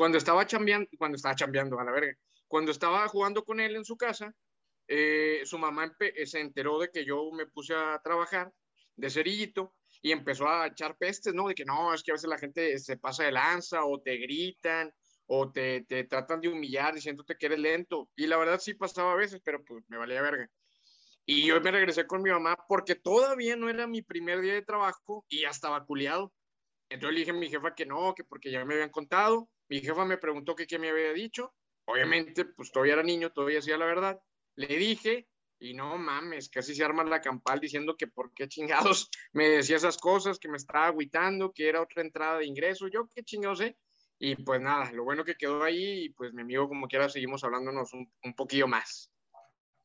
cuando 0.01 0.17
estaba 0.17 0.47
chambeando, 0.47 0.89
cuando 0.97 1.17
estaba 1.17 1.35
chambeando, 1.35 1.79
a 1.79 1.85
la 1.85 1.93
verga, 1.93 2.17
cuando 2.49 2.73
estaba 2.73 3.07
jugando 3.09 3.45
con 3.45 3.61
él 3.61 3.77
en 3.77 3.85
su 3.85 3.99
casa, 3.99 4.35
eh, 4.89 5.43
su 5.45 5.59
mamá 5.59 5.95
eh, 6.01 6.25
se 6.25 6.41
enteró 6.41 6.79
de 6.79 6.91
que 6.91 7.05
yo 7.05 7.31
me 7.33 7.45
puse 7.45 7.75
a 7.75 8.01
trabajar 8.03 8.51
de 8.97 9.11
cerillito 9.11 9.75
y 10.01 10.13
empezó 10.13 10.49
a 10.49 10.69
echar 10.69 10.97
pestes, 10.97 11.35
¿no? 11.35 11.49
De 11.49 11.55
que 11.55 11.67
no, 11.67 11.93
es 11.93 12.03
que 12.03 12.13
a 12.13 12.15
veces 12.15 12.31
la 12.31 12.39
gente 12.39 12.79
se 12.79 12.97
pasa 12.97 13.25
de 13.25 13.33
lanza 13.33 13.85
o 13.85 14.01
te 14.01 14.17
gritan 14.17 14.91
o 15.27 15.53
te, 15.53 15.83
te 15.83 16.05
tratan 16.05 16.41
de 16.41 16.49
humillar 16.49 16.95
diciéndote 16.95 17.37
que 17.37 17.45
eres 17.45 17.59
lento. 17.59 18.09
Y 18.17 18.27
la 18.27 18.39
verdad 18.39 18.59
sí 18.59 18.73
pasaba 18.73 19.13
a 19.13 19.17
veces, 19.17 19.43
pero 19.45 19.63
pues 19.63 19.85
me 19.89 19.99
valía 19.99 20.23
verga. 20.23 20.51
Y 21.27 21.45
yo 21.45 21.61
me 21.61 21.73
regresé 21.73 22.07
con 22.07 22.23
mi 22.23 22.31
mamá 22.31 22.57
porque 22.67 22.95
todavía 22.95 23.55
no 23.55 23.69
era 23.69 23.87
mi 23.87 24.01
primer 24.01 24.41
día 24.41 24.55
de 24.55 24.63
trabajo 24.63 25.27
y 25.29 25.43
ya 25.43 25.51
estaba 25.51 25.85
culiado. 25.85 26.33
Entonces 26.89 27.13
le 27.13 27.21
dije 27.21 27.33
a 27.33 27.35
mi 27.35 27.51
jefa 27.51 27.75
que 27.75 27.85
no, 27.85 28.15
que 28.15 28.25
porque 28.25 28.51
ya 28.51 28.65
me 28.65 28.73
habían 28.73 28.89
contado. 28.89 29.51
Mi 29.71 29.81
jefa 29.81 30.05
me 30.05 30.19
preguntó 30.19 30.57
que 30.57 30.67
qué 30.67 30.81
me 30.81 30.91
había 30.91 31.13
dicho. 31.13 31.55
Obviamente, 31.85 32.45
pues 32.45 32.73
todavía 32.73 32.95
era 32.95 33.03
niño, 33.05 33.31
todavía 33.31 33.61
hacía 33.61 33.79
la 33.79 33.87
verdad. 33.87 34.21
Le 34.57 34.67
dije, 34.67 35.29
y 35.61 35.75
no 35.75 35.97
mames, 35.97 36.51
casi 36.51 36.75
se 36.75 36.85
arma 36.85 37.05
la 37.05 37.21
campal 37.21 37.61
diciendo 37.61 37.97
que 37.97 38.09
por 38.09 38.35
qué 38.35 38.49
chingados 38.49 39.09
me 39.33 39.49
decía 39.49 39.77
esas 39.77 39.97
cosas, 39.97 40.41
que 40.41 40.49
me 40.49 40.57
estaba 40.57 40.87
agüitando, 40.87 41.53
que 41.53 41.69
era 41.69 41.81
otra 41.81 42.03
entrada 42.03 42.39
de 42.39 42.47
ingreso. 42.47 42.89
Yo 42.89 43.09
qué 43.15 43.23
chingados 43.23 43.59
sé. 43.59 43.79
Y 44.19 44.35
pues 44.43 44.61
nada, 44.61 44.91
lo 44.93 45.05
bueno 45.05 45.25
que 45.25 45.37
quedó 45.37 45.63
ahí, 45.63 46.05
y 46.05 46.09
pues 46.11 46.35
mi 46.35 46.43
amigo, 46.43 46.69
como 46.69 46.89
quiera, 46.89 47.09
seguimos 47.09 47.45
hablándonos 47.45 47.95
un, 47.95 48.13
un 48.25 48.35
poquillo 48.35 48.67
más. 48.67 49.13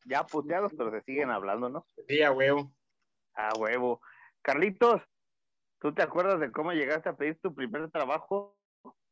Ya 0.06 0.26
puteados, 0.26 0.74
pero 0.76 0.91
se 0.91 1.02
siguen 1.04 1.30
hablando, 1.30 1.69
¿no? 1.69 1.88
Sí, 2.08 2.24
a 2.24 2.32
huevo. 2.32 2.74
A 3.36 3.54
huevo. 3.58 4.02
Carlitos, 4.41 5.04
¿tú 5.80 5.93
te 5.93 6.02
acuerdas 6.02 6.39
de 6.39 6.52
cómo 6.52 6.74
llegaste 6.74 7.08
a 7.08 7.15
pedir 7.15 7.39
tu 7.39 7.54
primer 7.54 7.89
trabajo 7.91 8.58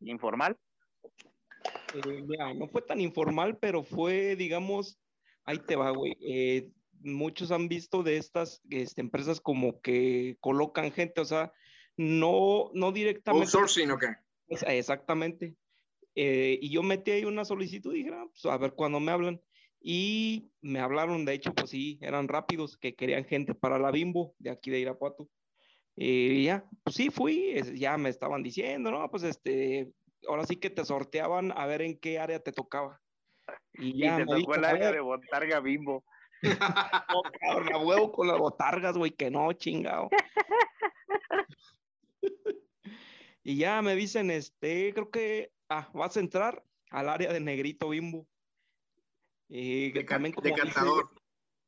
informal? 0.05 0.57
Eh, 1.93 2.21
mira, 2.27 2.53
no 2.53 2.67
fue 2.67 2.81
tan 2.81 2.99
informal, 3.01 3.57
pero 3.57 3.83
fue, 3.83 4.35
digamos, 4.35 4.99
ahí 5.45 5.59
te 5.59 5.75
va, 5.75 5.91
güey. 5.91 6.17
Eh, 6.21 6.69
muchos 7.01 7.51
han 7.51 7.67
visto 7.67 8.03
de 8.03 8.17
estas 8.17 8.61
este, 8.69 9.01
empresas 9.01 9.41
como 9.41 9.81
que 9.81 10.37
colocan 10.39 10.91
gente, 10.91 11.21
o 11.21 11.25
sea, 11.25 11.53
no, 11.97 12.71
no 12.73 12.91
directamente. 12.91 13.45
Outsourcing, 13.45 13.91
¿o 13.91 13.97
qué? 13.97 14.07
Exactamente. 14.47 15.55
Eh, 16.15 16.59
y 16.61 16.69
yo 16.69 16.83
metí 16.83 17.11
ahí 17.11 17.25
una 17.25 17.45
solicitud 17.45 17.93
y 17.93 18.03
dije, 18.03 18.11
"Ah, 18.13 18.25
pues, 18.29 18.45
a 18.45 18.57
ver 18.57 18.73
cuándo 18.73 18.99
me 18.99 19.11
hablan. 19.11 19.41
Y 19.85 20.49
me 20.61 20.79
hablaron, 20.79 21.25
de 21.25 21.33
hecho, 21.33 21.53
pues 21.53 21.69
sí, 21.69 21.99
eran 22.01 22.29
rápidos, 22.29 22.77
que 22.77 22.95
querían 22.95 23.25
gente 23.25 23.53
para 23.53 23.77
la 23.77 23.91
Bimbo 23.91 24.33
de 24.39 24.49
aquí 24.49 24.71
de 24.71 24.79
Irapuato. 24.79 25.29
Y 25.95 26.45
ya, 26.45 26.65
pues 26.83 26.95
sí, 26.95 27.09
fui, 27.09 27.61
ya 27.75 27.97
me 27.97 28.09
estaban 28.09 28.41
diciendo, 28.41 28.91
¿no? 28.91 29.09
Pues 29.11 29.23
este, 29.23 29.91
ahora 30.27 30.45
sí 30.45 30.57
que 30.57 30.69
te 30.69 30.85
sorteaban 30.85 31.51
a 31.55 31.65
ver 31.65 31.81
en 31.81 31.99
qué 31.99 32.19
área 32.19 32.39
te 32.39 32.51
tocaba. 32.51 33.01
Y 33.73 33.91
Y 33.91 33.99
ya 33.99 34.17
te 34.17 34.25
me 34.25 34.25
tocó 34.25 34.55
el 34.55 34.61
dijo, 34.61 34.63
"A 34.65 34.69
área 34.69 34.91
de 34.91 34.99
botarga 34.99 35.59
bimbo. 35.59 36.03
no, 37.09 37.21
cabrón, 37.39 37.73
a 37.73 37.77
huevo 37.77 38.11
con 38.11 38.27
las 38.27 38.37
botargas, 38.37 38.97
güey, 38.97 39.11
que 39.11 39.29
no, 39.29 39.51
chingado. 39.53 40.09
Y 43.45 43.57
ya 43.57 43.81
me 43.81 43.93
dicen, 43.95 44.31
este, 44.31 44.93
creo 44.93 45.11
que, 45.11 45.51
ah, 45.67 45.89
vas 45.93 46.15
a 46.15 46.21
entrar 46.21 46.63
al 46.91 47.09
área 47.09 47.33
de 47.33 47.41
negrito 47.41 47.89
bimbo. 47.89 48.25
Y 49.49 49.91
De, 49.91 50.05
también 50.05 50.33
de 50.41 50.51
como 50.51 50.55
catador. 50.55 51.09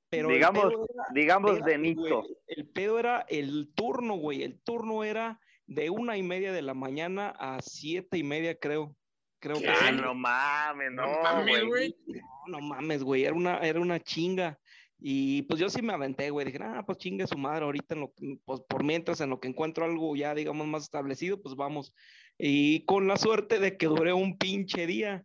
Pero 0.09 0.29
el 0.29 0.35
Digamos, 0.35 0.65
pedo 0.65 0.87
era- 0.93 1.03
digamos 1.13 1.65
de 1.65 1.77
Nito. 1.77 2.01
güey, 2.01 2.37
El 2.47 2.67
pedo 2.69 2.99
era 2.99 3.25
el 3.29 3.71
turno, 3.75 4.15
güey. 4.15 4.43
El 4.43 4.59
turno 4.61 5.03
era 5.03 5.39
de 5.67 5.89
una 5.89 6.17
y 6.17 6.23
media 6.23 6.51
de 6.53 6.61
la 6.61 6.73
mañana 6.73 7.29
a 7.39 7.61
siete 7.61 8.17
y 8.17 8.23
media, 8.23 8.57
creo. 8.57 8.95
Creo 9.39 9.59
que 9.59 9.67
Ah, 9.67 9.75
sí. 9.89 9.95
no 10.01 10.13
mames, 10.15 10.91
no, 10.91 11.05
No 11.05 11.23
mames, 11.23 11.65
güey. 11.65 11.67
güey. 11.67 12.21
No, 12.47 12.59
no 12.59 12.61
mames, 12.61 13.03
güey, 13.03 13.23
era 13.25 13.33
una, 13.33 13.57
era 13.59 13.79
una 13.79 13.99
chinga. 13.99 14.59
Y 14.97 15.41
pues 15.43 15.59
yo 15.59 15.69
sí 15.69 15.81
me 15.81 15.93
aventé, 15.93 16.29
güey. 16.29 16.45
Dije, 16.45 16.59
ah, 16.61 16.83
pues 16.85 16.97
chingue 16.99 17.27
su 17.27 17.37
madre, 17.37 17.65
ahorita 17.65 17.93
en 17.95 17.99
lo 18.01 18.13
que- 18.13 18.37
pues 18.45 18.61
por 18.67 18.83
mientras 18.83 19.19
en 19.21 19.29
lo 19.29 19.39
que 19.39 19.47
encuentro 19.47 19.85
algo 19.85 20.15
ya, 20.15 20.33
digamos, 20.33 20.65
más 20.67 20.83
establecido, 20.83 21.41
pues 21.41 21.55
vamos. 21.55 21.93
Y 22.37 22.85
con 22.85 23.07
la 23.07 23.17
suerte 23.17 23.59
de 23.59 23.77
que 23.77 23.87
duré 23.87 24.13
un 24.13 24.37
pinche 24.37 24.87
día 24.87 25.23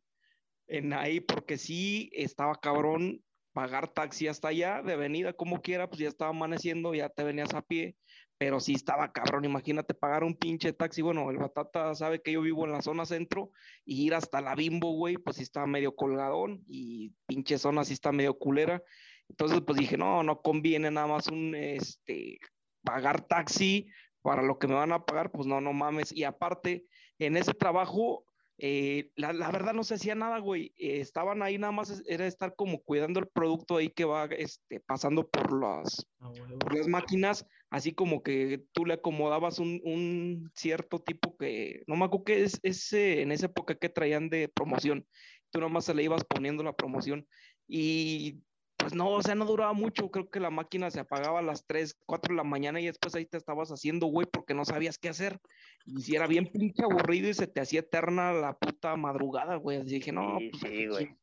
en 0.67 0.93
ahí, 0.93 1.21
porque 1.21 1.57
sí 1.57 2.11
estaba 2.13 2.55
cabrón 2.57 3.23
pagar 3.53 3.89
taxi 3.89 4.29
hasta 4.29 4.49
allá, 4.49 4.83
de 4.83 4.97
venida 4.97 5.33
como 5.33 5.61
quiera, 5.63 5.89
pues 5.89 6.01
ya 6.01 6.09
estaba 6.09 6.31
amaneciendo, 6.31 6.95
ya 6.95 7.09
te 7.09 7.25
venías 7.25 7.55
a 7.55 7.63
pie, 7.63 7.97
pero 8.39 8.61
sí 8.61 8.75
estaba 8.75 9.13
cabrón. 9.13 9.45
Imagínate 9.45 9.95
pagar 9.95 10.25
un 10.25 10.37
pinche 10.37 10.73
taxi. 10.73 11.03
Bueno, 11.03 11.31
el 11.31 11.39
Batata 11.39 11.95
sabe 11.95 12.23
que 12.23 12.33
yo 12.33 12.43
vivo 12.43 12.65
en 12.65 12.73
la 12.73 12.83
zona 12.83 13.05
centro 13.05 13.51
y 13.85 14.07
ir 14.07 14.15
hasta 14.15 14.41
la 14.41 14.55
Bimbo, 14.55 14.93
güey, 14.93 15.17
pues 15.17 15.37
sí 15.37 15.43
estaba 15.43 15.67
medio 15.67 15.95
colgadón 15.95 16.65
y 16.67 17.13
pinche 17.27 17.59
zona 17.59 17.85
sí 17.85 17.93
está 17.93 18.13
medio 18.13 18.39
culera. 18.39 18.83
Entonces, 19.29 19.61
pues 19.61 19.79
dije, 19.79 19.97
no, 19.97 20.23
no 20.23 20.43
conviene 20.43 20.91
nada 20.91 21.07
más 21.07 21.29
un, 21.29 21.55
este, 21.55 22.39
pagar 22.83 23.21
taxi 23.21 23.89
para 24.23 24.43
lo 24.43 24.59
que 24.59 24.67
me 24.67 24.75
van 24.75 24.93
a 24.93 25.05
pagar, 25.05 25.31
pues 25.31 25.47
no, 25.47 25.61
no 25.61 25.73
mames. 25.73 26.13
Y 26.13 26.25
aparte, 26.25 26.87
en 27.19 27.37
ese 27.37 27.55
trabajo, 27.55 28.25
eh, 28.63 29.11
la, 29.17 29.33
la 29.33 29.51
verdad 29.51 29.73
no 29.73 29.83
se 29.85 29.95
hacía 29.95 30.15
nada, 30.15 30.39
güey. 30.39 30.75
Eh, 30.77 31.01
estaban 31.01 31.43
ahí 31.43 31.57
nada 31.59 31.73
más, 31.73 31.89
es- 31.91 32.03
era 32.07 32.27
estar 32.27 32.55
como 32.55 32.83
cuidando 32.83 33.19
el 33.19 33.27
producto 33.29 33.77
ahí 33.77 33.89
que 33.89 34.05
va, 34.05 34.27
este, 34.27 34.81
pasando 34.81 35.29
por 35.29 35.59
las, 35.59 36.07
A 36.19 36.29
huevo. 36.29 36.59
por 36.59 36.77
las 36.77 36.87
máquinas, 36.87 37.47
así 37.71 37.93
como 37.93 38.23
que 38.23 38.63
tú 38.73 38.85
le 38.85 38.95
acomodabas 38.95 39.59
un, 39.59 39.81
un 39.85 40.51
cierto 40.55 40.99
tipo 41.01 41.37
que, 41.37 41.83
no 41.87 41.97
me 41.97 42.05
acuerdo 42.05 42.25
qué 42.25 42.43
es, 42.45 42.61
ese, 42.63 43.23
en 43.23 43.33
esa 43.33 43.47
época 43.47 43.77
que 43.77 43.89
traían 43.89 44.29
de 44.29 44.49
promoción, 44.49 45.07
tú 45.51 45.61
nomás 45.61 45.87
se 45.87 45.95
le 45.95 46.03
ibas 46.03 46.25
poniendo 46.25 46.63
la 46.63 46.77
promoción 46.77 47.27
y 47.67 48.41
pues 48.81 48.95
no, 48.95 49.11
o 49.11 49.23
sea, 49.23 49.35
no 49.35 49.45
duraba 49.45 49.73
mucho, 49.73 50.11
creo 50.11 50.31
que 50.31 50.41
la 50.41 50.51
máquina 50.51 50.91
se 50.91 51.01
apagaba 51.01 51.41
a 51.41 51.43
las 51.43 51.67
3, 51.67 51.95
4 52.07 52.33
de 52.33 52.37
la 52.37 52.45
mañana 52.45 52.81
y 52.81 52.87
después 52.87 53.15
ahí 53.15 53.27
te 53.27 53.37
estabas 53.37 53.71
haciendo, 53.71 54.07
güey, 54.07 54.27
porque 54.27 54.55
no 54.55 54.65
sabías 54.65 54.99
qué 54.99 55.09
hacer. 55.09 55.39
Y 55.85 56.01
si 56.03 56.17
era 56.17 56.27
bien 56.27 56.47
pinche 56.47 56.83
aburrido 56.83 57.29
y 57.29 57.35
se 57.35 57.47
te 57.47 57.61
hacía 57.61 57.81
eterna 57.81 58.33
la 58.33 58.57
puta 58.57 58.97
madrugada, 58.97 59.57
güey. 59.57 59.79
Así 59.79 59.95
dije, 59.95 60.13
no, 60.13 60.39
Sí, 60.39 60.51
pues 60.51 60.63
sí, 60.63 60.87
güey. 60.87 61.17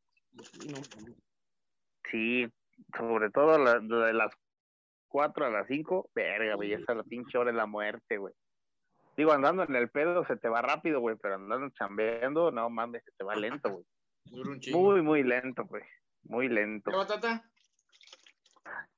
sí, 0.62 0.67
no, 0.70 0.78
Sí, 2.12 2.48
sobre 2.98 3.30
todo 3.32 3.58
la, 3.58 3.80
de 3.80 4.13
las 4.13 4.32
4 5.10 5.46
a 5.46 5.50
las 5.50 5.67
5, 5.67 6.10
verga, 6.13 6.56
güey, 6.56 6.74
esa 6.74 6.91
es 6.91 6.98
la 6.98 7.04
pinche 7.04 7.38
hora 7.38 7.52
de 7.52 7.58
la 7.58 7.65
muerte, 7.65 8.17
güey. 8.17 8.34
Digo, 9.15 9.32
andando 9.32 9.63
en 9.63 9.76
el 9.76 9.89
pedo 9.89 10.26
se 10.28 10.38
te 10.38 10.48
va 10.48 10.62
rápido, 10.62 11.00
güey, 11.00 11.15
pero 11.20 11.36
andando 11.36 11.70
chambeando, 11.72 12.52
no 12.52 12.70
mames, 12.70 13.04
se 13.04 13.12
te 13.17 13.24
va 13.24 13.36
lento, 13.36 13.72
güey. 13.72 13.86
Dura 14.26 14.52
un 14.52 14.60
chingo. 14.60 14.80
Muy, 14.80 15.02
muy 15.02 15.24
lento, 15.24 15.65
güey. 15.65 15.84
Muy 16.28 16.50
lento. 16.50 16.92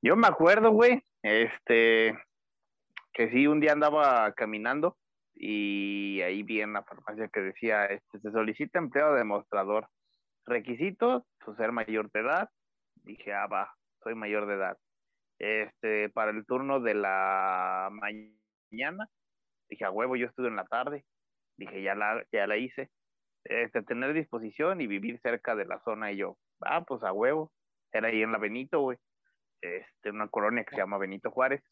Yo 0.02 0.16
me 0.16 0.26
acuerdo, 0.26 0.70
güey, 0.70 1.02
este, 1.22 2.18
que 3.12 3.30
sí, 3.30 3.46
un 3.46 3.60
día 3.60 3.72
andaba 3.72 4.32
caminando 4.32 4.96
y 5.34 6.20
ahí 6.22 6.42
vi 6.42 6.60
en 6.60 6.72
la 6.72 6.82
farmacia 6.82 7.28
que 7.28 7.40
decía, 7.40 7.86
este, 7.86 8.20
se 8.20 8.32
solicita 8.32 8.78
empleado 8.78 9.14
demostrador. 9.14 9.88
Requisitos, 10.46 11.22
pues 11.44 11.56
ser 11.56 11.70
mayor 11.72 12.10
de 12.10 12.20
edad. 12.20 12.50
Dije, 13.04 13.32
ah, 13.32 13.46
va, 13.46 13.74
soy 14.02 14.14
mayor 14.14 14.46
de 14.46 14.54
edad. 14.54 14.78
Este, 15.38 16.10
para 16.10 16.32
el 16.32 16.44
turno 16.46 16.80
de 16.80 16.94
la 16.94 17.90
mañana, 17.92 19.08
dije, 19.68 19.84
a 19.84 19.90
huevo, 19.90 20.16
yo 20.16 20.26
estudio 20.26 20.48
en 20.48 20.56
la 20.56 20.66
tarde. 20.66 21.04
Dije, 21.56 21.82
ya 21.82 21.94
la, 21.94 22.24
ya 22.32 22.46
la 22.46 22.56
hice. 22.56 22.90
Este, 23.44 23.82
tener 23.82 24.12
disposición 24.14 24.80
y 24.80 24.86
vivir 24.86 25.20
cerca 25.20 25.54
de 25.54 25.66
la 25.66 25.80
zona 25.84 26.12
y 26.12 26.16
yo, 26.16 26.36
ah, 26.62 26.84
pues 26.86 27.02
a 27.02 27.12
huevo. 27.12 27.52
Era 27.92 28.08
ahí 28.08 28.22
en 28.22 28.32
la 28.32 28.38
Benito, 28.38 28.80
güey 28.80 28.98
este, 29.62 30.10
una 30.10 30.28
colonia 30.28 30.64
que 30.64 30.74
se 30.74 30.80
llama 30.80 30.98
Benito 30.98 31.30
Juárez. 31.30 31.62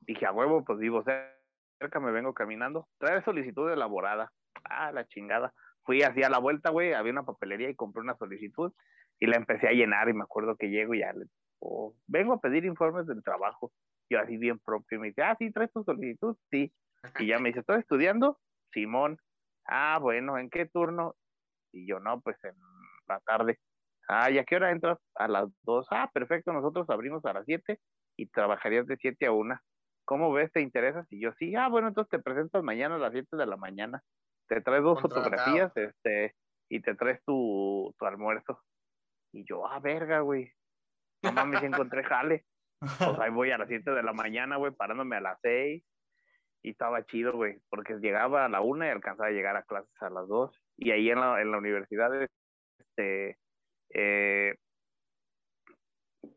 Dije, 0.00 0.26
a 0.26 0.32
huevo, 0.32 0.64
pues 0.64 0.78
vivo 0.78 1.04
cerca, 1.04 2.00
me 2.00 2.12
vengo 2.12 2.34
caminando. 2.34 2.88
Trae 2.98 3.22
solicitud 3.22 3.70
elaborada. 3.70 4.32
Ah, 4.64 4.92
la 4.92 5.06
chingada. 5.06 5.52
Fui 5.82 6.02
así 6.02 6.22
a 6.22 6.30
la 6.30 6.38
vuelta, 6.38 6.70
güey, 6.70 6.92
había 6.92 7.12
una 7.12 7.24
papelería 7.24 7.68
y 7.68 7.74
compré 7.74 8.02
una 8.02 8.16
solicitud 8.16 8.72
y 9.18 9.26
la 9.26 9.36
empecé 9.36 9.68
a 9.68 9.72
llenar 9.72 10.08
y 10.08 10.14
me 10.14 10.22
acuerdo 10.22 10.56
que 10.56 10.68
llego 10.68 10.94
y 10.94 11.00
ya 11.00 11.12
le 11.12 11.24
digo, 11.24 11.94
vengo 12.06 12.34
a 12.34 12.40
pedir 12.40 12.64
informes 12.64 13.06
del 13.06 13.22
trabajo. 13.22 13.72
Yo 14.08 14.18
así 14.18 14.36
bien 14.36 14.58
propio, 14.58 14.98
y 14.98 15.00
me 15.00 15.06
dice, 15.08 15.22
ah, 15.22 15.36
sí, 15.38 15.52
traes 15.52 15.72
tu 15.72 15.84
solicitud, 15.84 16.36
sí. 16.50 16.72
Y 17.18 17.26
ya 17.28 17.38
me 17.38 17.50
dice, 17.50 17.60
¿estás 17.60 17.80
estudiando? 17.80 18.38
Simón. 18.72 19.18
Ah, 19.66 19.98
bueno, 20.00 20.36
¿en 20.36 20.50
qué 20.50 20.66
turno? 20.66 21.14
Y 21.72 21.86
yo, 21.86 22.00
no, 22.00 22.20
pues 22.20 22.36
en 22.44 22.54
la 23.06 23.20
tarde. 23.20 23.58
Ah, 24.12 24.28
¿y 24.28 24.38
a 24.38 24.44
qué 24.44 24.56
hora 24.56 24.72
entras? 24.72 24.98
A 25.14 25.28
las 25.28 25.48
dos. 25.62 25.86
Ah, 25.92 26.10
perfecto, 26.12 26.52
nosotros 26.52 26.90
abrimos 26.90 27.24
a 27.24 27.32
las 27.32 27.44
siete 27.44 27.78
y 28.16 28.26
trabajarías 28.26 28.84
de 28.88 28.96
siete 28.96 29.26
a 29.26 29.32
una. 29.32 29.62
¿Cómo 30.04 30.32
ves? 30.32 30.50
¿Te 30.50 30.60
interesas? 30.60 31.06
Y 31.10 31.20
yo, 31.20 31.32
sí, 31.38 31.54
ah, 31.54 31.68
bueno, 31.68 31.86
entonces 31.86 32.10
te 32.10 32.18
presentas 32.18 32.64
mañana 32.64 32.96
a 32.96 32.98
las 32.98 33.12
siete 33.12 33.36
de 33.36 33.46
la 33.46 33.56
mañana. 33.56 34.02
Te 34.48 34.60
traes 34.62 34.82
dos 34.82 35.00
fotografías, 35.00 35.70
este, 35.76 36.34
y 36.68 36.80
te 36.80 36.96
traes 36.96 37.22
tu, 37.24 37.94
tu 37.96 38.04
almuerzo. 38.04 38.60
Y 39.32 39.44
yo, 39.44 39.64
ah, 39.68 39.78
verga, 39.78 40.20
güey. 40.20 40.52
No 41.22 41.30
mames, 41.30 41.62
encontré 41.62 42.02
jale. 42.02 42.44
Pues 42.80 43.18
ahí 43.20 43.30
voy 43.30 43.52
a 43.52 43.58
las 43.58 43.68
siete 43.68 43.92
de 43.92 44.02
la 44.02 44.12
mañana, 44.12 44.56
güey, 44.56 44.72
parándome 44.72 45.16
a 45.16 45.20
las 45.20 45.38
seis. 45.40 45.84
Y 46.64 46.70
estaba 46.70 47.06
chido, 47.06 47.34
güey, 47.34 47.60
porque 47.68 47.94
llegaba 48.00 48.44
a 48.44 48.48
la 48.48 48.60
una 48.60 48.88
y 48.88 48.90
alcanzaba 48.90 49.28
a 49.28 49.32
llegar 49.32 49.56
a 49.56 49.62
clases 49.62 50.02
a 50.02 50.10
las 50.10 50.26
dos. 50.26 50.60
Y 50.76 50.90
ahí 50.90 51.10
en 51.10 51.20
la, 51.20 51.40
en 51.40 51.52
la 51.52 51.58
universidad, 51.58 52.10
este, 52.78 53.38
eh, 53.94 54.54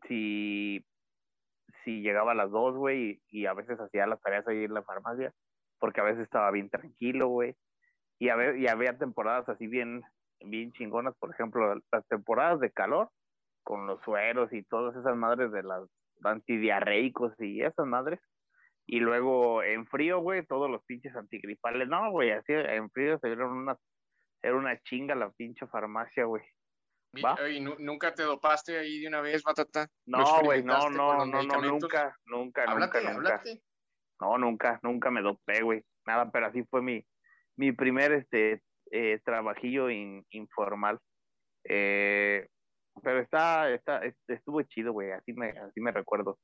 si, 0.08 0.86
si 1.84 2.02
llegaba 2.02 2.32
a 2.32 2.36
las 2.36 2.52
dos, 2.52 2.76
güey, 2.76 3.22
y, 3.30 3.46
a 3.46 3.54
veces 3.54 3.80
hacía 3.80 4.08
las 4.08 4.22
tareas 4.22 4.48
ahí 4.48 4.64
en 4.64 4.74
la 4.74 4.84
farmacia, 4.84 5.34
porque 5.80 6.02
a 6.02 6.06
veces 6.06 6.24
estaba 6.24 6.52
bien 6.52 6.70
tranquilo, 6.70 7.28
güey. 7.28 7.56
Y, 8.20 8.30
a 8.30 8.36
ver, 8.36 8.58
y 8.58 8.68
había 8.68 8.98
temporadas 8.98 9.48
así 9.50 9.68
bien, 9.68 10.02
bien 10.40 10.72
chingonas, 10.74 11.16
por 11.18 11.32
ejemplo, 11.32 11.76
las 11.92 12.08
temporadas 12.08 12.60
de 12.60 12.72
calor, 12.72 13.10
con 13.64 13.88
los 13.88 14.02
sueros 14.04 14.52
y 14.54 14.64
todas 14.64 14.96
esas 14.96 15.16
madres 15.16 15.52
de 15.52 15.64
las 15.64 15.84
antidiarreicos 16.24 17.34
y 17.40 17.62
esas 17.62 17.86
madres. 17.86 18.20
Y 18.86 19.00
luego 19.00 19.64
en 19.64 19.88
frío, 19.88 20.20
güey, 20.20 20.46
todos 20.46 20.70
los 20.70 20.84
pinches 20.86 21.16
antigripales. 21.16 21.88
No, 21.88 22.12
güey, 22.12 22.32
así 22.32 22.52
en 22.54 22.90
frío 22.90 23.18
se 23.20 23.28
vieron 23.28 23.52
una, 23.52 23.78
era 24.42 24.56
una 24.56 24.78
chinga 24.82 25.16
la 25.16 25.32
pinche 25.32 25.66
farmacia, 25.68 26.26
güey. 26.26 26.44
¿Va? 27.22 27.36
Oye, 27.44 27.60
¿nu- 27.60 27.76
¿Nunca 27.80 28.14
te 28.14 28.24
dopaste 28.24 28.78
ahí 28.80 29.00
de 29.02 29.08
una 29.08 29.22
vez, 29.22 29.44
batata? 29.44 29.88
¿Lo 30.06 30.18
No, 30.20 30.42
güey, 30.44 30.64
no, 30.64 30.90
no, 30.90 31.26
no, 31.26 31.44
no, 31.44 31.62
nunca, 31.62 32.18
nunca, 32.26 32.64
Háblate, 32.68 33.02
nunca, 33.04 33.14
nunca. 33.14 33.44
No, 34.20 34.38
nunca, 34.38 34.80
nunca 34.82 35.12
me 35.12 35.22
dopé, 35.22 35.62
güey. 35.62 35.84
Nada, 36.08 36.32
pero 36.32 36.48
así 36.48 36.64
fue 36.64 36.82
mi, 36.82 37.06
mi 37.58 37.72
primer 37.72 38.14
este 38.14 38.64
eh, 38.92 39.20
trabajillo 39.24 39.90
in- 39.90 40.26
informal. 40.32 41.00
Eh, 41.66 42.48
pero 43.02 43.20
está, 43.20 43.70
está, 43.72 44.00
est- 44.06 44.30
estuvo 44.30 44.62
chido, 44.64 44.92
güey, 44.94 45.12
así 45.12 45.34
me, 45.34 45.50
así 45.50 45.82
me 45.82 45.92
recuerdo. 45.92 46.40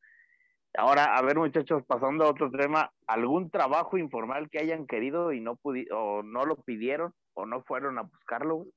Ahora, 0.77 1.15
a 1.17 1.21
ver, 1.23 1.35
muchachos, 1.37 1.83
pasando 1.87 2.25
a 2.25 2.29
otro 2.29 2.51
tema, 2.51 2.91
¿algún 3.07 3.49
trabajo 3.49 3.97
informal 3.97 4.49
que 4.51 4.59
hayan 4.59 4.85
querido 4.85 5.31
y 5.33 5.41
no 5.41 5.55
pudi 5.55 5.87
o 5.91 6.21
no 6.21 6.45
lo 6.45 6.57
pidieron 6.57 7.13
o 7.33 7.47
no 7.47 7.63
fueron 7.63 7.97
a 7.97 8.03
buscarlo? 8.03 8.55
güey? 8.57 8.71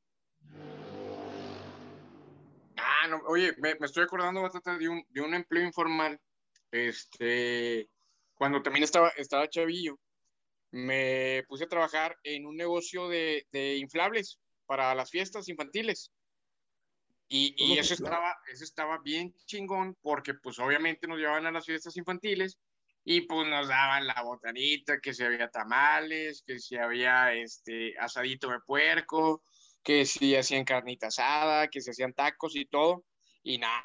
Ah, 3.03 3.09
no, 3.09 3.21
oye, 3.27 3.53
me, 3.59 3.75
me 3.81 3.87
estoy 3.87 4.05
acordando 4.05 4.43
bastante 4.43 4.79
de 4.79 4.89
un, 4.89 5.05
de 5.09 5.21
un 5.21 5.35
empleo 5.35 5.65
informal. 5.65 6.21
Este, 6.71 7.91
cuando 8.35 8.63
también 8.63 8.85
estaba, 8.85 9.09
estaba 9.17 9.49
chavillo, 9.49 9.99
me 10.71 11.43
puse 11.49 11.65
a 11.65 11.69
trabajar 11.69 12.17
en 12.23 12.47
un 12.47 12.57
negocio 12.57 13.09
de, 13.09 13.45
de 13.51 13.77
inflables 13.79 14.39
para 14.67 14.95
las 14.95 15.11
fiestas 15.11 15.49
infantiles. 15.49 16.13
Y, 17.27 17.57
y 17.57 17.71
¿Cómo 17.71 17.81
eso 17.81 17.95
estaba, 17.95 18.37
eso 18.53 18.63
estaba 18.63 18.99
bien 18.99 19.35
chingón 19.47 19.97
porque 20.01 20.35
pues 20.35 20.61
obviamente 20.61 21.09
nos 21.09 21.19
llevaban 21.19 21.47
a 21.47 21.51
las 21.51 21.67
fiestas 21.67 21.97
infantiles 21.97 22.57
y 23.05 23.23
pues 23.23 23.49
nos 23.49 23.67
daban 23.67 24.07
la 24.07 24.23
botanita, 24.23 25.01
que 25.01 25.13
si 25.13 25.25
había 25.25 25.49
tamales, 25.49 26.45
que 26.47 26.61
si 26.61 26.77
había 26.77 27.35
este 27.35 27.99
asadito 27.99 28.49
de 28.49 28.61
puerco, 28.61 29.43
que 29.83 30.05
si 30.07 30.37
hacían 30.37 30.65
carnita 30.65 31.09
asada, 31.09 31.69
que 31.69 31.81
se 31.81 31.91
hacían 31.91 32.13
tacos 32.13 32.57
y 32.57 32.65
todo. 32.67 33.05
Y 33.43 33.59
nada 33.59 33.83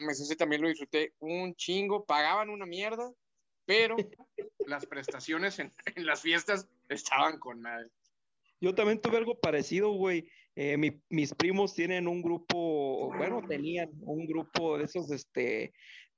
mames, 0.00 0.20
ese 0.20 0.34
también 0.36 0.62
lo 0.62 0.68
disfruté 0.68 1.12
un 1.20 1.54
chingo, 1.54 2.04
pagaban 2.04 2.50
una 2.50 2.66
mierda, 2.66 3.12
pero 3.64 3.94
las 4.66 4.84
prestaciones 4.86 5.58
en, 5.60 5.70
en 5.94 6.06
las 6.06 6.22
fiestas 6.22 6.68
estaban 6.88 7.38
con 7.38 7.60
madre. 7.60 7.88
Yo 8.60 8.74
también 8.74 9.00
tuve 9.00 9.18
algo 9.18 9.38
parecido, 9.38 9.90
güey. 9.92 10.28
Eh, 10.56 10.76
mi- 10.78 11.00
mis 11.10 11.34
primos 11.34 11.74
tienen 11.74 12.08
un 12.08 12.22
grupo, 12.22 13.12
bueno, 13.16 13.42
tenían 13.46 13.90
un 14.00 14.26
grupo 14.26 14.78
de 14.78 14.84
esos, 14.84 15.10
este, 15.10 15.72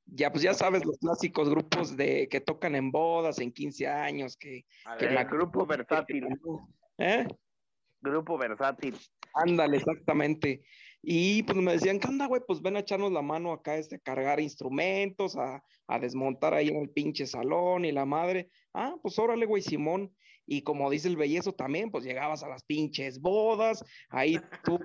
ya 0.06 0.30
pues 0.30 0.44
ya 0.44 0.54
sabes, 0.54 0.84
los 0.86 0.96
clásicos 0.98 1.50
grupos 1.50 1.96
de 1.96 2.28
que 2.28 2.40
tocan 2.40 2.76
en 2.76 2.90
bodas, 2.92 3.40
en 3.40 3.52
15 3.52 3.88
años, 3.88 4.36
que, 4.36 4.64
que 4.98 5.06
El 5.06 5.14
la- 5.16 5.24
grupo 5.24 5.66
versátil. 5.66 6.28
¿Eh? 6.98 7.26
Grupo 8.00 8.38
versátil. 8.38 8.96
Ándale, 9.34 9.76
exactamente. 9.78 10.62
Y 11.02 11.42
pues 11.44 11.56
me 11.58 11.72
decían, 11.72 12.00
¿qué 12.00 12.08
onda, 12.08 12.26
güey? 12.26 12.42
Pues 12.46 12.60
ven 12.60 12.76
a 12.76 12.80
echarnos 12.80 13.12
la 13.12 13.22
mano 13.22 13.52
acá, 13.52 13.76
este, 13.76 13.96
a 13.96 14.00
cargar 14.00 14.40
instrumentos, 14.40 15.36
a, 15.36 15.62
a 15.86 15.98
desmontar 15.98 16.54
ahí 16.54 16.68
en 16.68 16.76
el 16.76 16.90
pinche 16.90 17.26
salón 17.26 17.84
y 17.84 17.92
la 17.92 18.04
madre. 18.04 18.48
Ah, 18.74 18.94
pues 19.02 19.18
órale, 19.18 19.46
güey, 19.46 19.62
Simón. 19.62 20.12
Y 20.50 20.62
como 20.62 20.90
dice 20.90 21.08
el 21.08 21.16
bellezo 21.16 21.52
también, 21.52 21.90
pues 21.90 22.04
llegabas 22.04 22.42
a 22.42 22.48
las 22.48 22.64
pinches 22.64 23.20
bodas, 23.20 23.84
ahí 24.08 24.40
tú, 24.64 24.80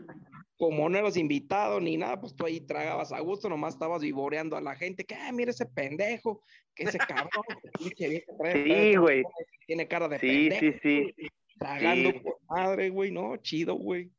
como 0.58 0.90
no 0.90 0.98
eras 0.98 1.16
invitado 1.16 1.80
ni 1.80 1.96
nada, 1.96 2.20
pues 2.20 2.36
tú 2.36 2.46
ahí 2.46 2.60
tragabas 2.60 3.14
a 3.14 3.22
gusto, 3.22 3.48
nomás 3.48 3.76
estabas 3.76 4.02
vivoreando 4.02 4.58
a 4.58 4.62
la 4.62 4.76
gente, 4.76 5.06
que, 5.06 5.16
ah, 5.16 5.32
mira 5.32 5.52
ese 5.52 5.66
pendejo, 5.66 6.44
que 6.76 6.84
ese 6.84 6.98
cabrón, 6.98 7.30
que 7.48 7.70
pinche 7.80 8.10
vieja 8.10 8.34
Sí, 8.52 8.96
güey. 8.98 9.24
tiene 9.66 9.88
cara 9.88 10.10
de 10.10 10.20
Sí, 10.20 10.50
pendejo, 10.50 10.78
sí, 10.84 11.12
sí. 11.16 11.28
Tragando 11.60 12.12
Sí. 12.12 12.20
por 12.20 12.38
madre, 12.50 12.90
güey, 12.90 13.12
no, 13.12 13.38
chido, 13.38 13.76
güey. 13.76 14.12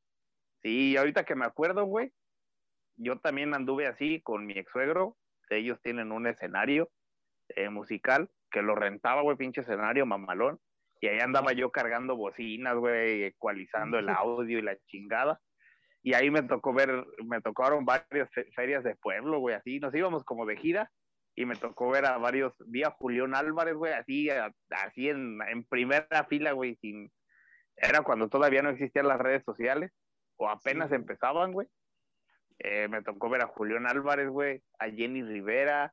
Sí, 0.63 0.97
ahorita 0.97 1.25
que 1.25 1.35
me 1.35 1.45
acuerdo, 1.45 1.85
güey, 1.85 2.13
yo 2.97 3.19
también 3.19 3.55
anduve 3.55 3.87
así 3.87 4.21
con 4.23 4.47
mi 4.47 4.55
ex 4.55 4.71
suegro. 4.71 5.17
Ellos 5.51 5.79
tienen 5.83 6.11
un 6.13 6.27
escenario 6.27 6.91
eh, 7.57 7.69
musical 7.69 8.31
que 8.51 8.63
lo 8.63 8.75
rentaba, 8.75 9.23
güey, 9.23 9.37
pinche 9.37 9.61
escenario 9.61 10.07
mamalón. 10.07 10.59
Y 11.01 11.09
ahí 11.09 11.19
andaba 11.21 11.53
yo 11.53 11.71
cargando 11.71 12.17
bocinas, 12.17 12.77
güey, 12.77 13.25
ecualizando 13.25 13.99
el 13.99 14.09
audio 14.27 14.59
y 14.59 14.63
la 14.63 14.79
chingada. 14.87 15.41
Y 16.03 16.15
ahí 16.15 16.31
me 16.31 16.43
tocó 16.43 16.73
ver, 16.73 17.05
me 17.27 17.41
tocaron 17.41 17.85
varias 17.85 18.31
fe- 18.33 18.47
ferias 18.55 18.85
de 18.85 18.95
pueblo, 18.97 19.39
güey, 19.41 19.55
así. 19.55 19.81
Nos 19.81 19.95
íbamos 19.95 20.25
como 20.25 20.47
de 20.47 20.57
gira 20.57 20.91
y 21.35 21.45
me 21.47 21.57
tocó 21.57 21.91
ver 21.91 22.07
a 22.07 22.17
varios, 22.19 22.55
vi 22.67 22.85
a 22.85 22.91
Julián 22.91 23.35
Álvarez, 23.35 23.75
güey, 23.75 23.93
así, 23.93 24.31
a- 24.31 24.55
así 24.71 25.09
en, 25.09 25.39
en 25.51 25.65
primera 25.65 26.25
fila, 26.29 26.53
güey, 26.53 26.77
sin... 26.77 27.11
Era 27.77 28.03
cuando 28.03 28.29
todavía 28.29 28.63
no 28.63 28.71
existían 28.71 29.09
las 29.09 29.19
redes 29.19 29.43
sociales 29.45 29.93
o 30.37 30.49
apenas 30.49 30.89
Sí. 30.91 30.95
empezaban, 30.97 31.53
güey. 31.53 31.69
Eh, 32.59 32.89
me 32.89 33.03
tocó 33.03 33.29
ver 33.29 33.43
a 33.43 33.49
Julián 33.49 33.87
Álvarez, 33.87 34.29
güey, 34.29 34.63
a 34.79 34.87
Jenny 34.89 35.23
Rivera, 35.23 35.93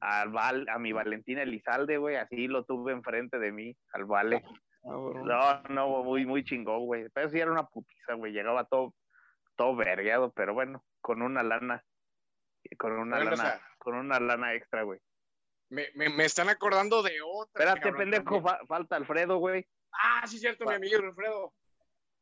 al 0.00 0.30
Val, 0.30 0.66
a 0.68 0.78
mi 0.78 0.92
Valentina 0.92 1.42
Elizalde, 1.42 1.96
güey, 1.96 2.16
así 2.16 2.46
lo 2.46 2.64
tuve 2.64 2.92
enfrente 2.92 3.38
de 3.38 3.52
mí, 3.52 3.76
al 3.92 4.04
Vale. 4.04 4.44
No, 4.82 5.62
no, 5.70 6.02
muy, 6.04 6.26
muy 6.26 6.44
chingón, 6.44 6.84
güey. 6.84 7.08
Pero 7.08 7.30
sí 7.30 7.40
era 7.40 7.50
una 7.50 7.66
putiza, 7.66 8.12
güey, 8.14 8.32
llegaba 8.32 8.64
todo, 8.64 8.94
todo 9.56 9.74
vergueado, 9.76 10.30
pero 10.32 10.52
bueno, 10.52 10.84
con 11.00 11.22
una 11.22 11.42
lana, 11.42 11.82
con 12.76 12.92
una 12.92 13.18
lana, 13.24 13.60
con 13.78 13.94
una 13.94 14.20
lana 14.20 14.52
extra, 14.52 14.82
güey. 14.82 15.00
Me, 15.70 15.86
me, 15.94 16.10
me 16.10 16.26
están 16.26 16.50
acordando 16.50 17.02
de 17.02 17.18
otra. 17.22 17.62
Espérate, 17.64 17.80
cabrón, 17.80 17.98
pendejo, 17.98 18.42
fa- 18.42 18.60
falta 18.68 18.96
Alfredo, 18.96 19.38
güey. 19.38 19.66
Ah, 20.02 20.26
sí, 20.26 20.38
cierto, 20.38 20.64
mi 20.66 20.74
amigo 20.74 20.98
Alfredo. 20.98 21.52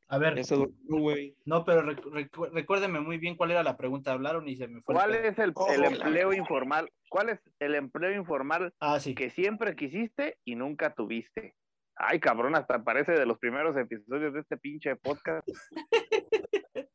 A 0.09 0.19
ver, 0.19 0.35
güey. 0.83 1.35
no, 1.47 1.65
pero 1.65 1.83
recu- 1.83 2.11
recu- 2.13 2.51
recuérdeme 2.53 3.01
muy 3.01 3.17
bien 3.17 3.35
cuál 3.35 3.51
era 3.53 3.63
la 3.63 3.79
pregunta. 3.79 4.13
Hablaron 4.13 4.47
y 4.47 4.57
se 4.57 4.69
me 4.69 4.83
fue. 4.83 4.95
el 4.95 5.01
¿Cuál 5.01 5.15
es 5.15 5.39
el, 5.39 5.53
Oh, 5.55 5.73
el 5.73 5.81
la- 5.81 5.87
empleo 5.89 6.33
informal? 6.35 6.93
¿Cuál 7.09 7.31
es 7.31 7.41
el 7.61 7.75
empleo 7.75 8.13
informal 8.13 8.75
Ah, 8.79 9.01
sí. 9.01 9.15
que 9.15 9.31
siempre 9.31 9.75
quisiste 9.75 10.39
y 10.45 10.55
nunca 10.55 10.93
tuviste. 10.95 11.55
Ay, 11.95 12.21
cabrón, 12.21 12.55
hasta 12.57 12.83
parece 12.85 13.13
de 13.13 13.25
los 13.25 13.39
primeros 13.39 13.75
episodios 13.77 14.35
de 14.35 14.41
este 14.41 14.57
pinche 14.59 14.97
podcast. 14.97 15.49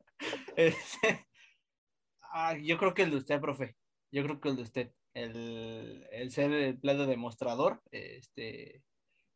Este, 0.55 1.27
ah, 2.33 2.55
yo 2.57 2.77
creo 2.77 2.93
que 2.93 3.03
el 3.03 3.11
de 3.11 3.17
usted, 3.17 3.39
profe. 3.39 3.75
Yo 4.11 4.23
creo 4.23 4.39
que 4.41 4.49
el 4.49 4.55
de 4.55 4.61
usted. 4.63 4.91
El, 5.13 6.07
el 6.11 6.31
ser 6.31 6.51
empleado 6.53 7.05
demostrador, 7.05 7.81
este, 7.91 8.83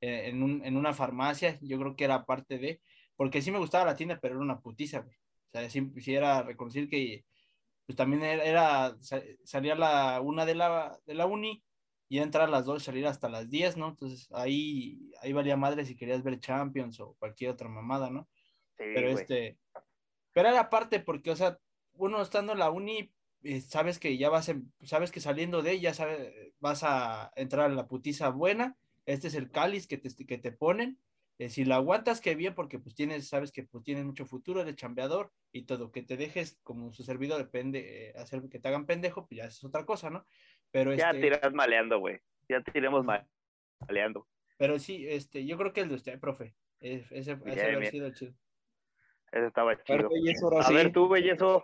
eh, 0.01 0.29
en, 0.29 0.43
un- 0.43 0.65
en 0.65 0.77
una 0.77 0.93
farmacia, 0.93 1.57
yo 1.61 1.79
creo 1.79 1.95
que 1.95 2.03
era 2.05 2.25
parte 2.25 2.57
de, 2.59 2.81
porque 3.15 3.41
sí 3.41 3.51
me 3.51 3.59
gustaba 3.59 3.85
la 3.85 3.95
tienda, 3.95 4.19
pero 4.21 4.35
era 4.35 4.43
una 4.43 4.59
putiza, 4.61 4.99
güey. 5.01 5.15
O 5.15 5.51
sea, 5.51 5.69
sí, 5.69 5.91
sí 5.99 6.13
era 6.15 6.43
reconocer 6.43 6.89
que, 6.89 7.25
pues 7.85 7.95
también 7.95 8.23
era, 8.23 8.43
era- 8.43 8.97
sa- 9.01 9.21
salía 9.43 9.75
la 9.75 10.21
una 10.21 10.45
de 10.45 10.55
la, 10.55 10.99
de 11.05 11.13
la 11.13 11.25
uni 11.25 11.63
y 12.09 12.19
entrar 12.19 12.47
a 12.47 12.51
las 12.51 12.65
dos, 12.65 12.83
salir 12.83 13.07
hasta 13.07 13.29
las 13.29 13.49
10, 13.49 13.77
¿no? 13.77 13.89
Entonces 13.89 14.27
ahí, 14.33 15.11
ahí 15.21 15.31
valía 15.33 15.55
madre 15.57 15.85
si 15.85 15.95
querías 15.95 16.23
ver 16.23 16.39
Champions 16.39 16.99
o 16.99 17.15
cualquier 17.19 17.51
otra 17.51 17.69
mamada, 17.69 18.09
¿no? 18.09 18.27
Sí, 18.77 18.83
pero 18.95 19.11
güey. 19.11 19.21
este, 19.23 19.59
pero 20.33 20.49
era 20.49 20.69
parte 20.69 20.99
porque, 20.99 21.31
o 21.31 21.35
sea, 21.35 21.59
uno 21.93 22.21
estando 22.21 22.53
en 22.53 22.59
la 22.59 22.69
uni, 22.71 23.13
eh, 23.43 23.61
sabes 23.61 23.99
que 23.99 24.17
ya 24.17 24.29
vas, 24.29 24.49
en- 24.49 24.73
sabes 24.83 25.11
que 25.11 25.19
saliendo 25.21 25.61
de 25.61 25.71
ella, 25.71 25.93
sabes, 25.93 26.33
vas 26.59 26.83
a 26.83 27.31
entrar 27.35 27.71
a 27.71 27.73
la 27.73 27.87
putiza 27.87 28.29
buena, 28.29 28.77
este 29.05 29.27
es 29.27 29.35
el 29.35 29.51
cáliz 29.51 29.87
que 29.87 29.97
te, 29.97 30.09
que 30.25 30.37
te 30.37 30.51
ponen, 30.51 30.99
eh, 31.39 31.49
si 31.49 31.65
lo 31.65 31.73
aguantas, 31.73 32.21
qué 32.21 32.35
bien, 32.35 32.53
porque 32.53 32.77
pues 32.77 32.93
tienes, 32.93 33.27
sabes 33.27 33.51
que 33.51 33.63
pues 33.63 33.83
tienes 33.83 34.05
mucho 34.05 34.27
futuro, 34.27 34.61
eres 34.61 34.75
chambeador, 34.75 35.33
y 35.51 35.63
todo, 35.63 35.91
que 35.91 36.03
te 36.03 36.15
dejes 36.15 36.59
como 36.63 36.93
su 36.93 37.03
servidor, 37.03 37.39
depende, 37.39 38.09
eh, 38.09 38.13
hacer 38.15 38.43
que 38.49 38.59
te 38.59 38.67
hagan 38.67 38.85
pendejo, 38.85 39.25
pues 39.27 39.37
ya 39.39 39.45
es 39.45 39.63
otra 39.63 39.85
cosa, 39.85 40.09
¿no? 40.11 40.25
Pero 40.69 40.93
Ya 40.93 41.09
este, 41.09 41.21
tiras 41.21 41.53
maleando, 41.53 41.99
güey. 41.99 42.19
Ya 42.47 42.61
tiremos 42.61 43.03
ma- 43.03 43.27
maleando. 43.79 44.27
pero 44.57 44.77
sí, 44.77 45.07
este, 45.07 45.45
yo 45.45 45.57
creo 45.57 45.73
que 45.73 45.81
el 45.81 45.89
de 45.89 45.95
usted, 45.95 46.19
profe, 46.19 46.55
eh, 46.79 47.05
ese, 47.09 47.31
ese 47.31 47.35
Bien, 47.37 47.59
haber 47.59 47.79
bien. 47.79 47.91
sido 47.91 48.13
chido. 48.13 48.33
Eso 49.31 49.47
estaba 49.47 49.81
chido. 49.81 50.09
A 50.59 50.63
sí. 50.67 50.73
ver, 50.73 50.91
tú, 50.91 51.07
bellezo. 51.07 51.63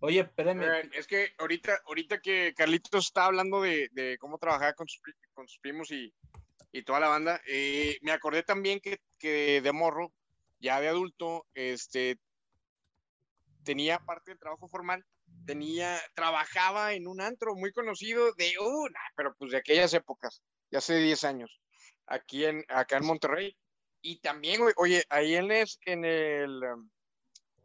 Oye, 0.00 0.20
espérame, 0.20 0.90
es 0.92 1.06
que 1.06 1.28
ahorita, 1.38 1.78
ahorita 1.86 2.20
que 2.20 2.52
Carlitos 2.54 3.06
está 3.06 3.26
hablando 3.26 3.62
de, 3.62 3.88
de 3.92 4.18
cómo 4.18 4.36
trabajaba 4.36 4.74
con 4.74 4.88
sus, 4.88 5.00
con 5.32 5.46
sus 5.46 5.60
primos 5.60 5.92
y, 5.92 6.12
y 6.72 6.82
toda 6.82 7.00
la 7.00 7.08
banda, 7.08 7.40
eh, 7.46 7.98
me 8.02 8.12
acordé 8.12 8.42
también 8.42 8.80
que, 8.80 9.00
que 9.18 9.60
de 9.62 9.72
morro, 9.72 10.12
ya 10.60 10.80
de 10.80 10.88
adulto, 10.88 11.46
este, 11.54 12.18
tenía 13.64 13.98
parte 14.00 14.30
del 14.30 14.38
trabajo 14.38 14.68
formal, 14.68 15.04
tenía, 15.46 15.98
trabajaba 16.14 16.94
en 16.94 17.06
un 17.06 17.20
antro 17.20 17.54
muy 17.54 17.72
conocido 17.72 18.32
de, 18.34 18.52
uh, 18.58 18.88
nah, 18.88 19.10
pero 19.16 19.34
pues 19.36 19.52
de 19.52 19.58
aquellas 19.58 19.94
épocas, 19.94 20.42
ya 20.70 20.78
hace 20.78 20.96
10 20.96 21.24
años, 21.24 21.60
aquí 22.06 22.44
en, 22.44 22.64
acá 22.68 22.98
en 22.98 23.06
Monterrey. 23.06 23.56
Y 24.00 24.20
también, 24.20 24.60
oye, 24.76 25.04
ahí 25.08 25.34
en, 25.34 25.50
es, 25.50 25.78
en 25.84 26.04
el, 26.04 26.62
um, 26.62 26.88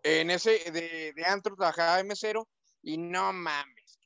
en 0.02 0.32
ese 0.32 0.72
de, 0.72 1.14
de 1.14 1.26
antro 1.26 1.56
trabajaba 1.56 1.98
de 1.98 2.04
mesero 2.04 2.48
y 2.82 2.98
no 2.98 3.32
mames, 3.32 4.00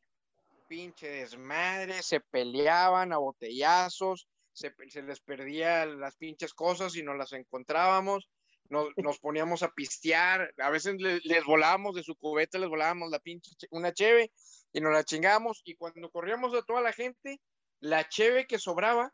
pinche 0.67 1.07
desmadre, 1.07 2.03
se 2.03 2.19
peleaban 2.19 3.13
a 3.13 3.17
botellazos, 3.17 4.27
se, 4.57 5.03
les 5.03 5.21
perdía 5.21 5.85
las 5.85 6.15
pinches 6.17 6.53
cosas 6.53 6.95
y 6.95 7.03
no 7.03 7.13
las 7.13 7.33
encontrábamos, 7.33 8.29
nos, 8.69 8.89
nos 8.97 9.19
poníamos 9.19 9.63
a 9.63 9.71
pistear, 9.71 10.53
a 10.57 10.69
veces 10.69 10.95
le- 10.99 11.19
les 11.23 11.45
volábamos 11.45 11.95
de 11.95 12.03
su 12.03 12.15
cubeta, 12.15 12.57
les 12.59 12.69
volábamos 12.69 13.09
la 13.11 13.19
pinche, 13.19 13.51
che- 13.57 13.67
una 13.71 13.93
cheve 13.93 14.31
y 14.73 14.81
nos 14.81 14.93
la 14.93 15.03
chingábamos 15.03 15.61
y 15.63 15.75
cuando 15.75 16.09
corríamos 16.11 16.53
a 16.55 16.63
toda 16.63 16.81
la 16.81 16.91
gente, 16.93 17.39
la 17.79 18.09
cheve 18.09 18.47
que 18.47 18.59
sobraba, 18.59 19.13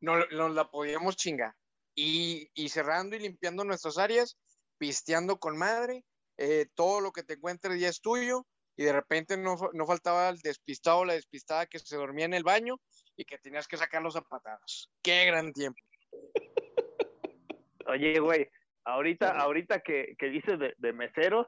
no, 0.00 0.26
nos 0.28 0.54
la 0.54 0.70
podíamos 0.70 1.16
chingar. 1.16 1.54
Y, 1.94 2.48
y 2.54 2.68
cerrando 2.68 3.16
y 3.16 3.20
limpiando 3.20 3.64
nuestras 3.64 3.98
áreas, 3.98 4.38
pisteando 4.78 5.38
con 5.38 5.58
madre, 5.58 6.04
eh, 6.38 6.66
todo 6.74 7.00
lo 7.00 7.12
que 7.12 7.22
te 7.24 7.34
encuentres 7.34 7.80
ya 7.80 7.88
es 7.88 8.00
tuyo, 8.00 8.46
y 8.80 8.84
de 8.84 8.94
repente 8.94 9.36
no, 9.36 9.56
no 9.74 9.86
faltaba 9.86 10.30
el 10.30 10.38
despistado 10.38 11.00
o 11.00 11.04
la 11.04 11.12
despistada 11.12 11.66
que 11.66 11.78
se 11.78 11.98
dormía 11.98 12.24
en 12.24 12.32
el 12.32 12.44
baño 12.44 12.76
y 13.14 13.26
que 13.26 13.36
tenías 13.36 13.68
que 13.68 13.76
sacarlos 13.76 14.16
a 14.16 14.22
patadas. 14.22 14.88
¡Qué 15.02 15.26
gran 15.26 15.52
tiempo! 15.52 15.82
Oye, 17.88 18.18
güey, 18.20 18.48
ahorita, 18.84 19.38
ahorita 19.38 19.80
que, 19.80 20.14
que 20.18 20.30
dices 20.30 20.58
de, 20.58 20.72
de 20.78 20.92
meseros, 20.94 21.46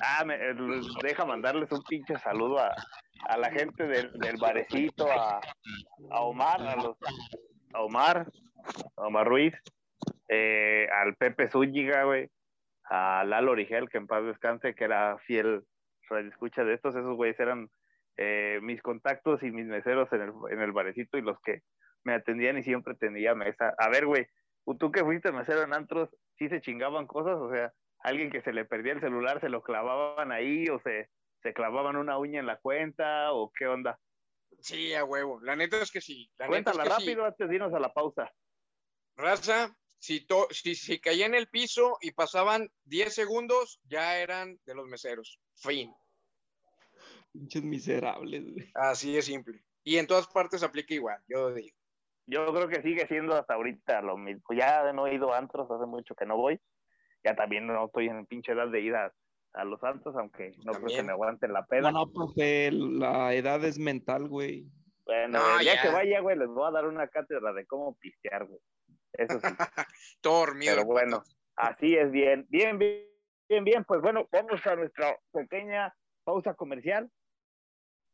Ah, 0.00 0.24
me, 0.24 0.36
eh, 0.36 0.54
deja 1.02 1.24
mandarles 1.26 1.70
un 1.72 1.82
pinche 1.82 2.16
saludo 2.20 2.60
a, 2.60 2.72
a 3.28 3.36
la 3.36 3.50
gente 3.50 3.88
del, 3.88 4.12
del 4.12 4.36
barecito, 4.36 5.10
a, 5.10 5.40
a 6.10 6.20
Omar, 6.20 6.62
a 6.62 6.76
los 6.76 6.96
a 7.74 7.82
Omar, 7.82 8.26
a 8.96 9.02
Omar 9.02 9.26
Ruiz, 9.26 9.52
eh, 10.28 10.86
al 10.92 11.16
Pepe 11.16 11.50
Zúñiga, 11.50 12.04
güey, 12.04 12.30
a 12.84 13.24
Lalo 13.24 13.50
Origel, 13.50 13.90
que 13.90 13.98
en 13.98 14.06
paz 14.06 14.24
descanse, 14.24 14.76
que 14.76 14.84
era 14.84 15.18
fiel 15.26 15.64
escucha 16.18 16.64
de 16.64 16.74
estos, 16.74 16.94
esos 16.94 17.16
güeyes 17.16 17.38
eran 17.40 17.70
eh, 18.16 18.58
mis 18.62 18.82
contactos 18.82 19.42
y 19.42 19.50
mis 19.50 19.66
meseros 19.66 20.12
en 20.12 20.22
el, 20.22 20.32
en 20.50 20.60
el 20.60 20.72
barecito 20.72 21.16
y 21.18 21.22
los 21.22 21.40
que 21.40 21.62
me 22.04 22.14
atendían 22.14 22.58
y 22.58 22.62
siempre 22.62 22.94
tenía 22.94 23.34
mesa. 23.34 23.74
A 23.78 23.88
ver, 23.88 24.06
güey, 24.06 24.26
tú 24.78 24.90
que 24.90 25.04
fuiste 25.04 25.32
mesero 25.32 25.62
en 25.62 25.74
antros, 25.74 26.08
¿sí 26.38 26.48
se 26.48 26.60
chingaban 26.60 27.06
cosas? 27.06 27.36
O 27.36 27.50
sea, 27.52 27.72
alguien 28.00 28.30
que 28.30 28.42
se 28.42 28.52
le 28.52 28.64
perdía 28.64 28.92
el 28.92 29.00
celular, 29.00 29.40
se 29.40 29.48
lo 29.48 29.62
clavaban 29.62 30.32
ahí 30.32 30.66
o 30.68 30.80
se, 30.80 31.10
se 31.42 31.52
clavaban 31.52 31.96
una 31.96 32.18
uña 32.18 32.40
en 32.40 32.46
la 32.46 32.56
cuenta 32.58 33.32
o 33.32 33.52
qué 33.52 33.66
onda. 33.66 33.98
Sí, 34.60 34.94
a 34.94 35.04
huevo. 35.04 35.40
La 35.42 35.56
neta 35.56 35.80
es 35.80 35.90
que 35.90 36.00
sí. 36.00 36.30
La 36.38 36.46
neta 36.46 36.72
Cuéntala 36.72 36.82
es 36.82 36.88
que 36.88 36.94
rápido 36.94 37.24
antes 37.24 37.48
de 37.48 37.54
irnos 37.54 37.72
a 37.72 37.80
la 37.80 37.92
pausa. 37.92 38.30
Raza, 39.16 39.74
si, 39.98 40.26
to- 40.26 40.48
si, 40.50 40.74
si 40.74 41.00
caía 41.00 41.26
en 41.26 41.34
el 41.34 41.48
piso 41.48 41.98
y 42.00 42.12
pasaban 42.12 42.68
10 42.84 43.14
segundos, 43.14 43.80
ya 43.84 44.18
eran 44.18 44.58
de 44.64 44.74
los 44.74 44.86
meseros. 44.88 45.38
Fin. 45.56 45.92
Pinches 47.32 47.62
miserables, 47.62 48.52
güey. 48.52 48.70
Así 48.74 49.14
de 49.14 49.22
simple. 49.22 49.62
Y 49.84 49.96
en 49.96 50.06
todas 50.06 50.26
partes 50.26 50.62
aplica 50.62 50.94
igual, 50.94 51.20
yo 51.28 51.52
digo. 51.54 51.76
Yo 52.26 52.46
creo 52.52 52.68
que 52.68 52.82
sigue 52.82 53.06
siendo 53.08 53.34
hasta 53.34 53.54
ahorita 53.54 54.02
lo 54.02 54.16
mismo. 54.16 54.42
Ya 54.52 54.92
no 54.92 55.06
he 55.06 55.14
ido 55.14 55.32
a 55.32 55.38
antros, 55.38 55.70
hace 55.70 55.86
mucho 55.86 56.14
que 56.14 56.26
no 56.26 56.36
voy. 56.36 56.60
Ya 57.24 57.34
también 57.34 57.66
no 57.66 57.86
estoy 57.86 58.06
en 58.06 58.24
pinche 58.26 58.52
edad 58.52 58.68
de 58.68 58.80
ir 58.80 58.94
a, 58.94 59.12
a 59.54 59.64
los 59.64 59.82
antros, 59.82 60.14
aunque 60.16 60.52
no 60.64 60.72
creo 60.72 60.86
que 60.96 61.02
me 61.02 61.12
aguanten 61.12 61.52
la 61.52 61.64
peda. 61.66 61.90
No, 61.90 62.06
no, 62.06 62.12
profe, 62.12 62.70
la 62.72 63.34
edad 63.34 63.64
es 63.64 63.78
mental, 63.78 64.28
güey. 64.28 64.66
Bueno, 65.04 65.38
No, 65.40 65.58
el 65.58 65.64
día 65.64 65.74
ya. 65.74 65.82
que 65.82 65.88
vaya, 65.88 66.20
güey, 66.20 66.38
les 66.38 66.48
voy 66.48 66.68
a 66.68 66.70
dar 66.70 66.86
una 66.86 67.08
cátedra 67.08 67.52
de 67.52 67.66
cómo 67.66 67.96
pistear, 67.96 68.46
güey. 68.46 68.60
Eso 69.14 69.40
sí. 69.40 69.48
Todo 70.20 70.46
dormido. 70.46 70.74
Pero 70.76 70.86
bueno, 70.86 71.22
así 71.56 71.96
es 71.96 72.12
bien. 72.12 72.46
Bien, 72.48 72.78
bien, 72.78 73.04
bien, 73.48 73.64
bien. 73.64 73.84
Pues 73.84 74.00
bueno, 74.02 74.28
vamos 74.30 74.64
a 74.66 74.76
nuestra 74.76 75.18
pequeña 75.32 75.92
pausa 76.22 76.54
comercial 76.54 77.10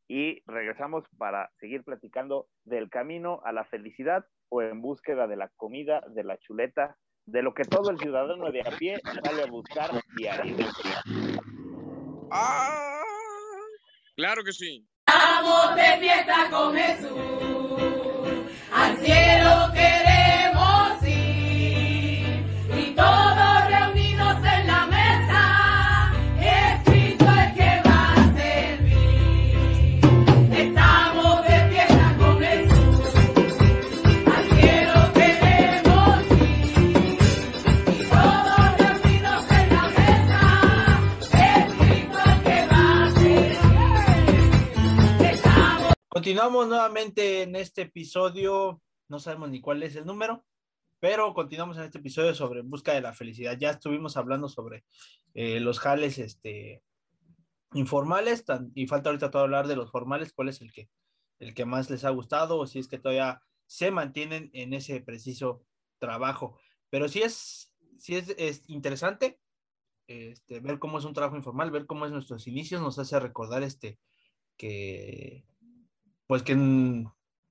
y 0.08 0.42
regresamos 0.46 1.04
para 1.18 1.50
seguir 1.58 1.82
platicando 1.84 2.48
del 2.64 2.88
camino 2.90 3.40
a 3.44 3.52
la 3.52 3.64
felicidad 3.64 4.24
o 4.48 4.62
en 4.62 4.80
búsqueda 4.80 5.26
de 5.26 5.36
la 5.36 5.48
comida, 5.56 6.02
de 6.08 6.24
la 6.24 6.38
chuleta, 6.38 6.96
de 7.26 7.42
lo 7.42 7.54
que 7.54 7.64
todo 7.64 7.90
el 7.90 7.98
ciudadano 7.98 8.50
de 8.52 8.60
a 8.60 8.70
pie 8.78 9.00
sale 9.24 9.42
a 9.42 9.46
buscar 9.46 9.90
diario. 10.16 10.56
Ah, 12.30 13.02
claro 14.14 14.44
que 14.44 14.52
sí. 14.52 14.86
Vamos 15.06 15.76
de 15.76 15.98
fiesta 16.00 16.50
con 16.50 16.74
Jesús, 16.74 17.20
al 18.72 18.96
cielo 18.98 19.72
queremos 19.72 20.25
Continuamos 46.36 46.68
nuevamente 46.68 47.42
en 47.44 47.56
este 47.56 47.80
episodio, 47.80 48.82
no 49.08 49.18
sabemos 49.18 49.48
ni 49.48 49.62
cuál 49.62 49.82
es 49.82 49.96
el 49.96 50.04
número, 50.04 50.44
pero 51.00 51.32
continuamos 51.32 51.78
en 51.78 51.84
este 51.84 51.96
episodio 51.96 52.34
sobre 52.34 52.60
busca 52.60 52.92
de 52.92 53.00
la 53.00 53.14
felicidad. 53.14 53.56
Ya 53.58 53.70
estuvimos 53.70 54.18
hablando 54.18 54.46
sobre 54.50 54.84
eh, 55.32 55.60
los 55.60 55.78
jales 55.78 56.18
este, 56.18 56.82
informales 57.72 58.44
tan- 58.44 58.70
y 58.74 58.86
falta 58.86 59.08
ahorita 59.08 59.30
todo 59.30 59.44
hablar 59.44 59.66
de 59.66 59.76
los 59.76 59.90
formales, 59.90 60.34
cuál 60.34 60.50
es 60.50 60.60
el 60.60 60.74
que, 60.74 60.90
el 61.38 61.54
que 61.54 61.64
más 61.64 61.88
les 61.88 62.04
ha 62.04 62.10
gustado 62.10 62.58
o 62.58 62.66
si 62.66 62.80
es 62.80 62.86
que 62.86 62.98
todavía 62.98 63.40
se 63.64 63.90
mantienen 63.90 64.50
en 64.52 64.74
ese 64.74 65.00
preciso 65.00 65.64
trabajo. 65.98 66.60
Pero 66.90 67.08
sí 67.08 67.22
es, 67.22 67.72
sí 67.96 68.14
es, 68.14 68.34
es 68.36 68.68
interesante 68.68 69.40
este, 70.06 70.60
ver 70.60 70.78
cómo 70.78 70.98
es 70.98 71.06
un 71.06 71.14
trabajo 71.14 71.36
informal, 71.36 71.70
ver 71.70 71.86
cómo 71.86 72.04
es 72.04 72.12
nuestros 72.12 72.46
inicios, 72.46 72.82
nos 72.82 72.98
hace 72.98 73.18
recordar 73.18 73.62
este 73.62 73.98
que 74.58 75.46
pues 76.26 76.42
que 76.42 76.54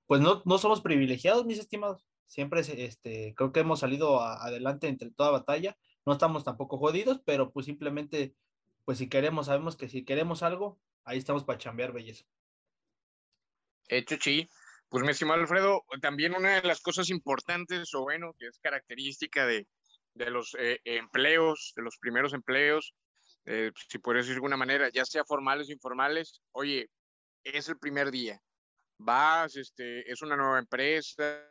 pues 0.08 0.22
no, 0.22 0.42
no 0.46 0.58
somos 0.58 0.82
privilegiados, 0.82 1.46
mis 1.46 1.60
estimados. 1.60 2.06
Siempre 2.26 2.62
es, 2.62 2.70
este, 2.70 3.34
creo 3.36 3.52
que 3.52 3.60
hemos 3.62 3.80
salido 3.80 4.22
adelante 4.22 4.88
entre 4.88 5.12
toda 5.12 5.32
batalla. 5.32 5.78
No 6.06 6.14
estamos 6.14 6.44
tampoco 6.44 6.78
jodidos, 6.78 7.22
pero 7.26 7.52
pues 7.52 7.66
simplemente, 7.66 8.36
pues 8.84 8.98
si 8.98 9.10
queremos, 9.10 9.48
sabemos 9.48 9.76
que 9.76 9.90
si 9.90 10.06
queremos 10.06 10.44
algo, 10.44 10.80
ahí 11.04 11.18
estamos 11.18 11.44
para 11.44 11.60
chambear, 11.60 11.94
belleza. 11.94 12.26
Hecho, 13.88 14.18
sí. 14.20 14.50
Pues 14.90 15.04
mi 15.04 15.12
estimado 15.12 15.42
Alfredo, 15.42 15.84
también 16.02 16.36
una 16.36 16.62
de 16.62 16.68
las 16.68 16.82
cosas 16.82 17.10
importantes 17.10 17.94
o 17.96 18.04
bueno, 18.04 18.34
que 18.38 18.48
es 18.48 18.60
característica 18.60 19.46
de, 19.46 19.68
de 20.14 20.30
los 20.30 20.56
eh, 20.60 20.80
empleos, 20.86 21.74
de 21.76 21.84
los 21.84 21.98
primeros 21.98 22.34
empleos, 22.34 22.94
eh, 23.46 23.72
si 23.90 24.00
puedes 24.00 24.24
decir 24.24 24.34
de 24.34 24.38
alguna 24.38 24.58
manera, 24.58 24.90
ya 24.92 25.06
sea 25.06 25.24
formales 25.26 25.70
o 25.70 25.72
informales, 25.72 26.42
oye, 26.52 26.90
es 27.44 27.70
el 27.70 27.78
primer 27.78 28.10
día. 28.10 28.42
Vas, 28.98 29.56
este, 29.56 30.10
es 30.12 30.22
una 30.22 30.36
nueva 30.36 30.60
empresa, 30.60 31.46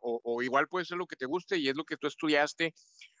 o, 0.00 0.42
igual 0.42 0.68
puede 0.68 0.84
ser 0.84 0.98
lo 0.98 1.06
que 1.06 1.16
te 1.16 1.26
guste 1.26 1.56
y 1.58 1.68
es 1.68 1.76
lo 1.76 1.84
que 1.84 1.96
tú 1.96 2.06
estudiaste 2.06 2.74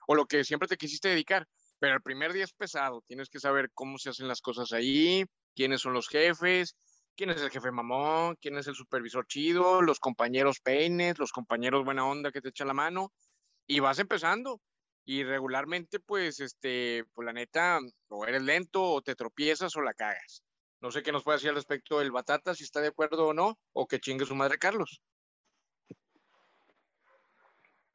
o 0.06 0.14
lo 0.14 0.26
que 0.26 0.44
siempre 0.44 0.68
te 0.68 0.76
quisiste 0.76 1.08
dedicar, 1.08 1.46
pero 1.78 1.94
el 1.94 2.02
primer 2.02 2.32
día 2.32 2.44
es 2.44 2.52
pesado, 2.52 3.02
tienes 3.06 3.30
que 3.30 3.40
saber 3.40 3.70
cómo 3.72 3.98
se 3.98 4.10
hacen 4.10 4.28
las 4.28 4.42
cosas 4.42 4.72
ahí, 4.72 5.24
quiénes 5.54 5.80
son 5.80 5.94
los 5.94 6.08
jefes, 6.08 6.76
quién 7.16 7.30
es 7.30 7.40
el 7.40 7.50
jefe 7.50 7.70
mamón, 7.70 8.36
quién 8.40 8.58
es 8.58 8.66
el 8.66 8.74
supervisor 8.74 9.26
chido, 9.26 9.80
los 9.82 10.00
compañeros 10.00 10.60
peines, 10.60 11.18
los 11.18 11.32
compañeros 11.32 11.84
buena 11.84 12.06
onda 12.06 12.32
que 12.32 12.40
te 12.40 12.50
echan 12.50 12.68
la 12.68 12.74
mano, 12.74 13.12
y 13.66 13.80
vas 13.80 13.98
empezando. 13.98 14.60
Y 15.06 15.22
regularmente, 15.22 16.00
pues, 16.00 16.40
este, 16.40 17.04
pues 17.12 17.26
la 17.26 17.32
neta, 17.34 17.78
o 18.08 18.26
eres 18.26 18.42
lento, 18.42 18.82
o 18.82 19.02
te 19.02 19.14
tropiezas, 19.14 19.76
o 19.76 19.82
la 19.82 19.92
cagas. 19.94 20.42
No 20.84 20.90
sé 20.90 21.02
qué 21.02 21.12
nos 21.12 21.24
puede 21.24 21.36
decir 21.36 21.48
al 21.48 21.56
respecto 21.56 21.98
del 21.98 22.12
Batata, 22.12 22.54
si 22.54 22.62
está 22.62 22.82
de 22.82 22.88
acuerdo 22.88 23.28
o 23.28 23.32
no, 23.32 23.58
o 23.72 23.86
que 23.86 24.00
chingue 24.00 24.26
su 24.26 24.34
madre 24.34 24.58
Carlos. 24.58 25.00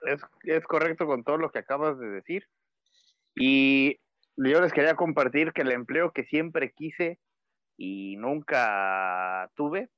es, 0.02 0.20
es 0.42 0.64
correcto 0.64 1.06
con 1.06 1.24
todo 1.24 1.38
lo 1.38 1.52
que 1.52 1.60
acabas 1.60 2.00
de 2.00 2.08
decir. 2.08 2.48
Y 3.36 4.00
yo 4.38 4.60
les 4.60 4.74
quería 4.74 4.96
compartir 4.96 5.54
que 5.54 5.62
el 5.62 5.72
empleo 5.72 6.14
que 6.14 6.24
siempre 6.24 6.72
quise 6.72 7.20
y 7.78 8.16
nunca 8.18 9.52
tuve 9.54 9.92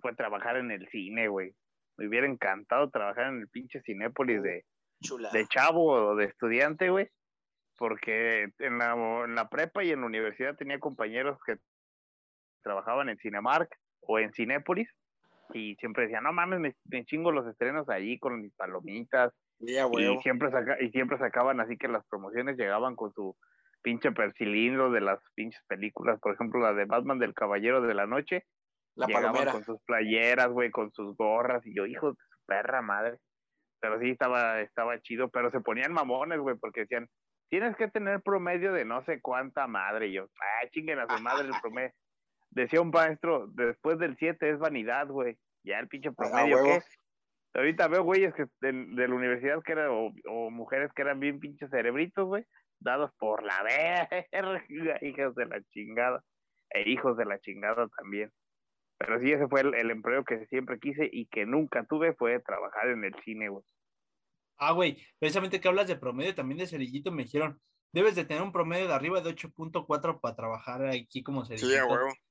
fue 0.00 0.14
trabajar 0.14 0.56
en 0.56 0.70
el 0.70 0.88
cine, 0.88 1.28
güey. 1.28 1.54
Me 1.98 2.08
hubiera 2.08 2.26
encantado 2.26 2.88
trabajar 2.88 3.26
en 3.26 3.40
el 3.40 3.48
pinche 3.48 3.82
Cinépolis 3.82 4.42
de, 4.42 4.64
Chula. 5.02 5.28
de 5.30 5.46
chavo 5.46 5.92
o 5.92 6.16
de 6.16 6.24
estudiante, 6.24 6.88
güey. 6.88 7.10
Porque 7.76 8.50
en 8.60 8.78
la, 8.78 8.94
en 9.26 9.34
la 9.34 9.50
prepa 9.50 9.84
y 9.84 9.90
en 9.90 10.00
la 10.00 10.06
universidad 10.06 10.56
tenía 10.56 10.80
compañeros 10.80 11.38
que 11.44 11.58
trabajaban 12.62 13.08
en 13.08 13.18
Cinemark 13.18 13.68
o 14.02 14.18
en 14.18 14.32
Cinépolis 14.32 14.88
y 15.54 15.76
siempre 15.76 16.04
decían, 16.04 16.24
no 16.24 16.32
mames, 16.32 16.60
me, 16.60 16.74
me 16.84 17.04
chingo 17.04 17.32
los 17.32 17.46
estrenos 17.46 17.88
allí 17.88 18.18
con 18.18 18.40
mis 18.40 18.54
palomitas 18.54 19.32
y 19.60 20.18
siempre, 20.22 20.50
saca, 20.50 20.76
y 20.80 20.90
siempre 20.90 21.18
sacaban 21.18 21.60
así 21.60 21.76
que 21.76 21.88
las 21.88 22.06
promociones 22.06 22.56
llegaban 22.56 22.94
con 22.96 23.12
su 23.12 23.36
pinche 23.82 24.12
percilindro 24.12 24.90
de 24.90 25.00
las 25.00 25.20
pinches 25.34 25.62
películas, 25.66 26.20
por 26.20 26.34
ejemplo 26.34 26.60
la 26.60 26.74
de 26.74 26.84
Batman 26.84 27.18
del 27.18 27.34
Caballero 27.34 27.80
de 27.80 27.94
la 27.94 28.06
Noche, 28.06 28.44
La 28.94 29.06
llegaban 29.06 29.32
palomera. 29.32 29.52
con 29.52 29.64
sus 29.64 29.82
playeras, 29.84 30.48
güey, 30.48 30.70
con 30.70 30.92
sus 30.92 31.16
gorras, 31.16 31.64
y 31.66 31.74
yo, 31.74 31.86
hijo 31.86 32.10
de 32.10 32.16
su 32.16 32.38
perra 32.46 32.82
madre. 32.82 33.18
Pero 33.80 34.00
sí 34.00 34.10
estaba, 34.10 34.60
estaba 34.60 35.00
chido, 35.00 35.28
pero 35.28 35.50
se 35.50 35.60
ponían 35.60 35.92
mamones, 35.92 36.40
güey, 36.40 36.56
porque 36.56 36.80
decían, 36.80 37.08
tienes 37.48 37.76
que 37.76 37.88
tener 37.88 38.20
promedio 38.22 38.72
de 38.72 38.84
no 38.84 39.04
sé 39.04 39.20
cuánta 39.20 39.68
madre. 39.68 40.08
Y 40.08 40.14
yo, 40.14 40.24
ah, 40.24 40.68
chinguen 40.70 40.98
a 40.98 41.06
su 41.06 41.22
madre 41.22 41.46
el 41.46 41.52
promedio. 41.62 41.92
Decía 42.50 42.80
un 42.80 42.90
maestro, 42.90 43.46
después 43.48 43.98
del 43.98 44.16
7 44.16 44.50
es 44.50 44.58
vanidad, 44.58 45.08
güey. 45.08 45.36
Ya 45.64 45.78
el 45.78 45.88
pinche 45.88 46.12
promedio. 46.12 46.62
¿qué? 46.62 46.80
Ahorita 47.54 47.88
veo 47.88 48.04
güeyes 48.04 48.34
que 48.34 48.46
de, 48.60 48.72
de 48.72 49.08
la 49.08 49.14
universidad 49.14 49.62
que 49.62 49.72
eran, 49.72 49.90
o, 49.90 50.12
o 50.28 50.50
mujeres 50.50 50.92
que 50.94 51.02
eran 51.02 51.18
bien 51.18 51.40
pinches 51.40 51.70
cerebritos, 51.70 52.26
güey, 52.26 52.44
dados 52.78 53.10
por 53.18 53.42
la 53.42 53.62
verga, 53.62 54.26
hijas 55.02 55.34
de 55.34 55.46
la 55.46 55.62
chingada, 55.72 56.22
e 56.70 56.88
hijos 56.88 57.16
de 57.16 57.24
la 57.24 57.38
chingada 57.40 57.88
también. 57.98 58.30
Pero 58.98 59.20
sí, 59.20 59.32
ese 59.32 59.48
fue 59.48 59.62
el, 59.62 59.74
el 59.74 59.90
empleo 59.90 60.24
que 60.24 60.46
siempre 60.46 60.78
quise 60.78 61.08
y 61.10 61.26
que 61.26 61.46
nunca 61.46 61.84
tuve, 61.84 62.14
fue 62.14 62.40
trabajar 62.40 62.88
en 62.88 63.04
el 63.04 63.14
cine, 63.24 63.48
güey. 63.48 63.64
Ah, 64.58 64.72
güey, 64.72 64.98
precisamente 65.18 65.60
que 65.60 65.68
hablas 65.68 65.86
de 65.86 65.96
promedio, 65.96 66.34
también 66.34 66.58
de 66.58 66.66
cerillito 66.66 67.12
me 67.12 67.22
dijeron, 67.22 67.60
debes 67.92 68.14
de 68.14 68.24
tener 68.24 68.42
un 68.42 68.52
promedio 68.52 68.86
de 68.88 68.94
arriba 68.94 69.20
de 69.20 69.30
8.4 69.30 70.20
para 70.20 70.36
trabajar 70.36 70.86
aquí 70.86 71.22
como 71.22 71.44
se 71.44 71.54
dice 71.54 71.66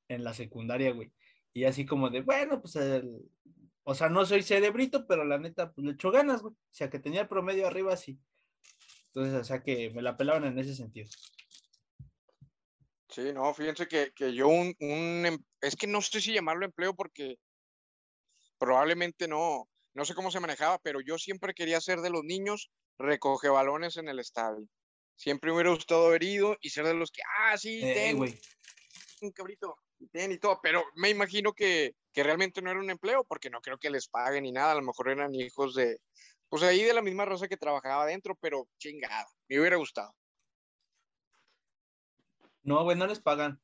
en 0.07 0.23
la 0.23 0.33
secundaria, 0.33 0.91
güey. 0.93 1.11
Y 1.53 1.65
así 1.65 1.85
como 1.85 2.09
de, 2.09 2.21
bueno, 2.21 2.61
pues, 2.61 2.75
el- 2.75 3.29
o 3.83 3.95
sea, 3.95 4.09
no 4.09 4.25
soy 4.25 4.43
cerebrito, 4.43 5.07
pero 5.07 5.23
la 5.25 5.37
neta, 5.39 5.71
pues 5.71 5.85
le 5.85 5.93
echo 5.93 6.11
ganas, 6.11 6.41
güey. 6.41 6.53
O 6.53 6.57
sea, 6.73 6.89
que 6.89 6.99
tenía 6.99 7.21
el 7.21 7.27
promedio 7.27 7.65
arriba, 7.67 7.95
sí. 7.97 8.19
Entonces, 9.07 9.33
o 9.33 9.43
sea, 9.43 9.63
que 9.63 9.89
me 9.91 10.01
la 10.01 10.15
pelaban 10.17 10.43
en 10.43 10.59
ese 10.59 10.75
sentido. 10.75 11.07
Sí, 13.09 13.31
no, 13.33 13.53
fíjense 13.53 13.87
que, 13.87 14.11
que 14.13 14.33
yo 14.33 14.47
un, 14.49 14.75
un 14.79 15.25
em- 15.25 15.43
es 15.61 15.75
que 15.75 15.87
no 15.87 16.01
sé 16.01 16.21
si 16.21 16.33
llamarlo 16.33 16.65
empleo 16.65 16.93
porque 16.93 17.37
probablemente 18.59 19.27
no, 19.27 19.67
no 19.93 20.05
sé 20.05 20.13
cómo 20.13 20.29
se 20.29 20.39
manejaba, 20.39 20.77
pero 20.79 20.99
yo 21.01 21.17
siempre 21.17 21.53
quería 21.53 21.79
ser 21.81 22.01
de 22.01 22.09
los 22.09 22.23
niños 22.23 22.69
recoge 22.99 23.49
balones 23.49 23.97
en 23.97 24.09
el 24.09 24.19
estadio. 24.19 24.67
Siempre 25.17 25.49
me 25.49 25.55
hubiera 25.55 25.71
gustado 25.71 26.07
haber 26.07 26.23
ido 26.23 26.55
y 26.61 26.69
ser 26.69 26.85
de 26.85 26.93
los 26.93 27.11
que, 27.11 27.21
ah, 27.39 27.57
sí, 27.57 27.81
Eh, 27.83 27.93
ten, 27.93 28.39
un 29.21 29.31
cabrito, 29.31 29.75
ten 30.11 30.31
y 30.31 30.37
todo, 30.37 30.59
pero 30.61 30.85
me 30.95 31.09
imagino 31.09 31.53
que, 31.53 31.95
que 32.13 32.23
realmente 32.23 32.61
no 32.61 32.69
era 32.69 32.79
un 32.79 32.89
empleo 32.89 33.25
porque 33.25 33.49
no 33.49 33.59
creo 33.59 33.79
que 33.79 33.89
les 33.89 34.07
paguen 34.07 34.43
ni 34.43 34.51
nada, 34.51 34.73
a 34.73 34.75
lo 34.75 34.83
mejor 34.83 35.09
eran 35.09 35.33
hijos 35.33 35.73
de, 35.73 35.99
pues 36.49 36.61
ahí 36.61 36.83
de 36.83 36.93
la 36.93 37.01
misma 37.01 37.25
raza 37.25 37.47
que 37.47 37.57
trabajaba 37.57 38.03
adentro, 38.03 38.35
pero 38.39 38.69
chingada, 38.77 39.25
me 39.49 39.59
hubiera 39.59 39.77
gustado. 39.77 40.13
No, 42.61 42.83
güey, 42.83 42.97
no 42.97 43.07
les 43.07 43.19
pagan. 43.19 43.59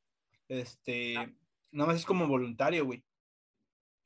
Este, 0.48 1.14
nada 1.70 1.86
más 1.88 1.96
es 2.00 2.04
como 2.06 2.26
voluntario, 2.26 2.84
güey. 2.84 3.04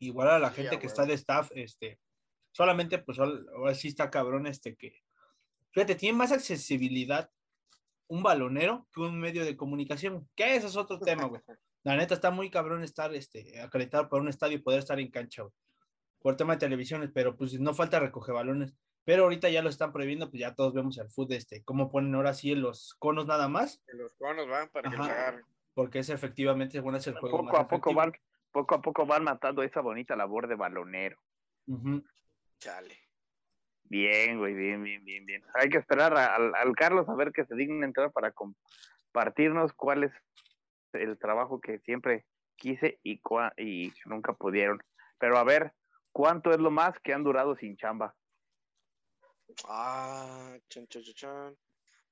Igual 0.00 0.28
a 0.28 0.38
la 0.38 0.50
Sí, 0.50 0.56
gente 0.56 0.78
que 0.78 0.86
está 0.86 1.06
de 1.06 1.14
staff, 1.14 1.50
este, 1.54 1.98
solamente, 2.52 2.98
pues 2.98 3.18
ahora 3.18 3.40
ahora 3.56 3.74
sí 3.74 3.88
está 3.88 4.10
cabrón, 4.10 4.46
este, 4.46 4.76
que, 4.76 5.02
fíjate, 5.72 5.94
tiene 5.94 6.18
más 6.18 6.30
accesibilidad 6.32 7.30
un 8.08 8.22
balonero 8.22 8.86
que 8.92 9.00
un 9.00 9.20
medio 9.20 9.44
de 9.44 9.56
comunicación, 9.56 10.28
que 10.34 10.56
ese 10.56 10.66
es 10.66 10.76
otro 10.76 10.98
tema, 10.98 11.24
güey. 11.24 11.40
La 11.84 11.96
neta 11.96 12.14
está 12.14 12.30
muy 12.30 12.50
cabrón 12.50 12.82
estar, 12.82 13.14
este, 13.14 13.60
acreditado 13.60 14.08
para 14.08 14.22
un 14.22 14.28
estadio 14.28 14.56
y 14.56 14.62
poder 14.62 14.80
estar 14.80 14.98
en 14.98 15.10
cancha, 15.10 15.42
güey. 15.42 15.54
Por 16.20 16.36
tema 16.36 16.54
de 16.54 16.58
televisiones, 16.58 17.10
pero 17.14 17.36
pues 17.36 17.58
no 17.60 17.72
falta 17.72 18.00
recoger 18.00 18.34
balones. 18.34 18.74
Pero 19.04 19.22
ahorita 19.22 19.48
ya 19.48 19.62
lo 19.62 19.70
están 19.70 19.92
prohibiendo, 19.92 20.28
pues 20.28 20.40
ya 20.40 20.54
todos 20.54 20.74
vemos 20.74 20.98
el 20.98 21.08
fútbol, 21.08 21.36
este, 21.36 21.62
cómo 21.62 21.90
ponen 21.90 22.14
ahora 22.14 22.34
sí 22.34 22.52
en 22.52 22.60
los 22.60 22.94
conos 22.98 23.26
nada 23.26 23.48
más, 23.48 23.80
Que 23.86 23.96
los 23.96 24.12
conos 24.16 24.48
van 24.48 24.68
para 24.68 24.90
que 24.90 24.96
Ajá. 24.96 25.04
agarren. 25.04 25.44
porque 25.72 26.00
es 26.00 26.10
efectivamente, 26.10 26.80
bueno, 26.80 26.98
es 26.98 27.06
el 27.06 27.14
juego 27.14 27.38
Poco 27.38 27.52
más 27.52 27.60
a 27.60 27.68
poco 27.68 27.94
van, 27.94 28.12
poco 28.50 28.74
a 28.74 28.82
poco 28.82 29.06
van 29.06 29.24
matando 29.24 29.62
esa 29.62 29.80
bonita 29.80 30.16
labor 30.16 30.48
de 30.48 30.56
balonero. 30.56 31.18
Chale. 32.58 33.07
Bien, 33.90 34.38
güey, 34.38 34.54
bien, 34.54 34.82
bien, 34.82 35.04
bien, 35.04 35.24
bien. 35.24 35.42
Hay 35.54 35.70
que 35.70 35.78
esperar 35.78 36.14
a- 36.16 36.34
al, 36.34 36.54
al 36.54 36.74
Carlos 36.76 37.08
a 37.08 37.14
ver 37.14 37.32
que 37.32 37.44
se 37.46 37.54
digne 37.54 37.84
entrar 37.86 38.12
para 38.12 38.32
compartirnos 38.32 39.72
cuál 39.72 40.04
es 40.04 40.12
el 40.92 41.18
trabajo 41.18 41.60
que 41.60 41.78
siempre 41.80 42.26
quise 42.56 42.98
y, 43.02 43.20
cua- 43.20 43.54
y 43.56 43.92
nunca 44.04 44.34
pudieron. 44.34 44.82
Pero 45.18 45.38
a 45.38 45.44
ver, 45.44 45.72
¿cuánto 46.12 46.50
es 46.50 46.58
lo 46.58 46.70
más 46.70 46.98
que 47.02 47.14
han 47.14 47.24
durado 47.24 47.56
sin 47.56 47.76
chamba? 47.76 48.14
Ah, 49.66 50.58
chan, 50.68 50.86
chan, 50.88 51.02
chan, 51.02 51.14
chan. 51.14 51.58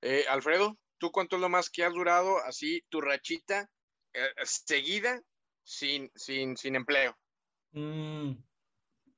Eh, 0.01 0.25
Alfredo, 0.29 0.79
¿tú 0.99 1.11
cuánto 1.11 1.37
es 1.37 1.43
lo 1.43 1.49
más 1.49 1.69
que 1.71 1.85
has 1.85 1.93
durado 1.93 2.39
así 2.39 2.83
tu 2.89 3.01
rachita 3.01 3.69
eh, 4.15 4.29
seguida 4.45 5.21
sin, 5.63 6.11
sin, 6.15 6.57
sin 6.57 6.77
empleo? 6.77 7.17
Mm, 7.73 8.33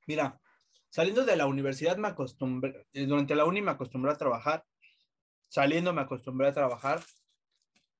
mira, 0.07 0.41
saliendo 0.89 1.25
de 1.25 1.35
la 1.35 1.45
universidad 1.45 1.97
me 1.97 2.07
acostumbré, 2.07 2.87
eh, 2.93 3.05
durante 3.05 3.35
la 3.35 3.45
uni 3.45 3.61
me 3.61 3.71
acostumbré 3.71 4.11
a 4.11 4.17
trabajar, 4.17 4.65
saliendo 5.47 5.93
me 5.93 6.01
acostumbré 6.01 6.47
a 6.47 6.53
trabajar. 6.53 7.01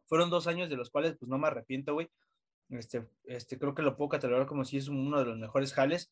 Fueron 0.05 0.29
dos 0.29 0.47
años 0.47 0.69
de 0.69 0.75
los 0.75 0.89
cuales 0.89 1.15
pues 1.17 1.29
no 1.29 1.37
me 1.37 1.47
arrepiento, 1.47 1.93
güey. 1.93 2.09
Este, 2.69 3.07
este, 3.25 3.57
creo 3.57 3.73
que 3.73 3.81
lo 3.81 3.95
puedo 3.95 4.09
catalogar 4.09 4.47
como 4.47 4.65
si 4.65 4.77
es 4.77 4.87
uno 4.87 5.19
de 5.19 5.25
los 5.25 5.37
mejores 5.37 5.73
jales. 5.73 6.11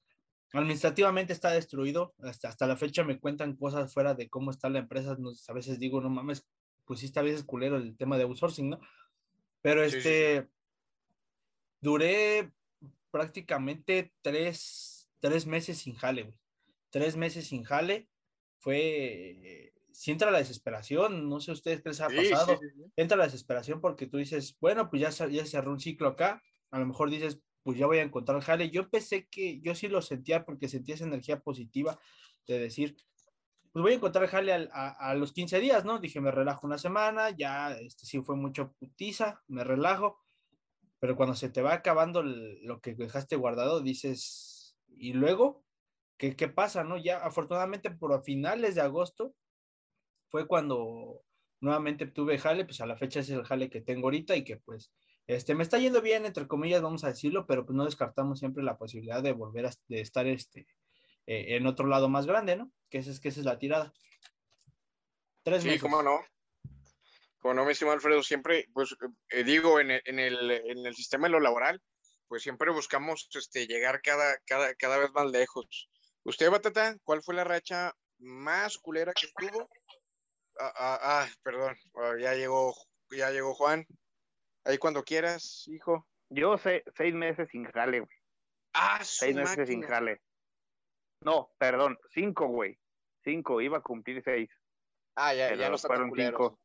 Administrativamente 0.54 1.34
está 1.34 1.52
destruido, 1.52 2.14
hasta, 2.20 2.48
hasta 2.48 2.68
la 2.68 2.78
fecha 2.78 3.04
me 3.04 3.20
cuentan 3.20 3.56
cosas 3.56 3.94
fuera 3.94 4.14
de 4.14 4.30
cómo 4.30 4.52
está 4.52 4.70
la 4.70 4.80
empresa, 4.80 5.18
a 5.48 5.54
veces 5.54 5.78
digo, 5.78 6.00
no 6.00 6.10
mames, 6.10 6.48
pues 6.86 7.02
sí 7.02 7.08
está 7.08 7.20
a 7.20 7.24
veces 7.24 7.44
culero 7.44 7.76
el 7.76 7.98
tema 7.98 8.18
de 8.18 8.24
outsourcing, 8.24 8.70
¿no? 8.70 8.80
Pero 9.62 9.84
Sí, 9.84 9.90
sí, 9.90 10.02
sí. 10.02 10.08
este, 10.10 10.50
duré 11.82 12.52
prácticamente 13.12 14.14
tres, 14.22 15.10
tres 15.20 15.46
meses 15.46 15.80
sin 15.80 15.96
jale, 15.96 16.24
güey. 16.24 16.38
Tres 16.98 17.16
meses 17.16 17.48
sin 17.48 17.64
jale. 17.64 18.10
Fue, 18.60 19.72
si 19.92 20.12
entra 20.12 20.32
la 20.32 20.38
desesperación, 20.40 21.30
no 21.30 21.40
sé 21.40 21.52
a 21.52 21.54
ustedes 21.54 21.82
qué 21.82 21.90
les 21.90 22.02
ha 22.02 22.08
pasado, 22.08 22.58
sí, 22.60 22.68
sí, 22.70 22.84
sí. 22.84 22.92
entra 22.96 23.18
la 23.18 23.26
desesperación 23.26 23.82
porque 23.82 24.08
tú 24.08 24.18
dices, 24.18 24.58
bueno, 24.60 24.90
pues 24.90 25.02
ya, 25.02 25.12
se- 25.12 25.32
ya 25.32 25.46
cerró 25.46 25.72
un 25.72 25.80
ciclo 25.80 26.08
acá, 26.10 26.42
a 26.72 26.80
lo 26.80 26.86
mejor 26.86 27.10
dices, 27.10 27.42
pues 27.64 27.78
ya 27.78 27.86
voy 27.86 27.98
a 28.00 28.04
encontrar 28.04 28.42
jale. 28.42 28.70
Yo 28.70 28.90
pensé 28.90 29.28
que, 29.28 29.60
yo 29.62 29.76
sí 29.76 29.88
lo 29.88 30.02
sentía 30.02 30.46
porque 30.46 30.68
sentía 30.70 30.96
esa 30.96 31.06
energía 31.06 31.40
positiva 31.42 32.00
de 32.48 32.60
decir, 32.60 32.98
pues 33.72 33.84
voy 33.84 33.92
a 33.92 33.96
encontrar 33.96 34.28
jale 34.28 34.54
al- 34.54 34.70
a, 34.74 34.90
a 34.90 35.14
los 35.14 35.34
15 35.34 35.60
días, 35.60 35.86
¿no? 35.86 36.00
Dije, 36.00 36.20
me 36.22 36.32
relajo 36.32 36.66
una 36.66 36.78
semana, 36.78 37.30
ya, 37.30 37.74
este 37.74 38.06
sí 38.06 38.22
fue 38.22 38.36
mucho 38.36 38.74
putiza, 38.80 39.44
me 39.48 39.64
relajo, 39.64 40.20
pero 41.00 41.16
cuando 41.16 41.36
se 41.36 41.50
te 41.50 41.62
va 41.62 41.74
acabando 41.74 42.22
el- 42.22 42.64
lo 42.66 42.82
que 42.82 42.96
dejaste 42.96 43.36
guardado, 43.36 43.82
dices, 43.82 44.78
¿y 44.88 45.14
luego? 45.14 45.67
¿Qué, 46.18 46.36
qué 46.36 46.48
pasa, 46.48 46.84
no? 46.84 46.98
Ya, 46.98 47.18
afortunadamente, 47.18 47.92
por 47.92 48.14
a 48.14 48.22
finales 48.22 48.76
de 48.76 48.82
agosto 48.82 49.36
fue 50.30 50.48
cuando 50.48 51.24
nuevamente 51.62 52.06
tuve 52.08 52.38
jale, 52.38 52.66
pues 52.66 52.82
a 52.82 52.86
la 52.86 52.98
fecha 52.98 53.20
es 53.20 53.30
el 53.30 53.44
jale 53.44 53.70
que 53.70 53.82
tengo 53.82 54.08
ahorita 54.08 54.36
y 54.36 54.44
que 54.44 54.58
pues 54.58 54.92
este, 55.28 55.56
me 55.56 55.64
está 55.64 55.78
yendo 55.78 56.02
bien, 56.02 56.26
entre 56.26 56.48
comillas, 56.48 56.82
vamos 56.82 57.04
a 57.04 57.10
decirlo, 57.10 57.46
pero 57.46 57.66
pues 57.66 57.76
no 57.76 57.86
descartamos 57.86 58.40
siempre 58.40 58.64
la 58.64 58.78
posibilidad 58.78 59.22
de 59.22 59.34
volver 59.34 59.66
a 59.66 59.72
de 59.88 60.02
estar 60.02 60.26
este, 60.28 60.68
eh, 61.26 61.56
en 61.56 61.68
otro 61.68 61.88
lado 61.88 62.10
más 62.10 62.26
grande, 62.26 62.56
¿no? 62.56 62.72
Que 62.90 63.00
esa 63.00 63.12
es, 63.12 63.20
que 63.20 63.30
esa 63.30 63.42
es 63.42 63.46
la 63.46 63.60
tirada. 63.60 63.94
Tres 65.44 65.64
Sí, 65.64 65.70
meses. 65.70 65.82
cómo 65.82 66.02
no. 66.02 66.20
Como 67.40 67.54
no, 67.54 67.66
mi 67.66 67.72
estimado 67.72 67.96
Alfredo, 67.96 68.24
siempre, 68.24 68.68
pues 68.74 68.96
eh, 69.30 69.44
digo, 69.44 69.80
en 69.80 69.92
el, 69.92 70.02
en, 70.06 70.20
el, 70.20 70.52
en 70.52 70.86
el 70.86 70.96
sistema 70.96 71.28
de 71.28 71.34
lo 71.34 71.40
laboral, 71.40 71.82
pues 72.28 72.44
siempre 72.44 72.72
buscamos 72.72 73.30
este, 73.36 73.68
llegar 73.68 74.02
cada, 74.02 74.38
cada, 74.46 74.74
cada 74.76 74.98
vez 74.98 75.12
más 75.14 75.30
lejos. 75.32 75.90
¿Usted, 76.28 76.52
Batata, 76.52 76.98
cuál 77.06 77.22
fue 77.24 77.36
la 77.36 77.46
racha 77.46 77.94
más 78.20 78.78
culera 78.78 79.14
que 79.14 79.28
tuvo? 79.38 79.70
Ah, 80.60 80.74
ah, 80.76 81.00
ah, 81.02 81.28
perdón, 81.42 81.74
ah, 81.96 82.16
ya 82.20 82.34
llegó, 82.34 82.76
ya 83.10 83.32
llegó 83.32 83.54
Juan. 83.54 83.86
Ahí 84.66 84.78
cuando 84.78 85.04
quieras, 85.04 85.66
hijo. 85.70 86.06
Yo 86.30 86.58
sé, 86.58 86.84
seis 86.98 87.14
meses 87.14 87.48
sin 87.50 87.64
jale, 87.64 88.02
güey. 88.02 88.12
Ah, 88.74 89.00
Seis 89.04 89.38
meses 89.38 89.70
sin 89.70 89.82
jale. 89.84 90.20
No, 91.22 91.50
perdón, 91.58 91.98
cinco, 92.14 92.48
güey. 92.48 92.78
Cinco, 93.24 93.62
iba 93.62 93.78
a 93.78 93.82
cumplir 93.82 94.22
seis. 94.22 94.50
Ah, 95.16 95.34
ya, 95.34 95.48
pero 95.48 95.62
ya 95.62 95.70
no 95.70 95.78
fueron 95.78 96.12
cinco. 96.14 96.60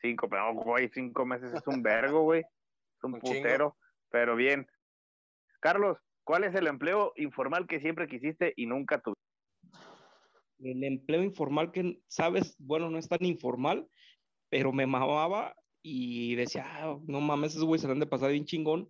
Cinco, 0.00 0.28
pero 0.28 0.52
güey, 0.52 0.88
cinco 0.88 1.24
meses 1.24 1.54
es 1.54 1.64
un 1.68 1.80
vergo, 1.80 2.22
güey. 2.22 2.40
Es 2.40 3.04
un 3.04 3.14
Un 3.14 3.20
chingo. 3.20 3.36
putero. 3.36 3.76
Pero 4.10 4.34
bien. 4.34 4.66
Carlos, 5.60 5.96
¿cuál 6.26 6.44
es 6.44 6.54
el 6.54 6.66
empleo 6.66 7.12
informal 7.16 7.66
que 7.66 7.80
siempre 7.80 8.08
quisiste 8.08 8.52
y 8.56 8.66
nunca 8.66 9.00
tuviste? 9.00 9.22
El 10.58 10.82
empleo 10.84 11.22
informal 11.22 11.70
que, 11.70 12.00
sabes, 12.08 12.56
bueno, 12.58 12.90
no 12.90 12.98
es 12.98 13.08
tan 13.08 13.24
informal, 13.24 13.86
pero 14.50 14.72
me 14.72 14.86
mamaba 14.86 15.54
y 15.82 16.34
decía, 16.34 16.64
"Ah, 16.66 16.98
no 17.06 17.20
mames, 17.20 17.52
esos 17.52 17.64
güeyes 17.64 17.82
se 17.82 17.90
han 17.90 18.00
de 18.00 18.06
pasar 18.06 18.32
bien 18.32 18.44
chingón. 18.44 18.88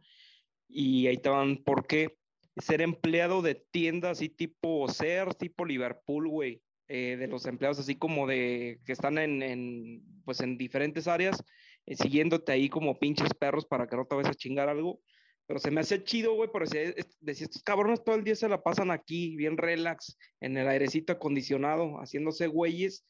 Y 0.69 1.07
ahí 1.07 1.17
estaban, 1.17 1.59
¿por 1.59 1.87
qué? 1.87 2.17
Ser 2.57 2.81
empleado 2.81 3.43
de 3.43 3.55
tiendas 3.71 4.13
así 4.13 4.29
tipo 4.31 4.89
Sears, 4.89 5.37
tipo 5.37 5.65
Liverpool, 5.65 6.29
güey. 6.29 6.63
eh, 6.89 7.17
de 7.19 7.27
los 7.27 7.45
empleados 7.47 7.81
así 7.81 7.97
como 7.97 8.29
de 8.29 8.79
que 8.87 8.93
están 8.93 9.19
en, 9.19 9.43
en, 9.43 10.03
pues 10.25 10.41
en 10.41 10.57
diferentes 10.57 11.09
áreas, 11.09 11.43
eh, 11.85 11.97
siguiéndote 11.97 12.53
ahí 12.53 12.69
como 12.69 12.97
pinches 13.01 13.35
perros 13.35 13.67
para 13.67 13.89
que 13.89 13.97
no 13.97 14.07
te 14.07 14.15
vayas 14.15 14.31
a 14.31 14.35
chingar 14.35 14.69
algo. 14.69 15.01
Pero 15.47 15.61
se 15.61 15.71
me 15.71 15.81
hacía 15.81 16.03
chido, 16.03 16.35
güey, 16.35 16.51
porque 16.51 16.69
decía, 16.79 16.95
es- 16.97 17.17
decía, 17.21 17.45
estos 17.47 17.63
cabrones 17.63 18.03
todo 18.05 18.17
el 18.17 18.25
día 18.25 18.35
se 18.35 18.49
la 18.49 18.63
pasan 18.63 18.91
aquí, 18.91 19.37
bien 19.37 19.57
relax, 19.57 20.19
en 20.41 20.57
el 20.57 20.67
airecito 20.69 21.13
acondicionado, 21.13 21.97
haciéndose 21.99 22.47
güeyes. 22.49 23.07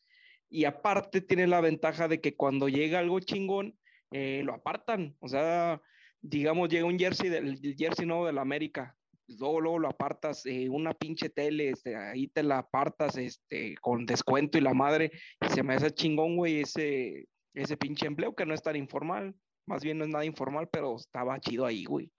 Y 0.48 0.64
aparte 0.64 1.20
tiene 1.22 1.46
la 1.46 1.60
ventaja 1.60 2.08
de 2.08 2.20
que 2.20 2.36
cuando 2.36 2.68
llega 2.68 2.98
algo 3.00 3.18
chingón, 3.20 3.78
eh, 4.12 4.42
lo 4.44 4.54
apartan. 4.54 5.16
O 5.20 5.28
sea, 5.28 5.80
digamos, 6.20 6.68
llega 6.68 6.84
un 6.84 6.98
jersey 6.98 7.28
del 7.30 7.58
el 7.64 7.74
jersey 7.76 8.06
nuevo 8.06 8.26
de 8.26 8.32
la 8.32 8.42
América. 8.42 8.96
Luego, 9.28 9.60
luego 9.60 9.78
lo 9.80 9.88
apartas, 9.88 10.46
eh, 10.46 10.68
una 10.68 10.94
pinche 10.94 11.30
tele, 11.30 11.70
este, 11.70 11.96
ahí 11.96 12.28
te 12.28 12.44
la 12.44 12.58
apartas 12.58 13.16
este, 13.16 13.74
con 13.80 14.06
descuento 14.06 14.56
y 14.56 14.60
la 14.60 14.72
madre. 14.74 15.10
Y 15.40 15.48
se 15.52 15.62
me 15.64 15.74
hace 15.74 15.90
chingón, 15.90 16.36
güey, 16.36 16.60
ese, 16.60 17.26
ese 17.54 17.76
pinche 17.76 18.06
empleo 18.06 18.34
que 18.36 18.46
no 18.46 18.54
es 18.54 18.62
tan 18.62 18.76
informal. 18.76 19.34
Más 19.66 19.82
bien 19.82 19.98
no 19.98 20.04
es 20.04 20.10
nada 20.10 20.24
informal, 20.24 20.68
pero 20.70 20.94
estaba 20.94 21.40
chido 21.40 21.66
ahí, 21.66 21.84
güey. 21.86 22.12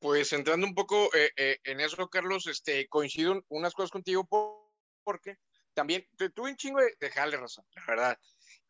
Pues 0.00 0.32
entrando 0.32 0.66
un 0.66 0.74
poco 0.74 1.12
eh, 1.14 1.30
eh, 1.36 1.58
en 1.64 1.80
eso, 1.80 2.08
Carlos, 2.08 2.46
este, 2.46 2.86
coincido 2.88 3.42
unas 3.48 3.74
cosas 3.74 3.90
contigo 3.90 4.24
por- 4.26 4.68
porque 5.04 5.36
también 5.74 6.06
tu- 6.16 6.30
tuve 6.30 6.50
un 6.50 6.56
chingo 6.56 6.80
de, 6.80 6.94
de 7.00 7.10
jale, 7.10 7.36
raza, 7.36 7.62
la 7.74 7.84
verdad. 7.86 8.18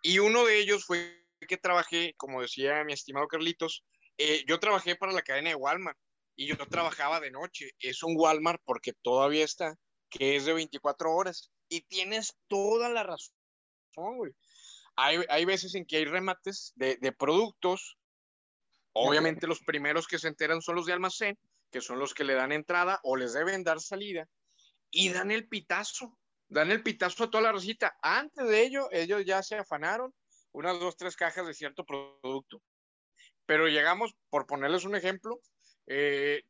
Y 0.02 0.20
uno 0.20 0.44
de 0.44 0.58
ellos 0.58 0.84
fue 0.86 1.26
que 1.46 1.56
trabajé, 1.56 2.14
como 2.16 2.40
decía 2.40 2.82
mi 2.84 2.92
estimado 2.92 3.28
Carlitos, 3.28 3.84
eh, 4.16 4.44
yo 4.46 4.58
trabajé 4.58 4.96
para 4.96 5.12
la 5.12 5.22
cadena 5.22 5.50
de 5.50 5.54
Walmart 5.54 5.98
y 6.34 6.46
yo 6.46 6.56
trabajaba 6.68 7.20
de 7.20 7.30
noche. 7.30 7.70
Es 7.78 8.02
un 8.02 8.14
Walmart 8.16 8.60
porque 8.64 8.92
todavía 9.02 9.44
está, 9.44 9.76
que 10.10 10.36
es 10.36 10.46
de 10.46 10.54
24 10.54 11.12
horas. 11.14 11.50
Y 11.68 11.82
tienes 11.82 12.36
toda 12.48 12.88
la 12.88 13.02
razón, 13.02 13.34
güey. 14.16 14.32
Hay, 14.96 15.18
hay 15.28 15.44
veces 15.44 15.74
en 15.74 15.84
que 15.84 15.98
hay 15.98 16.04
remates 16.06 16.72
de, 16.76 16.96
de 16.96 17.12
productos. 17.12 17.98
Obviamente 19.00 19.46
los 19.46 19.60
primeros 19.60 20.06
que 20.08 20.18
se 20.18 20.28
enteran 20.28 20.60
son 20.60 20.74
los 20.74 20.86
de 20.86 20.92
almacén, 20.92 21.38
que 21.70 21.80
son 21.80 21.98
los 21.98 22.14
que 22.14 22.24
le 22.24 22.34
dan 22.34 22.52
entrada 22.52 22.98
o 23.04 23.16
les 23.16 23.32
deben 23.32 23.62
dar 23.62 23.80
salida 23.80 24.28
y 24.90 25.10
dan 25.10 25.30
el 25.30 25.48
pitazo, 25.48 26.18
dan 26.48 26.70
el 26.70 26.82
pitazo 26.82 27.24
a 27.24 27.30
toda 27.30 27.44
la 27.44 27.52
recita. 27.52 27.96
Antes 28.02 28.48
de 28.48 28.62
ello, 28.62 28.88
ellos 28.90 29.24
ya 29.24 29.42
se 29.42 29.56
afanaron 29.56 30.12
unas 30.52 30.80
dos, 30.80 30.96
tres 30.96 31.14
cajas 31.14 31.46
de 31.46 31.54
cierto 31.54 31.84
producto. 31.84 32.60
Pero 33.46 33.68
llegamos, 33.68 34.14
por 34.30 34.46
ponerles 34.46 34.84
un 34.84 34.96
ejemplo, 34.96 35.40
eh, 35.86 36.42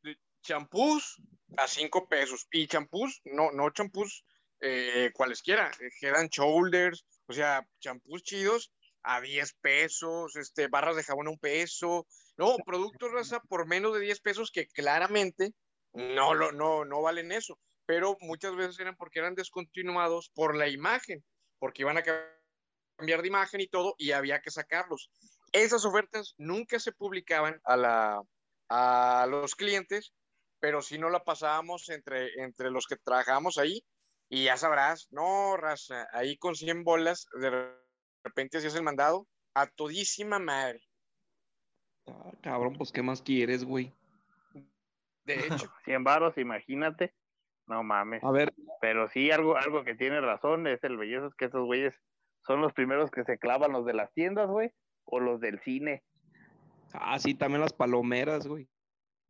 champús 0.43 1.21
a 1.57 1.69
cinco 1.69 2.09
pesos 2.09 2.47
y 2.51 2.67
champús, 2.67 3.21
no, 3.25 3.53
no 3.53 3.71
champús 3.71 4.25
eh, 4.61 5.11
cualesquiera, 5.13 5.71
eh, 5.81 5.91
Head 6.01 6.17
and 6.17 6.31
Shoulders, 6.31 7.05
o 7.27 7.33
sea, 7.33 7.67
champús 7.81 8.23
chidos 8.23 8.73
a 9.03 9.21
10 9.21 9.55
pesos, 9.61 10.37
este, 10.37 10.69
barras 10.69 10.97
de 10.97 11.05
jabón 11.05 11.29
a 11.29 11.31
un 11.31 11.39
peso, 11.39 12.07
no, 12.37 12.57
productos 12.65 13.13
raza 13.13 13.41
por 13.49 13.67
menos 13.67 13.95
de 13.95 14.01
10 14.01 14.21
pesos 14.21 14.51
que 14.51 14.67
claramente 14.67 15.53
no, 15.93 16.35
lo, 16.35 16.53
no, 16.53 16.85
no 16.85 17.03
valen 17.03 17.33
eso, 17.33 17.59
pero 17.87 18.17
muchas 18.21 18.55
veces 18.55 18.79
eran 18.79 18.97
porque 18.97 19.19
eran 19.19 19.35
descontinuados 19.35 20.31
por 20.35 20.55
la 20.55 20.69
imagen, 20.69 21.25
porque 21.59 21.83
iban 21.83 21.99
a 21.99 22.03
cambiar 22.03 23.23
de 23.23 23.29
imagen 23.29 23.61
y 23.61 23.69
todo 23.69 23.95
y 23.99 24.13
había 24.13 24.41
que 24.41 24.51
sacarlos. 24.51 25.11
Esas 25.53 25.85
ofertas 25.85 26.35
nunca 26.37 26.79
se 26.79 26.93
publicaban 26.93 27.61
a, 27.65 27.77
la, 27.77 28.23
a 28.69 29.27
los 29.29 29.55
clientes, 29.55 30.13
pero 30.61 30.83
sí 30.83 30.99
no 30.99 31.09
la 31.09 31.25
pasábamos 31.25 31.89
entre, 31.89 32.43
entre 32.43 32.71
los 32.71 32.87
que 32.87 32.97
trabajábamos 32.97 33.59
ahí 33.59 33.83
y 34.29 34.45
ya 34.45 34.57
sabrás, 34.57 35.09
no, 35.11 35.57
raza, 35.57 36.07
ahí 36.13 36.37
con 36.37 36.55
100 36.55 36.85
bolas, 36.85 37.27
de 37.41 37.73
repente 38.25 38.59
hacías 38.59 38.75
el 38.75 38.83
mandado 38.83 39.27
a 39.55 39.67
todísima 39.67 40.39
madre. 40.39 40.81
Ah, 42.07 42.33
cabrón, 42.43 42.75
pues 42.77 42.93
¿qué 42.93 43.03
más 43.03 43.23
quieres, 43.23 43.65
güey? 43.65 43.93
De 45.25 45.35
hecho, 45.47 45.71
100 45.85 46.05
varos, 46.05 46.39
imagínate. 46.39 47.15
No 47.67 47.83
mames. 47.83 48.25
A 48.25 48.31
ver, 48.31 48.55
Pero 48.81 49.09
sí, 49.09 49.31
algo, 49.31 49.57
algo 49.57 49.85
que 49.85 49.95
tiene 49.95 50.21
razón 50.21 50.67
es 50.67 50.83
el 50.85 50.97
bellezo, 50.97 51.27
es 51.27 51.35
que 51.35 51.47
esos 51.47 51.65
güeyes 51.67 51.95
son 52.47 52.63
los 52.63 52.73
primeros 52.73 53.11
que 53.11 53.25
se 53.25 53.39
clavan 53.39 53.73
los 53.73 53.85
de 53.85 53.93
las 53.93 54.13
tiendas, 54.15 54.49
güey, 54.49 54.71
o 55.05 55.21
los 55.21 55.41
del 55.41 55.61
cine. 55.61 56.03
ah, 56.95 57.19
sí, 57.19 57.35
también 57.35 57.61
las 57.61 57.75
palomeras, 57.75 58.47
güey. 58.47 58.69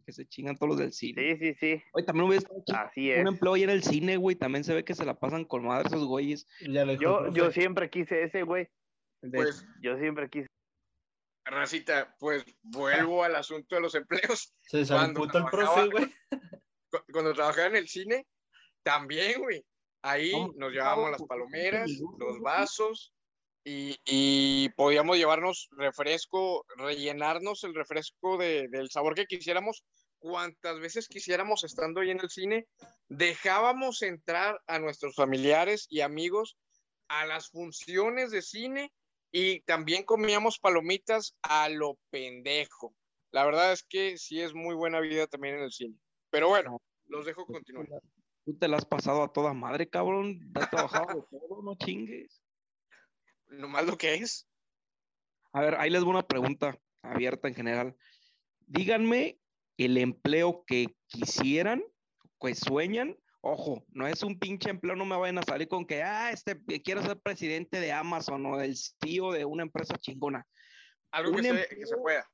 Que 0.08 0.12
se 0.14 0.26
chingan 0.26 0.56
todos 0.56 0.70
los 0.70 0.78
del 0.78 0.92
cine. 0.94 1.36
Sí, 1.36 1.52
sí, 1.52 1.54
sí, 1.60 1.82
Oye, 1.92 2.06
también 2.06 2.26
hubiera 2.30 2.48
así 2.82 3.10
es. 3.10 3.20
un 3.20 3.28
empleo 3.28 3.52
ahí 3.52 3.64
en 3.64 3.68
el 3.68 3.82
cine, 3.82 4.16
güey. 4.16 4.36
También 4.36 4.64
se 4.64 4.72
ve 4.72 4.82
que 4.82 4.94
se 4.94 5.04
la 5.04 5.18
pasan 5.20 5.44
con 5.44 5.66
madre 5.66 5.88
esos 5.88 6.06
güeyes. 6.06 6.46
Ya 6.66 6.86
lo 6.86 6.92
dijo 6.92 7.02
Yo, 7.26 7.30
yo 7.34 7.52
siempre 7.52 7.90
quise 7.90 8.22
ese, 8.22 8.42
güey. 8.42 8.68
Pues, 9.20 9.66
Yo 9.82 9.98
siempre 9.98 10.30
quise. 10.30 10.46
racita, 11.44 12.16
pues 12.18 12.42
vuelvo 12.62 13.22
al 13.22 13.36
asunto 13.36 13.74
de 13.74 13.82
los 13.82 13.94
empleos. 13.94 14.54
Se 14.62 14.86
cuando 14.86 15.24
el 15.24 15.30
trabajaba- 15.30 15.50
profe, 15.50 15.88
güey. 15.90 16.14
Cu- 16.90 17.04
Cuando 17.12 17.34
trabajaba 17.34 17.66
en 17.66 17.76
el 17.76 17.88
cine, 17.88 18.26
también, 18.82 19.42
güey. 19.42 19.62
Ahí 20.02 20.32
nos 20.56 20.72
llevábamos 20.72 21.10
las 21.10 21.22
palomeras, 21.24 21.90
los 22.18 22.40
vasos 22.40 23.12
y, 23.68 23.96
y 24.06 24.68
podíamos 24.70 25.18
llevarnos 25.18 25.68
refresco, 25.72 26.64
rellenarnos 26.76 27.64
el 27.64 27.74
refresco 27.74 28.38
de- 28.38 28.68
del 28.68 28.88
sabor 28.90 29.14
que 29.14 29.26
quisiéramos 29.26 29.84
cuantas 30.18 30.80
veces 30.80 31.06
quisiéramos 31.06 31.64
estando 31.64 32.00
ahí 32.00 32.10
en 32.10 32.20
el 32.20 32.30
cine. 32.30 32.66
Dejábamos 33.08 34.02
entrar 34.02 34.58
a 34.66 34.78
nuestros 34.78 35.14
familiares 35.14 35.86
y 35.90 36.00
amigos 36.00 36.56
a 37.08 37.26
las 37.26 37.50
funciones 37.50 38.30
de 38.30 38.42
cine 38.42 38.90
y 39.30 39.60
también 39.60 40.04
comíamos 40.04 40.58
palomitas 40.58 41.34
a 41.42 41.68
lo 41.68 41.98
pendejo. 42.10 42.94
La 43.32 43.44
verdad 43.44 43.72
es 43.72 43.82
que 43.82 44.16
sí 44.16 44.40
es 44.40 44.54
muy 44.54 44.74
buena 44.74 45.00
vida 45.00 45.26
también 45.26 45.56
en 45.56 45.62
el 45.64 45.72
cine. 45.72 45.94
Pero 46.30 46.48
bueno, 46.48 46.80
los 47.06 47.26
dejo 47.26 47.44
continuar. 47.44 48.00
Tú 48.46 48.56
te 48.56 48.66
la 48.68 48.78
has 48.78 48.86
pasado 48.86 49.22
a 49.22 49.32
toda 49.32 49.52
madre, 49.52 49.88
cabrón. 49.88 50.40
Has 50.54 50.70
trabajado 50.70 51.28
todo, 51.30 51.62
no 51.62 51.74
chingues. 51.76 52.40
Nomás 53.50 53.86
lo 53.86 53.96
que 53.96 54.14
es. 54.14 54.48
A 55.52 55.60
ver, 55.60 55.76
ahí 55.76 55.90
les 55.90 56.02
voy 56.02 56.10
una 56.10 56.26
pregunta 56.26 56.78
abierta 57.02 57.48
en 57.48 57.54
general. 57.54 57.96
Díganme 58.66 59.38
el 59.78 59.96
empleo 59.96 60.64
que 60.66 60.94
quisieran, 61.06 61.82
que 62.40 62.54
sueñan. 62.54 63.16
Ojo, 63.40 63.84
no 63.88 64.06
es 64.06 64.22
un 64.22 64.38
pinche 64.38 64.68
empleo, 64.68 64.96
no 64.96 65.04
me 65.04 65.16
vayan 65.16 65.38
a 65.38 65.42
salir 65.42 65.68
con 65.68 65.86
que, 65.86 66.02
ah, 66.02 66.32
este, 66.32 66.60
quiero 66.82 67.02
ser 67.02 67.18
presidente 67.20 67.80
de 67.80 67.92
Amazon 67.92 68.44
o 68.46 68.58
del 68.58 68.76
CEO 68.76 69.32
de 69.32 69.44
una 69.44 69.62
empresa 69.62 69.96
chingona. 69.96 70.46
Algo 71.12 71.36
que 71.36 71.42
se, 71.42 71.76
que 71.76 71.86
se 71.86 71.96
pueda. 71.96 72.28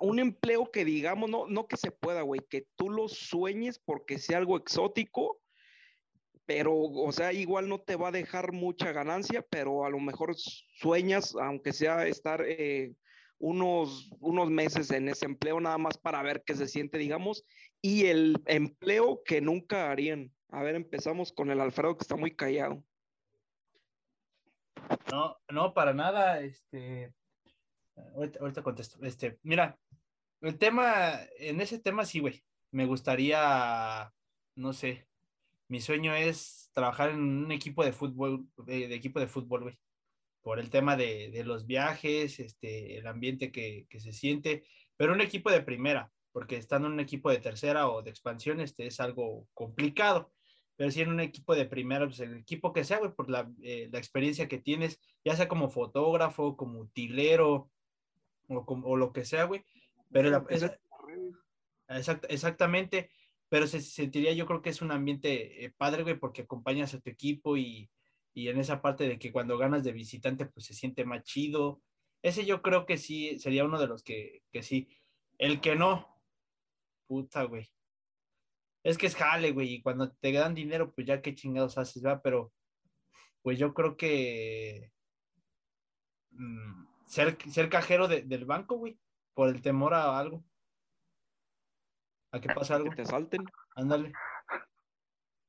Un 0.00 0.18
empleo 0.18 0.70
que 0.70 0.84
digamos, 0.84 1.28
no, 1.28 1.46
no 1.46 1.66
que 1.66 1.76
se 1.76 1.90
pueda, 1.90 2.22
güey, 2.22 2.40
que 2.48 2.66
tú 2.76 2.88
lo 2.88 3.08
sueñes 3.08 3.78
porque 3.78 4.18
sea 4.18 4.38
algo 4.38 4.56
exótico, 4.56 5.40
pero, 6.48 6.74
o 6.74 7.12
sea, 7.12 7.30
igual 7.34 7.68
no 7.68 7.78
te 7.78 7.94
va 7.94 8.08
a 8.08 8.10
dejar 8.10 8.52
mucha 8.52 8.90
ganancia, 8.90 9.44
pero 9.50 9.84
a 9.84 9.90
lo 9.90 10.00
mejor 10.00 10.34
sueñas, 10.34 11.36
aunque 11.38 11.74
sea 11.74 12.06
estar 12.06 12.42
eh, 12.42 12.94
unos, 13.36 14.10
unos 14.18 14.48
meses 14.48 14.90
en 14.90 15.10
ese 15.10 15.26
empleo, 15.26 15.60
nada 15.60 15.76
más 15.76 15.98
para 15.98 16.22
ver 16.22 16.42
qué 16.46 16.54
se 16.54 16.66
siente, 16.66 16.96
digamos, 16.96 17.44
y 17.82 18.06
el 18.06 18.42
empleo 18.46 19.20
que 19.26 19.42
nunca 19.42 19.90
harían. 19.90 20.32
A 20.48 20.62
ver, 20.62 20.74
empezamos 20.74 21.34
con 21.34 21.50
el 21.50 21.60
Alfredo, 21.60 21.98
que 21.98 22.04
está 22.04 22.16
muy 22.16 22.34
callado. 22.34 22.82
No, 25.12 25.36
no, 25.50 25.74
para 25.74 25.92
nada. 25.92 26.40
Este, 26.40 27.12
ahorita, 28.14 28.38
ahorita 28.40 28.62
contesto. 28.62 29.04
Este, 29.04 29.38
mira, 29.42 29.78
el 30.40 30.56
tema, 30.56 31.20
en 31.36 31.60
ese 31.60 31.78
tema 31.78 32.06
sí, 32.06 32.20
güey. 32.20 32.42
Me 32.70 32.86
gustaría, 32.86 34.10
no 34.56 34.72
sé, 34.72 35.07
mi 35.68 35.80
sueño 35.80 36.14
es 36.14 36.70
trabajar 36.72 37.10
en 37.10 37.20
un 37.20 37.52
equipo 37.52 37.84
de 37.84 37.92
fútbol, 37.92 38.46
de, 38.58 38.88
de 38.88 38.94
equipo 38.94 39.20
de 39.20 39.28
fútbol, 39.28 39.62
güey. 39.62 39.78
Por 40.42 40.60
el 40.60 40.70
tema 40.70 40.96
de, 40.96 41.30
de 41.30 41.44
los 41.44 41.66
viajes, 41.66 42.40
este, 42.40 42.96
el 42.98 43.06
ambiente 43.06 43.52
que, 43.52 43.86
que 43.90 44.00
se 44.00 44.12
siente, 44.12 44.64
pero 44.96 45.12
un 45.12 45.20
equipo 45.20 45.50
de 45.50 45.62
primera, 45.62 46.10
porque 46.32 46.56
estando 46.56 46.88
en 46.88 46.94
un 46.94 47.00
equipo 47.00 47.30
de 47.30 47.38
tercera 47.38 47.88
o 47.88 48.02
de 48.02 48.10
expansión, 48.10 48.60
este 48.60 48.86
es 48.86 49.00
algo 49.00 49.46
complicado 49.54 50.32
pero 50.76 50.92
si 50.92 51.00
en 51.00 51.08
un 51.10 51.18
equipo 51.18 51.56
de 51.56 51.66
primera, 51.66 52.06
pues 52.06 52.20
el 52.20 52.36
equipo 52.36 52.72
que 52.72 52.84
sea, 52.84 52.98
güey, 53.00 53.10
por 53.12 53.28
la, 53.28 53.50
eh, 53.64 53.88
la 53.90 53.98
experiencia 53.98 54.46
que 54.46 54.58
tienes, 54.58 55.00
ya 55.24 55.34
sea 55.34 55.48
como 55.48 55.68
fotógrafo, 55.70 56.56
como 56.56 56.78
utilero, 56.78 57.68
o, 58.46 58.64
como, 58.64 58.86
o 58.86 58.96
lo 58.96 59.12
que 59.12 59.24
sea, 59.24 59.42
güey. 59.46 59.64
Pero 60.12 60.30
la- 60.30 60.46
esa- 60.50 60.78
exact- 61.88 62.26
exactamente, 62.28 63.10
pero 63.48 63.66
se 63.66 63.80
sentiría, 63.80 64.32
yo 64.32 64.46
creo 64.46 64.62
que 64.62 64.70
es 64.70 64.82
un 64.82 64.90
ambiente 64.92 65.64
eh, 65.64 65.70
padre, 65.76 66.02
güey, 66.02 66.18
porque 66.18 66.42
acompañas 66.42 66.94
a 66.94 67.00
tu 67.00 67.10
equipo 67.10 67.56
y, 67.56 67.90
y 68.34 68.48
en 68.48 68.58
esa 68.58 68.82
parte 68.82 69.08
de 69.08 69.18
que 69.18 69.32
cuando 69.32 69.58
ganas 69.58 69.84
de 69.84 69.92
visitante, 69.92 70.46
pues 70.46 70.66
se 70.66 70.74
siente 70.74 71.04
más 71.04 71.22
chido. 71.24 71.82
Ese 72.22 72.44
yo 72.46 72.62
creo 72.62 72.86
que 72.86 72.98
sí 72.98 73.38
sería 73.38 73.64
uno 73.64 73.80
de 73.80 73.86
los 73.86 74.02
que, 74.02 74.42
que 74.52 74.62
sí. 74.62 74.88
El 75.38 75.60
que 75.60 75.76
no, 75.76 76.20
puta, 77.06 77.44
güey. 77.44 77.68
Es 78.82 78.96
que 78.98 79.06
es 79.06 79.16
jale, 79.16 79.52
güey, 79.52 79.74
y 79.74 79.82
cuando 79.82 80.10
te 80.12 80.32
dan 80.32 80.54
dinero, 80.54 80.92
pues 80.94 81.06
ya 81.06 81.20
qué 81.22 81.34
chingados 81.34 81.78
haces, 81.78 82.02
¿verdad? 82.02 82.20
Pero, 82.24 82.52
pues 83.42 83.58
yo 83.58 83.74
creo 83.74 83.96
que 83.96 84.92
mm, 86.30 86.86
ser, 87.06 87.36
ser 87.50 87.68
cajero 87.68 88.08
de- 88.08 88.22
del 88.22 88.44
banco, 88.44 88.76
güey, 88.76 88.98
por 89.34 89.48
el 89.48 89.62
temor 89.62 89.94
a 89.94 90.18
algo. 90.18 90.44
A 92.32 92.40
que 92.40 92.48
pase 92.48 92.74
algo, 92.74 92.90
Que 92.90 92.96
te 92.96 93.06
salten. 93.06 93.44
ándale. 93.76 94.12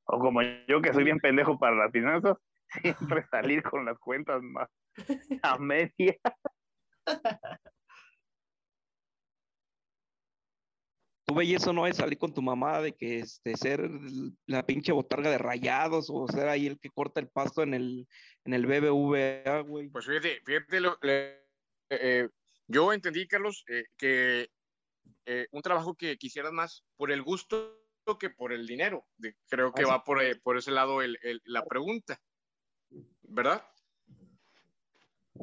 O 0.04 0.18
como 0.18 0.40
yo 0.42 0.80
que 0.80 0.92
soy 0.92 1.04
bien 1.04 1.18
pendejo 1.18 1.58
para 1.58 1.76
las 1.76 1.92
finanzas, 1.92 2.36
siempre 2.82 3.24
salir 3.30 3.62
con 3.62 3.84
las 3.84 3.98
cuentas 3.98 4.40
más 4.42 4.68
a 5.42 5.58
media. 5.58 6.16
Tú 11.26 11.34
veías 11.36 11.62
eso 11.62 11.72
no 11.72 11.86
es 11.86 11.96
salir 11.96 12.18
con 12.18 12.34
tu 12.34 12.42
mamá 12.42 12.80
de 12.80 12.92
que 12.92 13.20
este, 13.20 13.56
ser 13.56 13.88
la 14.46 14.66
pinche 14.66 14.90
botarga 14.90 15.30
de 15.30 15.38
rayados 15.38 16.10
o 16.12 16.26
ser 16.26 16.48
ahí 16.48 16.66
el 16.66 16.80
que 16.80 16.90
corta 16.90 17.20
el 17.20 17.28
pasto 17.28 17.62
en 17.62 17.72
el, 17.74 18.08
en 18.44 18.52
el 18.54 18.66
BBVA, 18.66 19.60
güey. 19.60 19.88
Pues 19.90 20.06
fíjate, 20.06 20.40
fíjate, 20.44 20.80
lo- 20.80 20.98
le- 21.02 21.46
eh, 21.90 22.28
yo 22.66 22.92
entendí, 22.92 23.28
Carlos, 23.28 23.64
eh, 23.68 23.84
que 23.96 24.48
eh, 25.26 25.46
un 25.52 25.62
trabajo 25.62 25.94
que 25.94 26.16
quisieras 26.16 26.52
más 26.52 26.84
por 26.96 27.10
el 27.12 27.22
gusto 27.22 27.76
que 28.18 28.30
por 28.30 28.52
el 28.52 28.66
dinero. 28.66 29.06
Creo 29.48 29.72
que 29.72 29.82
Así- 29.82 29.90
va 29.90 30.02
por, 30.02 30.20
eh, 30.22 30.34
por 30.34 30.56
ese 30.56 30.72
lado 30.72 31.00
el- 31.02 31.18
el- 31.22 31.40
la 31.44 31.64
pregunta, 31.64 32.20
¿verdad? 33.22 33.64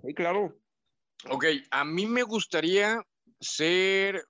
Sí, 0.06 0.14
claro. 0.14 0.60
Ok, 1.30 1.46
a 1.72 1.86
mí 1.86 2.06
me 2.06 2.24
gustaría 2.24 3.02
ser, 3.40 4.24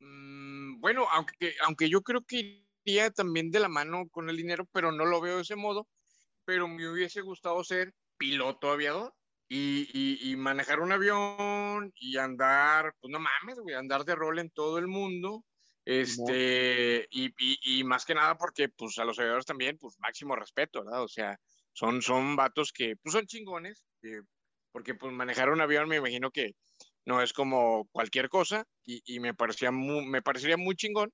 mm, 0.00 0.80
bueno, 0.80 1.06
aunque, 1.10 1.54
aunque 1.64 1.88
yo 1.88 2.02
creo 2.02 2.22
que 2.24 2.66
iría 2.84 3.10
también 3.10 3.50
de 3.50 3.60
la 3.60 3.68
mano 3.68 4.08
con 4.10 4.28
el 4.28 4.36
dinero, 4.36 4.66
pero 4.72 4.90
no 4.92 5.04
lo 5.04 5.20
veo 5.20 5.36
de 5.36 5.42
ese 5.42 5.56
modo, 5.56 5.88
pero 6.44 6.68
me 6.68 6.88
hubiese 6.88 7.20
gustado 7.22 7.62
ser 7.64 7.94
piloto 8.18 8.70
aviador 8.70 9.14
y, 9.48 9.88
y- 9.92 10.32
y 10.32 10.36
manejar 10.36 10.80
un 10.80 10.92
avión 10.92 11.92
y 11.96 12.16
andar, 12.18 12.94
pues 13.00 13.10
no 13.12 13.18
mames, 13.20 13.58
güey, 13.60 13.74
andar 13.76 14.04
de 14.04 14.14
rol 14.14 14.38
en 14.38 14.50
todo 14.50 14.78
el 14.78 14.88
mundo. 14.88 15.44
Este, 15.84 17.06
y, 17.10 17.26
y- 17.38 17.80
y 17.80 17.84
más 17.84 18.04
que 18.06 18.14
nada 18.14 18.36
porque, 18.38 18.68
pues, 18.70 18.98
a 18.98 19.04
los 19.04 19.18
aviadores 19.18 19.44
también, 19.46 19.76
pues, 19.78 19.96
máximo 19.98 20.34
respeto, 20.36 20.82
¿verdad? 20.84 21.02
O 21.04 21.08
sea, 21.08 21.36
son, 21.72 22.00
son 22.02 22.36
vatos 22.36 22.72
que, 22.72 22.94
pues, 23.02 23.12
son 23.12 23.26
chingones, 23.26 23.84
eh, 24.02 24.20
porque, 24.72 24.94
pues, 24.94 25.12
manejar 25.12 25.50
un 25.50 25.60
avión 25.60 25.88
me 25.88 25.96
imagino 25.96 26.30
que 26.30 26.52
no 27.04 27.20
es 27.22 27.32
como 27.32 27.86
cualquier 27.92 28.28
cosa 28.30 28.64
y, 28.84 29.02
y 29.06 29.20
me, 29.20 29.34
parecía 29.34 29.70
mu- 29.70 30.02
me 30.02 30.22
parecería 30.22 30.56
muy 30.56 30.74
chingón. 30.76 31.12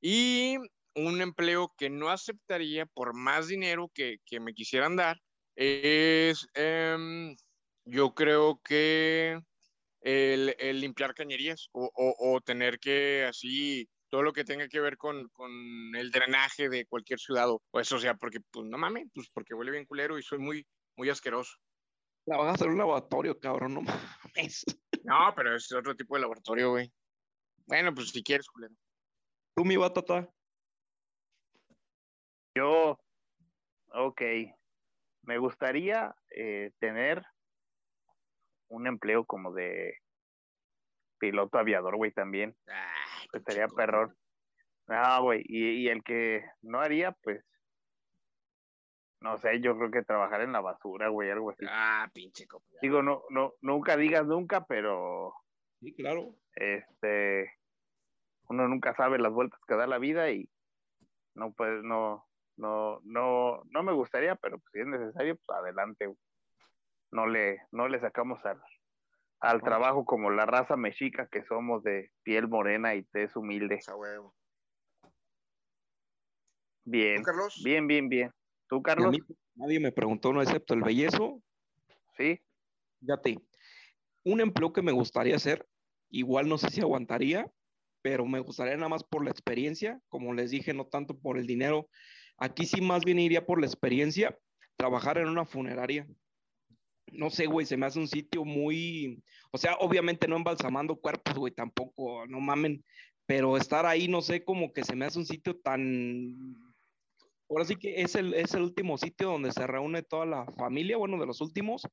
Y 0.00 0.56
un 0.94 1.20
empleo 1.20 1.72
que 1.76 1.90
no 1.90 2.10
aceptaría 2.10 2.86
por 2.86 3.14
más 3.14 3.48
dinero 3.48 3.90
que, 3.94 4.16
que 4.26 4.40
me 4.40 4.54
quisieran 4.54 4.96
dar 4.96 5.18
es, 5.56 6.46
em, 6.54 7.34
yo 7.90 8.14
creo 8.14 8.60
que 8.62 9.40
el, 10.00 10.56
el 10.58 10.80
limpiar 10.80 11.14
cañerías 11.14 11.68
o, 11.72 11.90
o- 11.94 12.34
o 12.36 12.40
tener 12.40 12.78
que 12.78 13.24
así, 13.28 13.88
todo 14.08 14.22
lo 14.22 14.32
que 14.32 14.44
tenga 14.44 14.68
que 14.68 14.80
ver 14.80 14.96
con, 14.96 15.28
con 15.30 15.50
el 15.96 16.10
drenaje 16.10 16.68
de 16.68 16.86
cualquier 16.86 17.18
ciudad 17.18 17.50
o 17.50 17.62
o 17.70 17.80
eso, 17.80 17.96
o 17.96 18.00
sea, 18.00 18.14
porque, 18.14 18.40
pues 18.50 18.66
no 18.66 18.78
mames, 18.78 19.06
pues 19.14 19.28
porque 19.32 19.54
huele 19.54 19.70
bien 19.72 19.86
culero 19.86 20.18
y 20.18 20.22
soy 20.22 20.38
muy, 20.38 20.66
muy 20.96 21.08
asqueroso. 21.10 21.52
La 22.26 22.36
vas 22.36 22.48
a 22.48 22.52
hacer 22.52 22.68
un 22.68 22.78
laboratorio, 22.78 23.38
cabrón, 23.38 23.74
no 23.74 23.82
mames. 23.82 24.64
No, 25.02 25.32
pero 25.34 25.56
es 25.56 25.70
otro 25.72 25.94
tipo 25.96 26.14
de 26.16 26.22
laboratorio, 26.22 26.70
güey. 26.70 26.92
Bueno, 27.66 27.94
pues 27.94 28.10
si 28.10 28.22
quieres, 28.22 28.46
culero. 28.48 28.74
Tú, 29.54 29.64
mi 29.64 29.76
batata. 29.76 30.28
Yo, 32.54 32.98
ok, 33.92 34.22
me 35.22 35.38
gustaría 35.38 36.14
eh, 36.34 36.72
tener 36.78 37.24
un 38.70 38.86
empleo 38.86 39.24
como 39.24 39.52
de 39.52 39.94
piloto 41.18 41.58
aviador, 41.58 41.96
güey, 41.96 42.12
también. 42.12 42.56
Ay, 42.66 43.26
Estaría 43.32 43.68
perrón. 43.68 44.16
Ah, 44.88 45.20
güey, 45.20 45.42
y, 45.44 45.82
y 45.84 45.88
el 45.88 46.02
que 46.02 46.42
no 46.62 46.80
haría, 46.80 47.12
pues, 47.22 47.44
no 49.20 49.36
sé, 49.38 49.60
yo 49.60 49.76
creo 49.76 49.90
que 49.90 50.02
trabajar 50.02 50.40
en 50.40 50.52
la 50.52 50.60
basura, 50.60 51.08
güey, 51.08 51.30
algo 51.30 51.50
así. 51.50 51.66
Ah, 51.68 52.08
pinche 52.12 52.46
copa. 52.46 52.64
Digo, 52.80 53.02
no, 53.02 53.22
no, 53.28 53.52
nunca 53.60 53.96
digas 53.96 54.26
nunca, 54.26 54.64
pero 54.64 55.34
Sí, 55.80 55.94
claro. 55.94 56.34
este, 56.54 57.52
uno 58.48 58.66
nunca 58.66 58.94
sabe 58.94 59.18
las 59.18 59.32
vueltas 59.32 59.60
que 59.68 59.76
da 59.76 59.86
la 59.86 59.98
vida 59.98 60.30
y 60.30 60.48
no, 61.34 61.52
pues, 61.52 61.82
no, 61.82 62.26
no, 62.56 63.00
no, 63.04 63.62
no 63.66 63.82
me 63.82 63.92
gustaría, 63.92 64.36
pero 64.36 64.58
pues, 64.58 64.72
si 64.72 64.80
es 64.80 64.86
necesario, 64.86 65.36
pues 65.44 65.58
adelante. 65.58 66.06
güey. 66.06 66.18
No 67.12 67.26
le, 67.26 67.58
no 67.72 67.88
le 67.88 68.00
sacamos 68.00 68.44
al, 68.44 68.60
al 69.40 69.62
trabajo 69.62 70.04
como 70.04 70.30
la 70.30 70.46
raza 70.46 70.76
mexica 70.76 71.28
que 71.28 71.44
somos 71.44 71.82
de 71.82 72.10
piel 72.22 72.48
morena 72.48 72.94
y 72.94 73.02
tez 73.02 73.34
humilde. 73.36 73.76
Esa 73.76 73.96
huevo. 73.96 74.34
Bien, 76.84 77.18
¿Tú, 77.18 77.22
Carlos? 77.24 77.60
bien, 77.64 77.86
bien, 77.86 78.08
bien. 78.08 78.30
¿Tú, 78.68 78.82
Carlos? 78.82 79.10
mí 79.10 79.18
nadie 79.54 79.80
me 79.80 79.92
preguntó, 79.92 80.32
no 80.32 80.42
excepto 80.42 80.74
el 80.74 80.82
bellezo. 80.82 81.42
Sí, 82.16 82.40
Fíjate, 83.00 83.38
un 84.24 84.40
empleo 84.40 84.72
que 84.72 84.82
me 84.82 84.92
gustaría 84.92 85.36
hacer, 85.36 85.66
igual 86.10 86.48
no 86.48 86.58
sé 86.58 86.68
si 86.68 86.80
aguantaría, 86.80 87.50
pero 88.02 88.26
me 88.26 88.40
gustaría 88.40 88.76
nada 88.76 88.88
más 88.88 89.04
por 89.04 89.24
la 89.24 89.30
experiencia, 89.30 90.00
como 90.08 90.34
les 90.34 90.50
dije, 90.50 90.74
no 90.74 90.86
tanto 90.86 91.18
por 91.18 91.38
el 91.38 91.46
dinero. 91.46 91.88
Aquí 92.36 92.66
sí 92.66 92.80
más 92.80 93.04
bien 93.04 93.18
iría 93.18 93.46
por 93.46 93.60
la 93.60 93.66
experiencia, 93.66 94.38
trabajar 94.76 95.18
en 95.18 95.28
una 95.28 95.46
funeraria. 95.46 96.06
No 97.12 97.30
sé, 97.30 97.46
güey, 97.46 97.66
se 97.66 97.76
me 97.76 97.86
hace 97.86 97.98
un 97.98 98.08
sitio 98.08 98.44
muy, 98.44 99.22
o 99.52 99.58
sea, 99.58 99.74
obviamente 99.80 100.28
no 100.28 100.36
embalsamando 100.36 100.96
cuerpos, 100.96 101.34
güey, 101.34 101.52
tampoco, 101.52 102.26
no 102.26 102.40
mamen, 102.40 102.84
pero 103.26 103.56
estar 103.56 103.86
ahí, 103.86 104.08
no 104.08 104.22
sé, 104.22 104.44
como 104.44 104.72
que 104.72 104.84
se 104.84 104.96
me 104.96 105.04
hace 105.04 105.18
un 105.18 105.26
sitio 105.26 105.56
tan, 105.56 106.56
ahora 107.48 107.64
sí 107.64 107.76
que 107.76 108.02
es 108.02 108.14
el, 108.14 108.34
es 108.34 108.54
el 108.54 108.62
último 108.62 108.98
sitio 108.98 109.30
donde 109.30 109.52
se 109.52 109.66
reúne 109.66 110.02
toda 110.02 110.26
la 110.26 110.46
familia, 110.52 110.96
bueno, 110.96 111.18
de 111.18 111.26
los 111.26 111.40
últimos, 111.40 111.86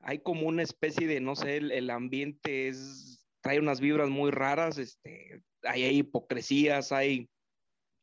hay 0.00 0.18
como 0.18 0.48
una 0.48 0.62
especie 0.62 1.06
de, 1.06 1.20
no 1.20 1.36
sé, 1.36 1.56
el, 1.56 1.90
ambiente 1.90 2.68
es, 2.68 3.26
trae 3.40 3.58
unas 3.58 3.80
vibras 3.80 4.08
muy 4.08 4.30
raras, 4.30 4.78
este, 4.78 5.42
hay, 5.62 5.84
hay 5.84 5.98
hipocresías, 5.98 6.92
hay 6.92 7.28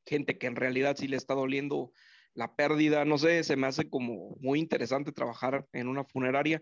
gente 0.06 0.38
que 0.38 0.48
en 0.48 0.56
realidad 0.56 0.96
sí 0.98 1.08
le 1.08 1.18
está 1.18 1.36
doliendo 1.36 1.92
la 2.40 2.56
pérdida, 2.56 3.04
no 3.04 3.18
sé, 3.18 3.44
se 3.44 3.58
me 3.58 3.68
hace 3.68 3.90
como 3.90 4.38
muy 4.40 4.60
interesante 4.60 5.12
trabajar 5.12 5.68
en 5.74 5.90
una 5.90 6.06
funeraria 6.06 6.62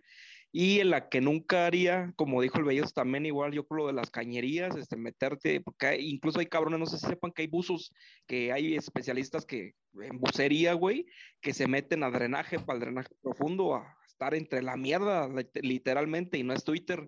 y 0.51 0.79
en 0.79 0.89
la 0.89 1.07
que 1.07 1.21
nunca 1.21 1.67
haría, 1.67 2.13
como 2.15 2.41
dijo 2.41 2.57
el 2.57 2.63
Bellos 2.63 2.93
también 2.93 3.27
igual, 3.27 3.51
yo 3.51 3.67
creo 3.67 3.81
lo 3.83 3.87
de 3.87 3.93
las 3.93 4.09
cañerías, 4.09 4.75
este, 4.75 4.97
meterte, 4.97 5.61
porque 5.61 6.01
incluso 6.01 6.39
hay 6.39 6.47
cabrones, 6.47 6.79
no 6.79 6.87
sé 6.87 6.97
si 6.97 7.05
sepan 7.05 7.31
que 7.31 7.43
hay 7.43 7.47
buzos, 7.47 7.91
que 8.25 8.51
hay 8.51 8.75
especialistas 8.75 9.45
que 9.45 9.73
en 10.01 10.19
bucería, 10.19 10.73
güey, 10.73 11.05
que 11.41 11.53
se 11.53 11.67
meten 11.67 12.01
a 12.03 12.09
drenaje, 12.09 12.57
para 12.59 12.77
el 12.77 12.81
drenaje 12.85 13.13
profundo, 13.21 13.75
a 13.75 13.97
estar 14.07 14.33
entre 14.33 14.63
la 14.63 14.77
mierda, 14.77 15.27
lit- 15.27 15.61
literalmente, 15.61 16.39
y 16.39 16.43
no 16.43 16.53
es 16.53 16.63
Twitter. 16.63 17.07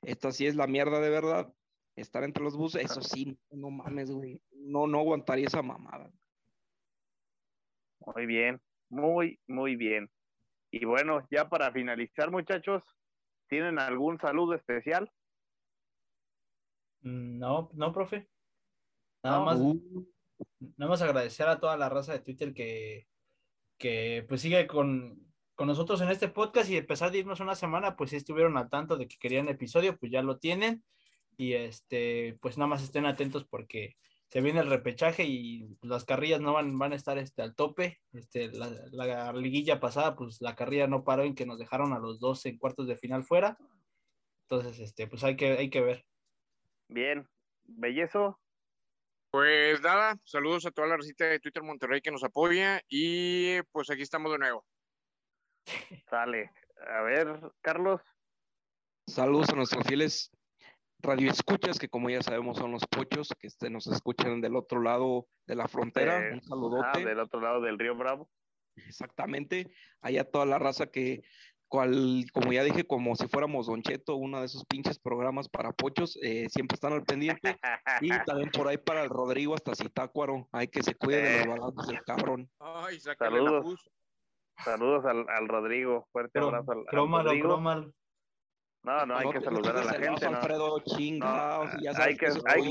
Esta 0.00 0.32
sí 0.32 0.46
es 0.46 0.56
la 0.56 0.66
mierda 0.66 1.00
de 1.00 1.10
verdad. 1.10 1.52
Estar 1.94 2.24
entre 2.24 2.42
los 2.42 2.56
buses, 2.56 2.84
eso 2.84 3.02
sí, 3.02 3.36
no 3.50 3.70
mames, 3.70 4.10
güey. 4.10 4.40
No, 4.52 4.86
no 4.86 5.00
aguantaría 5.00 5.48
esa 5.48 5.62
mamada. 5.62 6.10
Muy 8.00 8.26
bien, 8.26 8.60
muy, 8.88 9.40
muy 9.46 9.76
bien. 9.76 10.10
Y 10.70 10.84
bueno, 10.84 11.26
ya 11.30 11.48
para 11.48 11.72
finalizar, 11.72 12.30
muchachos, 12.30 12.82
¿tienen 13.48 13.78
algún 13.78 14.18
saludo 14.20 14.54
especial? 14.54 15.10
Mm, 17.00 17.38
No, 17.38 17.70
no, 17.74 17.92
profe. 17.92 18.28
Nada 19.22 19.38
No. 19.38 19.44
más, 19.44 19.60
Uh, 19.60 20.04
nada 20.76 20.90
más 20.90 21.02
agradecer 21.02 21.48
a 21.48 21.58
toda 21.58 21.76
la 21.76 21.88
raza 21.88 22.12
de 22.12 22.20
Twitter 22.20 22.52
que, 22.54 23.08
que 23.78 24.24
pues 24.28 24.40
sigue 24.40 24.66
con, 24.66 25.32
con 25.54 25.66
nosotros 25.68 26.00
en 26.00 26.10
este 26.10 26.28
podcast 26.28 26.70
y 26.70 26.76
a 26.78 26.86
pesar 26.86 27.10
de 27.10 27.18
irnos 27.18 27.40
una 27.40 27.54
semana, 27.54 27.96
pues 27.96 28.10
sí 28.10 28.16
estuvieron 28.16 28.56
al 28.56 28.68
tanto 28.70 28.96
de 28.96 29.08
que 29.08 29.16
querían 29.18 29.48
episodio, 29.48 29.98
pues 29.98 30.12
ya 30.12 30.22
lo 30.22 30.38
tienen. 30.38 30.84
Y 31.36 31.52
este, 31.54 32.36
pues 32.40 32.58
nada 32.58 32.68
más 32.68 32.82
estén 32.82 33.06
atentos 33.06 33.46
porque 33.46 33.96
se 34.28 34.40
viene 34.42 34.60
el 34.60 34.68
repechaje 34.68 35.24
y 35.24 35.78
las 35.82 36.04
carrillas 36.04 36.40
no 36.40 36.52
van, 36.52 36.78
van 36.78 36.92
a 36.92 36.96
estar 36.96 37.16
este, 37.18 37.42
al 37.42 37.54
tope. 37.54 38.00
Este, 38.12 38.48
la, 38.52 38.68
la 38.92 39.32
liguilla 39.32 39.80
pasada, 39.80 40.16
pues 40.16 40.40
la 40.40 40.54
carrilla 40.54 40.86
no 40.86 41.02
paró 41.02 41.24
en 41.24 41.34
que 41.34 41.46
nos 41.46 41.58
dejaron 41.58 41.92
a 41.94 41.98
los 41.98 42.20
dos 42.20 42.44
en 42.44 42.58
cuartos 42.58 42.86
de 42.86 42.96
final 42.96 43.24
fuera. 43.24 43.56
Entonces, 44.42 44.80
este, 44.80 45.06
pues 45.06 45.24
hay 45.24 45.36
que, 45.36 45.52
hay 45.52 45.70
que 45.70 45.80
ver. 45.80 46.04
Bien, 46.88 47.26
bellezo, 47.64 48.38
Pues 49.30 49.80
nada, 49.82 50.18
saludos 50.24 50.66
a 50.66 50.70
toda 50.70 50.88
la 50.88 50.96
recita 50.96 51.26
de 51.26 51.40
Twitter 51.40 51.62
Monterrey 51.62 52.00
que 52.00 52.10
nos 52.10 52.24
apoya 52.24 52.80
y 52.88 53.60
pues 53.72 53.90
aquí 53.90 54.02
estamos 54.02 54.32
de 54.32 54.38
nuevo. 54.38 54.64
sale. 56.10 56.50
A 56.86 57.02
ver, 57.02 57.40
Carlos, 57.60 58.00
Saludos 59.06 59.48
a 59.48 59.56
nuestros 59.56 59.86
fieles 59.86 60.30
radioescuchas, 61.00 61.78
que 61.78 61.88
como 61.88 62.10
ya 62.10 62.22
sabemos 62.22 62.58
son 62.58 62.72
los 62.72 62.86
pochos, 62.86 63.28
que 63.38 63.46
este, 63.46 63.70
nos 63.70 63.86
escuchan 63.86 64.40
del 64.40 64.56
otro 64.56 64.80
lado 64.82 65.26
de 65.46 65.54
la 65.54 65.68
frontera. 65.68 66.28
Eh, 66.28 66.32
Un 66.32 66.38
ah, 66.38 66.42
saludote. 66.42 67.04
del 67.04 67.20
otro 67.20 67.40
lado 67.40 67.60
del 67.60 67.78
río 67.78 67.96
Bravo. 67.96 68.28
Exactamente. 68.76 69.70
Allá 70.00 70.24
toda 70.24 70.46
la 70.46 70.58
raza 70.58 70.86
que, 70.86 71.22
cual, 71.68 72.24
como 72.32 72.52
ya 72.52 72.62
dije, 72.64 72.86
como 72.86 73.14
si 73.16 73.26
fuéramos 73.28 73.66
Don 73.66 73.82
Cheto, 73.82 74.16
uno 74.16 74.40
de 74.40 74.46
esos 74.46 74.64
pinches 74.64 74.98
programas 74.98 75.48
para 75.48 75.72
pochos, 75.72 76.18
eh, 76.22 76.48
siempre 76.48 76.74
están 76.76 76.92
al 76.92 77.04
pendiente. 77.04 77.56
Y 78.00 78.10
también 78.24 78.50
por 78.50 78.68
ahí 78.68 78.78
para 78.78 79.02
el 79.02 79.08
Rodrigo 79.10 79.54
hasta 79.54 79.74
Zitácuaro. 79.74 80.48
Hay 80.52 80.68
que 80.68 80.82
se 80.82 80.94
cuide 80.94 81.22
de 81.22 81.40
Eh. 81.42 81.44
los 81.46 81.58
balazos 81.58 81.86
del 81.88 82.02
cabrón. 82.02 82.50
Ay, 82.60 82.98
la 83.04 83.14
Saludos. 83.16 83.90
Saludos 84.64 85.04
al, 85.04 85.24
al 85.28 85.46
Rodrigo, 85.48 86.06
fuerte 86.10 86.38
abrazo 86.40 86.72
al, 86.72 86.78
al 86.78 86.84
Crómalo, 86.86 87.24
Rodrigo. 87.28 87.48
crómalo. 87.48 87.92
No, 88.82 89.04
no, 89.06 89.16
hay 89.16 89.28
que 89.30 89.38
te 89.40 89.44
saludar 89.44 89.76
a 89.76 89.84
la 89.84 89.92
gente, 89.94 90.30
¿no? 90.30 90.36
Alfredo, 90.36 90.80
chingados, 90.80 91.74
No, 91.74 91.80
ya 91.80 91.90
hay 92.02 92.16
que- 92.16 92.26
hay- 92.46 92.62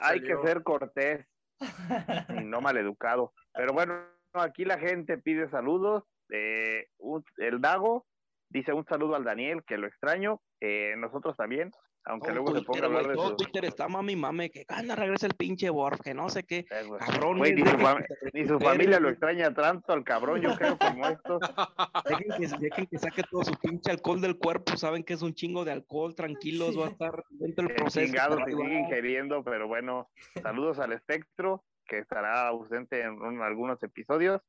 hay 0.00 0.20
que 0.22 0.36
ser 0.44 0.62
cortés 0.62 1.26
y 1.60 1.60
no 2.44 2.60
maleducado. 2.60 3.32
Pero 3.52 3.72
bueno, 3.72 4.00
aquí 4.34 4.64
la 4.64 4.78
gente 4.78 5.18
pide 5.18 5.50
saludos. 5.50 6.04
Eh, 6.30 6.86
un- 6.98 7.24
el 7.38 7.60
Dago 7.60 8.06
dice 8.48 8.72
un 8.72 8.84
saludo 8.86 9.16
al 9.16 9.24
Daniel, 9.24 9.62
que 9.66 9.76
lo 9.76 9.86
extraño. 9.86 10.40
Eh, 10.60 10.94
nosotros 10.96 11.36
también. 11.36 11.70
Aunque 12.08 12.32
luego 12.32 12.48
se 12.48 12.62
Twitter, 12.64 12.66
ponga 12.66 12.80
a 12.82 12.86
hablar 12.86 13.02
güey, 13.04 13.10
de 13.10 13.14
todo 13.16 13.28
su... 13.30 13.36
Twitter 13.36 13.64
está 13.66 13.88
mami 13.88 14.16
mame, 14.16 14.50
que 14.50 14.64
anda, 14.68 14.96
regresa 14.96 15.26
el 15.26 15.34
pinche 15.34 15.68
Borf, 15.70 16.00
que 16.00 16.14
no 16.14 16.28
sé 16.30 16.42
qué. 16.44 16.64
Eh, 16.70 16.84
güey. 16.86 16.98
Cabrón, 17.00 17.38
Güey, 17.38 17.54
ni, 17.54 17.60
su 17.62 17.76
fam- 17.76 18.06
se 18.06 18.30
ni 18.32 18.46
familia 18.48 18.98
lo 19.00 19.10
extraña 19.10 19.52
tanto 19.54 19.92
al 19.92 20.04
cabrón, 20.04 20.40
yo 20.40 20.54
creo, 20.56 20.78
como 20.78 21.06
esto. 21.06 21.38
Dejen 22.08 22.28
que, 22.38 22.56
dejen 22.58 22.86
que 22.86 22.98
saque 22.98 23.22
todo 23.30 23.44
su 23.44 23.52
pinche 23.54 23.90
alcohol 23.90 24.20
del 24.20 24.38
cuerpo, 24.38 24.76
saben 24.76 25.04
que 25.04 25.12
es 25.12 25.22
un 25.22 25.34
chingo 25.34 25.64
de 25.64 25.72
alcohol, 25.72 26.14
tranquilos, 26.14 26.78
va 26.78 26.86
a 26.86 26.90
estar 26.90 27.24
dentro 27.30 27.66
del 27.66 27.76
proceso. 27.76 28.06
chingados 28.06 28.40
pero 28.44 28.56
se 28.58 28.64
sigue 28.64 28.78
ingiriendo, 28.80 29.44
pero 29.44 29.68
bueno, 29.68 30.10
saludos 30.42 30.78
al 30.78 30.92
espectro, 30.94 31.64
que 31.86 31.98
estará 31.98 32.48
ausente 32.48 33.02
en 33.02 33.20
un- 33.20 33.42
algunos 33.42 33.82
episodios. 33.82 34.40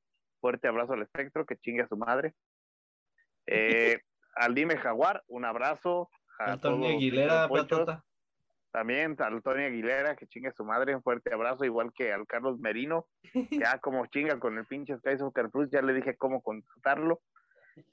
Fuerte 0.42 0.70
abrazo 0.70 0.94
al 0.94 1.02
espectro, 1.02 1.46
que 1.46 1.58
chingue 1.58 1.82
a 1.84 1.88
su 1.88 1.98
madre. 1.98 2.34
Eh, 3.52 4.00
al 4.36 4.54
Dime 4.54 4.78
Jaguar, 4.78 5.24
un 5.28 5.44
abrazo. 5.44 6.10
A 6.40 6.58
todos 6.58 6.80
Aguilera. 6.88 7.48
También 8.72 9.16
al 9.20 9.42
Tony 9.42 9.64
Aguilera, 9.64 10.16
que 10.16 10.28
chingue 10.28 10.50
a 10.50 10.54
su 10.54 10.64
madre, 10.64 10.96
un 10.96 11.02
fuerte 11.02 11.34
abrazo, 11.34 11.66
igual 11.66 11.92
que 11.92 12.14
al 12.14 12.28
Carlos 12.28 12.60
Merino, 12.60 13.08
ya 13.74 13.80
como 13.80 14.06
chinga 14.08 14.40
con 14.40 14.58
el 14.58 14.66
pinche 14.68 14.96
Sky 14.98 15.18
Soccer 15.18 15.50
Plus, 15.50 15.70
ya 15.72 15.82
le 15.82 15.94
dije 15.94 16.16
cómo 16.18 16.42
consultarlo. 16.44 17.22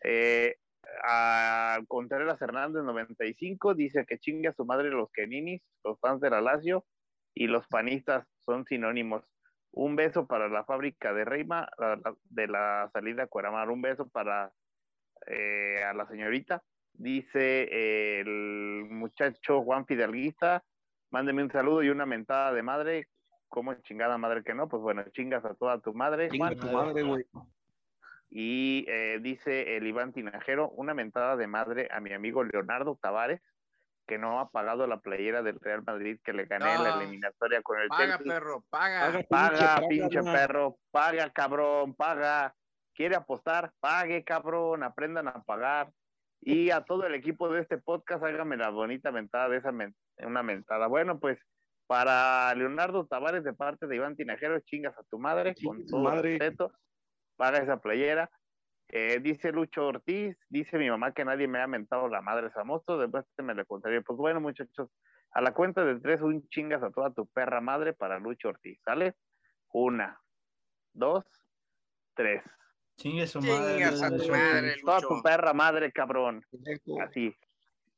Eh, 0.05 0.57
a 1.05 1.79
Contreras 1.89 2.41
Hernández 2.41 2.83
95 2.85 3.75
dice 3.75 4.05
que 4.07 4.19
chingue 4.19 4.49
a 4.49 4.53
su 4.55 4.65
madre 4.65 4.91
los 4.91 5.11
Keninis, 5.13 5.63
los 5.83 5.99
fans 5.99 6.21
de 6.21 6.31
la 6.31 6.41
Lazio 6.41 6.85
y 7.35 7.47
los 7.49 7.67
panistas 7.69 8.27
son 8.45 8.65
sinónimos. 8.67 9.25
Un 9.73 9.97
beso 9.97 10.27
para 10.27 10.49
la 10.49 10.65
fábrica 10.65 11.13
de 11.13 11.25
Reima 11.25 11.69
la- 11.79 11.97
la- 11.97 12.15
de 12.31 12.47
la 12.49 12.89
salida 12.93 13.25
a 13.25 13.27
Cueramar. 13.27 13.69
Un 13.71 13.83
beso 13.83 14.09
para 14.09 14.53
eh, 15.27 15.83
a 15.85 15.93
la 15.95 16.07
señorita. 16.07 16.63
Dice 16.99 17.69
eh, 17.71 18.21
el 18.21 18.87
muchacho 18.91 19.63
Juan 19.63 19.87
Fidalguista, 19.87 20.65
mándeme 21.11 21.43
un 21.43 21.51
saludo 21.51 21.83
y 21.83 21.91
una 21.91 22.07
mentada 22.07 22.53
de 22.53 22.63
madre. 22.63 23.09
¿Cómo 23.49 23.75
chingada 23.75 24.19
madre 24.19 24.43
que 24.43 24.55
no? 24.55 24.69
Pues 24.69 24.83
bueno, 24.83 25.05
chingas 25.13 25.45
a 25.45 25.55
toda 25.55 25.79
tu 25.81 25.95
madre. 25.95 26.29
Chinga 26.31 26.47
Juan. 26.49 26.59
tu 26.59 26.67
madre, 26.73 27.03
güey. 27.03 27.25
Y 28.29 28.85
eh, 28.89 29.19
dice 29.23 29.77
el 29.77 29.87
Iván 29.87 30.13
Tinajero, 30.13 30.71
una 30.71 30.95
mentada 30.95 31.37
de 31.37 31.47
madre 31.47 31.89
a 31.93 32.01
mi 32.01 32.13
amigo 32.13 32.43
Leonardo 32.43 32.99
Tavares, 33.01 33.41
que 34.07 34.19
no 34.19 34.41
ha 34.41 34.51
pagado 34.51 34.87
la 34.87 34.99
playera 35.01 35.43
del 35.43 35.61
Real 35.61 35.83
Madrid 35.85 36.19
que 36.25 36.33
le 36.33 36.47
gané 36.47 36.75
en 36.75 36.83
la 36.83 36.91
No. 36.97 37.01
eliminatoria 37.03 37.63
con 37.63 37.81
el 37.81 37.89
Paga, 37.89 38.17
Chelsea. 38.19 38.35
perro, 38.35 38.65
paga. 38.69 39.23
Paga, 39.29 39.81
pinche 39.89 40.09
pinche 40.11 40.23
perro, 40.33 40.77
paga, 40.91 41.31
cabrón, 41.31 41.95
paga. 41.95 42.55
Quiere 42.95 43.15
apostar, 43.15 43.73
pague, 43.81 44.25
cabrón, 44.25 44.83
aprendan 44.83 45.29
a 45.29 45.43
pagar. 45.43 45.91
Y 46.49 46.71
a 46.71 46.83
todo 46.83 47.05
el 47.07 47.15
equipo 47.17 47.49
de 47.49 47.61
este 47.61 47.77
podcast, 47.77 48.23
hágame 48.23 48.57
la 48.57 48.71
bonita 48.71 49.11
mentada 49.11 49.49
de 49.49 49.57
esa 49.57 49.73
men- 49.73 49.97
una 50.19 50.45
mentada. 50.45 50.87
Bueno, 50.87 51.19
pues 51.19 51.41
para 51.89 52.55
Leonardo 52.55 53.05
Tavares 53.05 53.43
de 53.43 53.53
parte 53.53 53.89
de 53.89 53.97
Iván 53.97 54.15
Tinajero, 54.15 54.61
chingas 54.61 54.97
a 54.97 55.03
tu 55.11 55.19
madre, 55.19 55.55
Chinga 55.57 55.77
con 55.77 55.87
todo 55.87 56.03
madre. 56.05 56.39
respeto, 56.39 56.73
paga 57.35 57.59
esa 57.59 57.79
playera. 57.81 58.31
Eh, 58.89 59.19
dice 59.21 59.51
Lucho 59.51 59.89
Ortiz, 59.89 60.37
dice 60.49 60.79
mi 60.79 60.89
mamá 60.89 61.13
que 61.13 61.25
nadie 61.25 61.49
me 61.49 61.61
ha 61.61 61.67
mentado 61.67 62.09
la 62.09 62.21
madre 62.23 62.51
famoso, 62.51 62.97
después 62.97 63.25
me 63.39 63.53
lo 63.55 63.67
contaría. 63.67 64.01
Pues 64.03 64.17
bueno, 64.17 64.41
muchachos, 64.41 64.89
a 65.33 65.41
la 65.41 65.53
cuenta 65.53 65.85
de 65.85 65.99
tres, 65.99 66.23
un 66.23 66.47
chingas 66.49 66.81
a 66.85 66.91
toda 66.93 67.13
tu 67.13 67.27
perra 67.27 67.61
madre 67.61 67.93
para 67.93 68.21
Lucho 68.21 68.51
Ortiz, 68.51 68.79
¿sale? 68.85 69.15
Una, 69.73 70.21
dos, 70.93 71.25
tres. 72.15 72.45
Chingue 72.97 73.27
su 73.27 73.41
madre. 73.41 73.75
Chingas 73.75 74.03
a 74.03 74.09
tu 74.17 74.29
madre, 74.29 74.77
Toda 74.85 75.01
tu 75.01 75.23
perra 75.23 75.53
madre, 75.53 75.93
cabrón. 75.93 76.43
Así. 77.03 77.35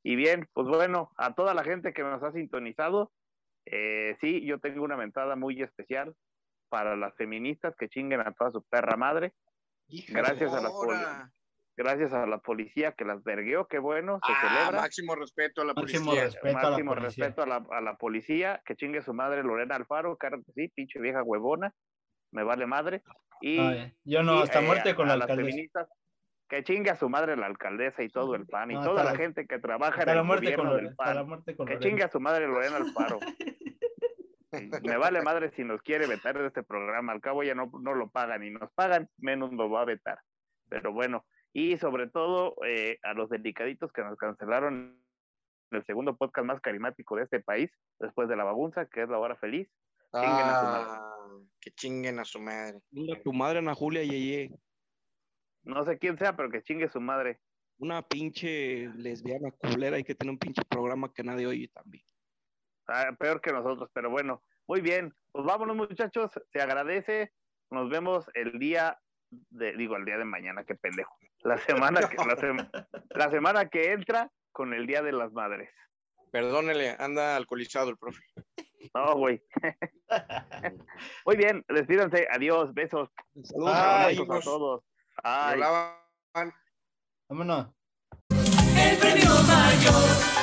Y 0.02 0.16
bien, 0.16 0.48
pues 0.52 0.66
bueno, 0.68 1.10
a 1.16 1.34
toda 1.34 1.54
la 1.54 1.64
gente 1.64 1.92
que 1.92 2.02
nos 2.02 2.22
ha 2.22 2.32
sintonizado, 2.32 3.12
eh, 3.66 4.16
sí, 4.20 4.44
yo 4.46 4.58
tengo 4.58 4.82
una 4.84 4.96
mentada 4.96 5.36
muy 5.36 5.60
especial 5.62 6.14
para 6.68 6.96
las 6.96 7.14
feministas 7.16 7.74
que 7.76 7.88
chinguen 7.88 8.20
a 8.20 8.32
toda 8.32 8.50
su 8.50 8.62
perra 8.62 8.96
madre. 8.96 9.34
Hija 9.88 10.18
Gracias 10.18 10.52
a 10.52 10.60
la. 10.60 11.30
Gracias 11.76 12.12
a 12.12 12.26
la 12.26 12.38
policía 12.38 12.90
que 12.90 13.04
las 13.04 13.22
vergueó, 13.22 13.68
qué 13.68 13.78
bueno, 13.78 14.18
se 14.26 14.32
Ah, 14.32 14.40
celebra. 14.40 14.80
máximo 14.82 15.14
respeto 15.14 15.62
a 15.62 15.64
la 15.64 15.74
Máximo 15.74 16.06
policía. 16.06 16.24
respeto 16.24 16.48
a 16.58 16.62
la 16.62 16.68
Máximo 16.70 16.90
policía. 16.94 17.24
respeto 17.24 17.42
a 17.42 17.46
la, 17.46 17.66
a 17.70 17.80
la 17.80 17.94
policía, 17.96 18.62
que 18.66 18.74
chingue 18.74 19.00
su 19.00 19.14
madre 19.14 19.44
Lorena 19.44 19.76
Alfaro, 19.76 20.16
claro 20.16 20.38
que 20.44 20.50
sí, 20.54 20.68
pinche 20.74 20.98
vieja 21.00 21.22
huevona, 21.22 21.72
me 22.32 22.42
vale 22.42 22.66
madre. 22.66 23.04
Y, 23.40 23.58
Ay, 23.58 23.94
yo 24.04 24.22
no, 24.22 24.40
y, 24.40 24.42
hasta 24.42 24.60
eh, 24.60 24.66
muerte 24.66 24.94
con 24.94 25.06
a 25.06 25.10
la 25.10 25.16
las 25.16 25.30
alcaldesa. 25.30 25.50
feministas, 25.50 25.88
que 26.48 26.64
chingue 26.64 26.90
a 26.90 26.96
su 26.96 27.08
madre 27.08 27.36
la 27.36 27.46
alcaldesa 27.46 28.02
y 28.02 28.08
todo 28.08 28.34
el 28.34 28.46
PAN 28.46 28.70
y 28.70 28.74
No, 28.74 28.82
toda 28.82 29.04
la 29.04 29.12
la- 29.12 29.16
gente 29.18 29.46
que 29.46 29.58
trabaja 29.58 30.02
en 30.02 30.08
el 30.08 30.16
la 30.16 30.22
muerte 30.22 30.54
con 30.54 30.66
gobierno 30.66 30.70
Lorena. 30.72 30.88
del 30.88 30.96
PAN. 30.96 31.28
muerte 31.28 31.56
con 31.56 31.66
Que 31.66 31.74
Lorena. 31.74 31.88
chingue 31.90 32.04
a 32.04 32.08
su 32.10 32.20
madre 32.20 32.46
Lorena 32.48 32.76
Alfaro. 32.76 33.18
Me 34.82 34.96
vale 34.96 35.20
madre 35.22 35.50
si 35.56 35.62
nos 35.62 35.82
quiere 35.82 36.06
vetar 36.06 36.38
de 36.38 36.46
este 36.46 36.62
programa. 36.62 37.12
Al 37.12 37.20
cabo 37.20 37.42
ya 37.42 37.54
no, 37.54 37.70
no 37.82 37.94
lo 37.94 38.08
pagan 38.08 38.42
y 38.42 38.50
nos 38.50 38.72
pagan, 38.72 39.08
menos 39.18 39.52
lo 39.52 39.68
va 39.70 39.82
a 39.82 39.84
vetar. 39.84 40.18
Pero 40.70 40.92
bueno, 40.92 41.26
y 41.52 41.76
sobre 41.76 42.08
todo 42.08 42.56
eh, 42.64 42.98
a 43.02 43.12
los 43.12 43.28
delicaditos 43.28 43.92
que 43.92 44.02
nos 44.02 44.16
cancelaron 44.16 44.98
el 45.70 45.84
segundo 45.84 46.16
podcast 46.16 46.46
más 46.46 46.60
carismático 46.62 47.16
de 47.16 47.24
este 47.24 47.40
país, 47.40 47.70
después 47.98 48.26
de 48.28 48.36
la 48.36 48.44
bagunza, 48.44 48.86
que 48.86 49.02
es 49.02 49.08
la 49.10 49.18
hora 49.18 49.36
feliz. 49.36 49.68
Chinguen 50.12 50.46
a 50.46 50.60
su 50.60 50.66
madre. 50.66 50.86
Ah, 50.90 51.14
que 51.60 51.70
chinguen 51.72 52.18
a 52.18 52.24
su 52.24 52.40
madre. 52.40 52.80
Chinga 52.92 53.22
tu 53.22 53.32
madre, 53.32 53.58
Ana 53.58 53.74
Julia 53.74 54.02
Yeye. 54.02 54.58
No 55.62 55.84
sé 55.84 55.98
quién 55.98 56.18
sea, 56.18 56.34
pero 56.36 56.50
que 56.50 56.62
chingue 56.62 56.88
su 56.88 57.00
madre. 57.00 57.40
Una 57.78 58.02
pinche 58.02 58.88
lesbiana 58.96 59.50
culera 59.52 59.98
y 59.98 60.04
que 60.04 60.14
tiene 60.14 60.32
un 60.32 60.38
pinche 60.38 60.62
programa 60.68 61.12
que 61.12 61.22
nadie 61.22 61.46
oye 61.46 61.68
también. 61.68 62.04
Ah, 62.88 63.12
peor 63.18 63.40
que 63.40 63.52
nosotros, 63.52 63.90
pero 63.92 64.10
bueno, 64.10 64.42
muy 64.66 64.80
bien. 64.80 65.14
Pues 65.30 65.44
vámonos, 65.44 65.76
muchachos. 65.76 66.30
Se 66.52 66.60
agradece. 66.60 67.32
Nos 67.70 67.90
vemos 67.90 68.26
el 68.34 68.58
día 68.58 68.98
de, 69.30 69.76
digo, 69.76 69.96
el 69.96 70.04
día 70.04 70.16
de 70.16 70.24
mañana, 70.24 70.64
qué 70.64 70.74
pendejo. 70.74 71.16
La 71.40 71.58
semana 71.58 72.00
que, 72.08 72.16
la, 72.16 72.70
la 73.10 73.30
semana 73.30 73.68
que 73.68 73.92
entra 73.92 74.30
con 74.52 74.72
el 74.74 74.86
Día 74.86 75.02
de 75.02 75.12
las 75.12 75.32
Madres. 75.32 75.70
Perdónele, 76.32 76.96
anda 76.98 77.36
alcoholizado 77.36 77.90
el 77.90 77.96
profe. 77.96 78.22
No, 78.94 79.14
güey. 79.16 79.42
Muy 81.26 81.36
bien, 81.36 81.64
despídanse. 81.68 82.26
Adiós, 82.30 82.72
besos. 82.74 83.08
Saludos 83.42 83.74
Ay, 83.74 84.18
a 84.18 84.40
todos. 84.40 84.82
Ay. 85.22 85.60
Vámonos. 87.28 87.68
El 88.30 88.96
premio 88.98 89.30
mayor 89.46 90.37